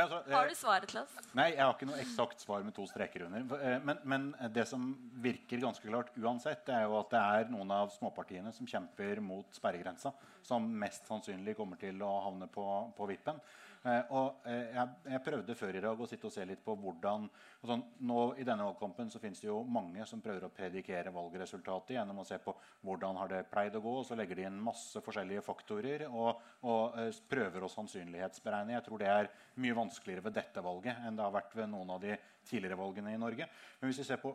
Altså, 0.00 0.20
har 0.30 0.46
du 0.48 0.54
svaret 0.54 0.88
til 0.88 1.00
oss? 1.00 1.14
Nei, 1.34 1.48
jeg 1.50 1.62
har 1.64 1.72
ikke 1.74 1.88
noe 1.88 1.98
eksakt 2.00 2.42
svar 2.42 2.62
med 2.62 2.74
to 2.76 2.84
streker 2.88 3.24
under. 3.26 3.80
Men, 3.84 4.02
men, 4.08 4.28
det 4.54 4.64
som 4.70 4.92
virker 5.22 5.62
ganske 5.62 5.86
klart 5.86 6.12
uansett, 6.14 6.62
det 6.66 6.76
er 6.76 6.86
jo 6.86 6.98
at 7.00 7.10
det 7.12 7.22
er 7.22 7.50
noen 7.50 7.74
av 7.74 7.90
småpartiene 7.94 8.52
som 8.54 8.68
kjemper 8.70 9.20
mot 9.24 9.50
sperregrensa, 9.54 10.12
som 10.46 10.68
mest 10.82 11.10
sannsynlig 11.10 11.56
kommer 11.58 11.80
til 11.80 11.98
å 12.06 12.12
havne 12.28 12.46
på, 12.50 12.66
på 12.96 13.10
vippen. 13.10 13.42
Eh, 13.80 14.10
og 14.12 14.42
eh, 14.44 14.74
jeg, 14.74 14.96
jeg, 15.08 15.20
prøvde 15.24 15.54
før 15.56 15.76
i 15.78 15.80
dag 15.80 16.00
å 16.04 16.06
sitte 16.08 16.26
og 16.28 16.32
se 16.34 16.44
litt 16.44 16.60
på 16.60 16.74
hvordan 16.76 17.22
altså, 17.62 17.78
nå 18.04 18.24
I 18.36 18.44
denne 18.44 18.66
valgkampen 18.66 19.08
så 19.08 19.20
finnes 19.22 19.40
det 19.40 19.46
jo 19.48 19.62
mange 19.64 20.04
som 20.04 20.20
prøver 20.20 20.44
å 20.44 20.50
predikere 20.52 21.12
valgresultatet 21.14 21.94
gjennom 21.96 22.20
å 22.20 22.26
se 22.28 22.36
på 22.44 22.52
hvordan 22.84 23.16
har 23.22 23.32
det 23.32 23.46
pleid 23.48 23.78
å 23.78 23.80
gå. 23.80 23.94
og 24.02 24.04
Så 24.04 24.18
legger 24.20 24.36
de 24.36 24.44
inn 24.50 24.58
masse 24.60 25.00
forskjellige 25.00 25.44
faktorer 25.46 26.04
og, 26.10 26.42
og 26.68 26.98
uh, 26.98 27.22
prøver 27.30 27.64
å 27.64 27.72
sannsynlighetsberegne. 27.72 28.76
Jeg 28.76 28.84
tror 28.84 29.00
det 29.00 29.08
er 29.14 29.30
mye 29.64 29.78
vanskeligere 29.78 30.26
ved 30.28 30.36
dette 30.36 30.64
valget 30.64 31.00
enn 31.00 31.16
det 31.16 31.24
har 31.24 31.34
vært 31.38 31.56
ved 31.56 31.72
noen 31.72 31.94
av 31.96 32.04
de 32.04 32.18
tidligere 32.50 32.78
valgene 32.80 33.14
i 33.14 33.20
Norge. 33.20 33.48
Men 33.80 33.88
hvis 33.88 34.02
vi 34.02 34.08
ser 34.10 34.20
på, 34.20 34.34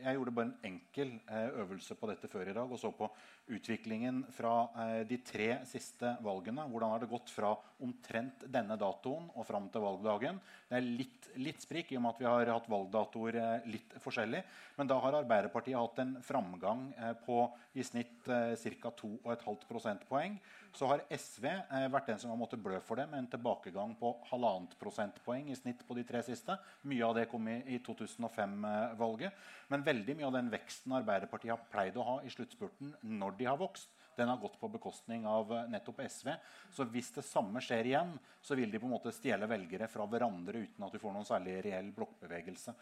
Jeg 0.00 0.16
gjorde 0.16 0.34
bare 0.36 0.48
en 0.48 0.72
enkel 0.72 1.12
øvelse 1.60 1.96
på 2.00 2.08
dette 2.08 2.28
før 2.28 2.48
i 2.48 2.56
dag 2.56 2.72
og 2.72 2.80
så 2.80 2.92
på 2.96 3.08
utviklingen 3.50 4.22
fra 4.34 4.54
uh, 4.76 5.00
de 5.08 5.18
tre 5.26 5.50
siste 5.68 6.14
valgene. 6.24 6.66
Hvordan 6.70 6.94
har 6.94 7.02
det 7.02 7.10
gått 7.10 7.32
fra 7.34 7.54
omtrent 7.80 8.44
denne 8.52 8.76
datoen 8.80 9.30
og 9.34 9.46
fram 9.48 9.68
til 9.72 9.84
valgdagen? 9.84 10.40
Det 10.70 10.78
er 10.78 10.86
litt, 10.86 11.28
litt 11.42 11.62
sprik 11.64 11.88
i 11.90 11.96
og 11.98 12.04
med 12.04 12.12
at 12.12 12.20
vi 12.22 12.28
har 12.28 12.52
hatt 12.52 12.68
valgdatoer 12.70 13.38
eh, 13.40 13.68
litt 13.72 13.96
forskjellig. 13.98 14.44
Men 14.76 14.90
da 14.90 15.00
har 15.02 15.16
Arbeiderpartiet 15.18 15.74
hatt 15.74 15.98
en 15.98 16.12
framgang 16.22 16.84
eh, 16.94 17.14
på 17.24 17.40
i 17.74 17.82
snitt 17.82 18.28
eh, 18.30 18.54
ca. 18.78 18.92
2,5 19.00 19.64
prosentpoeng. 19.66 20.36
Så 20.70 20.86
har 20.86 21.02
SV 21.10 21.48
vært 21.90 22.12
den 22.12 22.20
som 22.22 22.30
har 22.30 22.38
måttet 22.38 22.62
blø 22.62 22.76
for 22.86 23.00
det, 23.00 23.08
med 23.10 23.24
en 23.24 23.30
tilbakegang 23.32 23.96
på 23.98 24.12
halvannet 24.28 24.76
prosentpoeng 24.78 25.48
i 25.50 25.56
snitt 25.58 25.82
på 25.88 25.96
de 25.98 26.04
tre 26.06 26.22
siste. 26.22 26.54
Mye 26.86 27.08
av 27.08 27.16
det 27.18 27.26
kom 27.32 27.48
i, 27.50 27.56
i 27.74 27.80
2005-valget. 27.82 29.40
Men 29.70 29.86
veldig 29.86 30.16
mye 30.18 30.26
av 30.26 30.34
den 30.34 30.50
veksten 30.50 30.94
Arbeiderpartiet 30.98 31.54
har 31.54 31.66
pleid 31.70 31.98
å 31.98 32.06
ha 32.06 32.16
i 32.26 32.30
sluttspurten 32.32 32.94
når 33.06 33.36
de 33.38 33.46
har 33.46 33.58
vokst, 33.60 33.92
den 34.18 34.28
har 34.28 34.40
gått 34.42 34.58
på 34.60 34.68
bekostning 34.68 35.26
av 35.30 35.52
eh, 35.54 35.68
nettopp 35.70 36.02
SV. 36.04 36.32
Så 36.74 36.86
hvis 36.90 37.12
det 37.14 37.24
samme 37.24 37.62
skjer 37.62 37.86
igjen, 37.92 38.16
så 38.42 38.58
vil 38.58 38.72
de 38.72 38.80
på 38.82 38.88
en 38.88 38.96
måte 38.96 39.14
stjele 39.14 39.48
velgere 39.50 39.88
fra 39.88 40.06
hverandre 40.10 40.64
uten 40.66 40.86
at 40.86 40.94
du 40.94 40.98
får 41.00 41.14
noen 41.14 41.28
særlig 41.28 41.60
reell 41.64 41.92
blokkbevegelse. 41.96 42.74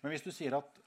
Men 0.00 0.14
hvis 0.14 0.24
du 0.24 0.32
sier 0.32 0.56
at 0.56 0.80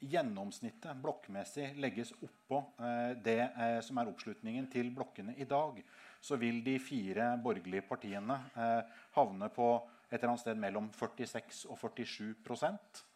gjennomsnittet 0.00 1.02
blokkmessig 1.02 1.74
legges 1.82 2.14
oppå 2.22 2.62
eh, 2.80 3.18
det 3.20 3.40
eh, 3.50 3.80
som 3.84 3.98
er 4.00 4.14
oppslutningen 4.14 4.70
til 4.72 4.94
blokkene 4.94 5.34
i 5.36 5.48
dag, 5.50 5.82
så 6.22 6.38
vil 6.40 6.62
de 6.64 6.78
fire 6.80 7.34
borgerlige 7.42 7.84
partiene 7.88 8.38
eh, 8.54 8.98
havne 9.18 9.50
på 9.52 9.72
et 10.10 10.18
eller 10.18 10.32
annet 10.32 10.46
sted 10.46 10.58
mellom 10.62 10.88
46 10.94 11.66
og 11.70 11.78
47 11.82 12.32
Eh, 12.46 13.09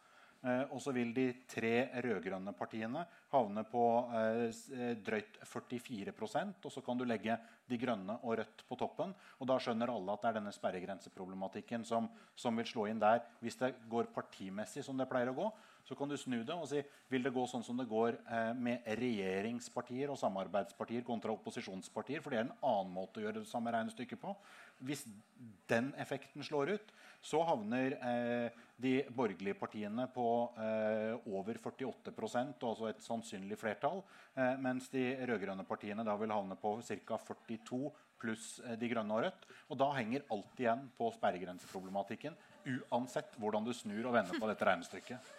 og 0.45 0.81
så 0.83 0.93
vil 0.93 1.09
de 1.15 1.25
tre 1.49 1.87
rød-grønne 2.05 2.53
partiene 2.57 3.01
havne 3.31 3.63
på 3.67 3.83
eh, 4.13 4.95
drøyt 5.01 5.39
44% 5.41 6.67
Og 6.67 6.71
så 6.73 6.83
kan 6.85 6.97
du 6.97 7.05
legge 7.07 7.37
De 7.65 7.79
grønne 7.81 8.19
og 8.21 8.37
Rødt 8.37 8.65
på 8.69 8.77
toppen. 8.77 9.13
Og 9.39 9.49
da 9.49 9.57
skjønner 9.57 9.89
alle 9.89 10.13
at 10.13 10.21
det 10.21 10.29
er 10.29 10.37
denne 10.37 10.53
sperregrenseproblematikken 10.53 11.85
som, 11.87 12.09
som 12.37 12.57
vil 12.61 12.69
slå 12.69 12.85
inn 12.91 13.01
der. 13.01 13.23
Hvis 13.41 13.57
det 13.57 13.73
går 13.89 14.11
partimessig 14.13 14.85
som 14.85 14.97
det 14.99 15.09
pleier 15.09 15.33
å 15.33 15.37
gå, 15.39 15.49
så 15.85 15.95
kan 15.97 16.09
du 16.09 16.17
snu 16.17 16.39
det 16.41 16.55
og 16.55 16.67
si 16.69 16.81
vil 17.11 17.25
det 17.25 17.33
gå 17.35 17.45
sånn 17.49 17.63
som 17.65 17.77
det 17.77 17.87
går 17.89 18.17
eh, 18.17 18.51
med 18.57 18.85
regjeringspartier 18.99 20.11
og 20.11 20.19
samarbeidspartier 20.19 21.05
kontra 21.05 21.33
opposisjonspartier. 21.35 22.23
For 22.23 22.33
det 22.33 22.41
er 22.41 22.47
en 22.47 22.55
annen 22.59 22.93
måte 22.95 23.21
å 23.21 23.25
gjøre 23.25 23.43
det 23.43 23.51
samme 23.51 23.73
regnestykket 23.75 24.21
på. 24.21 24.33
Hvis 24.85 25.05
den 25.69 25.91
effekten 26.01 26.43
slår 26.45 26.75
ut, 26.75 26.95
så 27.25 27.41
havner 27.47 27.95
eh, 27.95 28.63
de 28.81 28.95
borgerlige 29.15 29.57
partiene 29.57 30.07
på 30.13 30.27
eh, 30.61 31.13
over 31.31 31.57
48% 31.61 32.65
altså 32.65 32.89
et 32.89 33.05
sannsynlig 33.05 33.57
flertall. 33.59 34.03
Eh, 34.35 34.57
mens 34.61 34.89
de 34.93 35.07
rød-grønne 35.25 35.65
partiene 35.67 36.05
da 36.05 36.17
vil 36.19 36.33
havne 36.33 36.57
på 36.59 36.75
ca. 36.81 37.21
42 37.29 37.79
pluss 38.21 38.59
eh, 38.65 38.75
De 38.79 38.89
grønne 38.91 39.15
og 39.15 39.25
Rødt. 39.25 39.47
Og 39.69 39.79
da 39.79 39.89
henger 39.97 40.27
alt 40.33 40.61
igjen 40.61 40.85
på 40.97 41.09
sperregrenseproblematikken. 41.15 42.37
Uansett 42.75 43.37
hvordan 43.41 43.65
du 43.65 43.73
snur 43.77 44.09
og 44.09 44.17
vender 44.17 44.41
på 44.41 44.49
dette 44.49 44.67
regnestykket. 44.67 45.33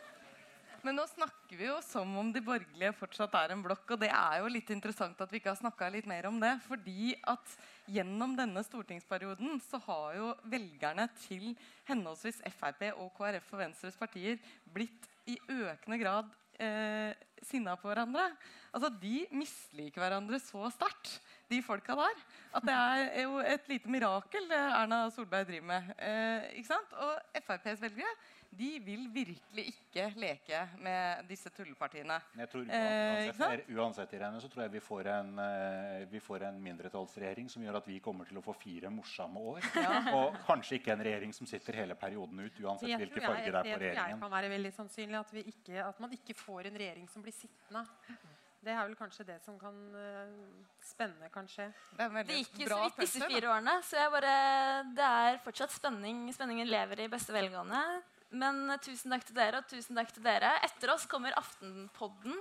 Men 0.86 1.00
nå 1.00 1.02
snakker 1.10 1.58
vi 1.58 1.66
jo 1.66 1.80
som 1.82 2.12
om 2.20 2.28
de 2.30 2.38
borgerlige 2.46 2.92
fortsatt 2.94 3.32
er 3.40 3.50
en 3.56 3.62
blokk. 3.64 3.88
Og 3.90 3.98
det 3.98 4.10
er 4.14 4.38
jo 4.38 4.52
litt 4.54 4.68
interessant 4.70 5.18
at 5.18 5.32
vi 5.32 5.40
ikke 5.40 5.50
har 5.50 5.58
snakka 5.58 5.88
litt 5.90 6.06
mer 6.06 6.28
om 6.30 6.38
det. 6.38 6.52
Fordi 6.68 7.10
at 7.26 7.56
gjennom 7.90 8.36
denne 8.38 8.62
stortingsperioden 8.62 9.58
så 9.66 9.80
har 9.88 10.14
jo 10.20 10.30
velgerne 10.52 11.08
til 11.24 11.56
henholdsvis 11.90 12.38
Frp 12.54 12.86
og 12.92 13.10
KrF 13.18 13.50
og 13.56 13.62
Venstres 13.64 13.98
partier 13.98 14.38
blitt 14.76 15.10
i 15.26 15.34
økende 15.50 15.98
grad 15.98 16.30
eh, 16.62 17.18
sinna 17.42 17.74
på 17.80 17.90
hverandre. 17.90 18.28
Altså, 18.70 18.92
De 19.02 19.26
misliker 19.34 20.04
hverandre 20.04 20.38
så 20.42 20.70
sterkt, 20.70 21.18
de 21.50 21.60
folka 21.66 21.98
der. 21.98 22.22
At 22.58 22.66
det 22.66 22.78
er 22.78 23.24
jo 23.24 23.42
et 23.42 23.68
lite 23.70 23.90
mirakel 23.90 24.46
det 24.50 24.62
Erna 24.78 25.04
Solberg 25.14 25.50
driver 25.50 25.68
med. 25.74 25.92
Eh, 25.98 26.50
ikke 26.60 26.70
sant? 26.76 26.94
Og 27.02 27.42
FrPs 27.42 27.82
velgere 27.82 28.14
de 28.56 28.68
vil 28.84 29.06
virkelig 29.12 29.64
ikke 29.70 30.06
leke 30.20 30.60
med 30.80 31.26
disse 31.28 31.50
tullepartiene. 31.54 32.16
Jeg 32.40 32.50
tror 32.52 32.64
Uansett, 32.64 33.40
eh, 33.68 33.74
uansett 33.76 34.14
Irene, 34.16 34.40
så 34.40 34.48
tror 34.52 34.64
jeg 34.64 34.72
vi 34.76 34.82
får, 34.84 35.10
en, 35.12 35.32
uh, 35.38 36.04
vi 36.10 36.20
får, 36.22 36.46
en, 36.48 36.60
mindretallsregjering 36.66 37.50
som 37.52 37.64
gjør 37.64 37.80
at 37.80 37.90
vi 37.90 37.98
kommer 38.04 38.28
til 38.28 38.40
å 38.40 38.44
få 38.44 38.54
fire 38.60 38.92
morsomme 38.92 39.42
år. 39.52 39.60
Ja. 39.86 39.98
Og 40.16 40.34
kanskje 40.46 40.80
ikke 40.80 40.94
en 40.96 41.02
regjering 41.04 41.32
som 41.36 41.46
sitter 41.46 41.76
hele 41.78 41.94
perioden 41.98 42.40
ut, 42.40 42.56
uansett 42.64 42.88
jeg 42.90 42.98
hvilke 43.04 43.20
farger 43.22 43.52
det 43.52 43.60
er 43.60 43.68
på 43.68 43.82
regjeringen. 43.82 44.16
Det 44.16 44.24
kan 44.24 44.32
være 44.32 44.48
veldig 44.50 44.72
sannsynlig 44.74 45.18
at, 45.20 45.34
ikke, 45.42 45.76
at, 45.84 46.00
man 46.02 46.16
ikke 46.16 46.34
får 46.38 46.70
en 46.70 46.78
regjering 46.80 47.06
som 47.12 47.22
blir 47.22 47.36
sittende. 47.36 47.84
Det 48.66 48.72
er 48.74 48.80
vel 48.80 48.96
kanskje 48.98 49.28
det 49.28 49.36
som 49.44 49.60
kan 49.60 49.76
uh, 49.94 50.32
spenne 50.82 51.28
kanskje. 51.30 51.68
Det, 52.00 52.08
det 52.26 52.40
gikk 52.40 52.64
jo 52.64 52.72
så 52.72 52.80
vidt 52.82 53.00
disse 53.04 53.30
fire 53.30 53.52
årene, 53.52 53.76
så 53.86 54.08
bare, 54.10 54.34
det 54.96 55.12
er 55.20 55.40
fortsatt 55.44 55.76
spenning. 55.76 56.24
Spenningen 56.34 56.72
lever 56.72 57.04
i 57.04 57.10
beste 57.12 57.36
velgående. 57.36 57.84
Men 58.36 58.66
eh, 58.70 58.82
tusen 58.84 59.14
takk 59.14 59.26
til 59.28 59.38
dere, 59.38 59.62
og 59.62 59.70
tusen 59.70 59.98
takk 59.98 60.12
til 60.14 60.26
dere. 60.26 60.52
Etter 60.66 60.92
oss 60.94 61.08
kommer 61.10 61.36
Aftenpodden 61.40 62.36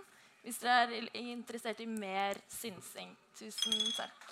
hvis 0.46 0.60
dere 0.62 0.94
er 0.94 1.08
interessert 1.32 1.80
i 1.82 1.88
mer 1.90 2.38
synsing. 2.54 3.16
Tusen 3.40 3.80
takk. 3.96 4.28